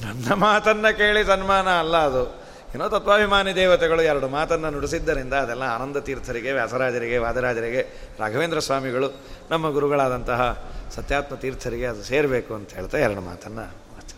[0.00, 2.48] ನನ್ನ ಮಾತನ್ನು ಕೇಳಿ ಸನ್ಮಾನ ಅಲ್ಲ ಅದು.
[2.74, 10.68] ಏನೋ ತತ್ವಾಭಿಮಾನಿ ದೇವತೆಗಳು ಎರಡು ಮಾತನ್ನು ನುಡಿಸಿದ್ದರಿಂದ ಅದೆಲ್ಲ ಆನಂದ ತೀರ್ಥರಿಗೆ, ವ್ಯಾಸರಾಜರಿಗೆ, ವಾದರಾಜರಿಗೆ, ರಾಘವೇಂದ್ರ ಸ್ವಾಮಿಗಳು, ನಮ್ಮ ಗುರುಗಳಾದಂತಹ
[10.90, 13.74] ಸತ್ಯಾತ್ಮ ತೀರ್ಥರಿಗೆ ಅದು ಸೇರಬೇಕು ಅಂತ ಹೇಳ್ತಾ ಎರಡು ಮಾತನ್ನು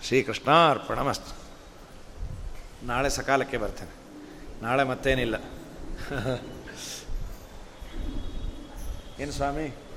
[0.07, 1.37] ಶ್ರೀಕೃಷ್ಣ ಅರ್ಪಣ ಮಸ್ತ್
[2.85, 3.95] ನಾಳೆ ಸಕಾಲಕ್ಕೆ ಬರ್ತೇನೆ.
[4.63, 5.37] ನಾಳೆ ಮತ್ತೇನಿಲ್ಲ.
[9.21, 9.90] ಏನು ಸ್ವಾಮಿ?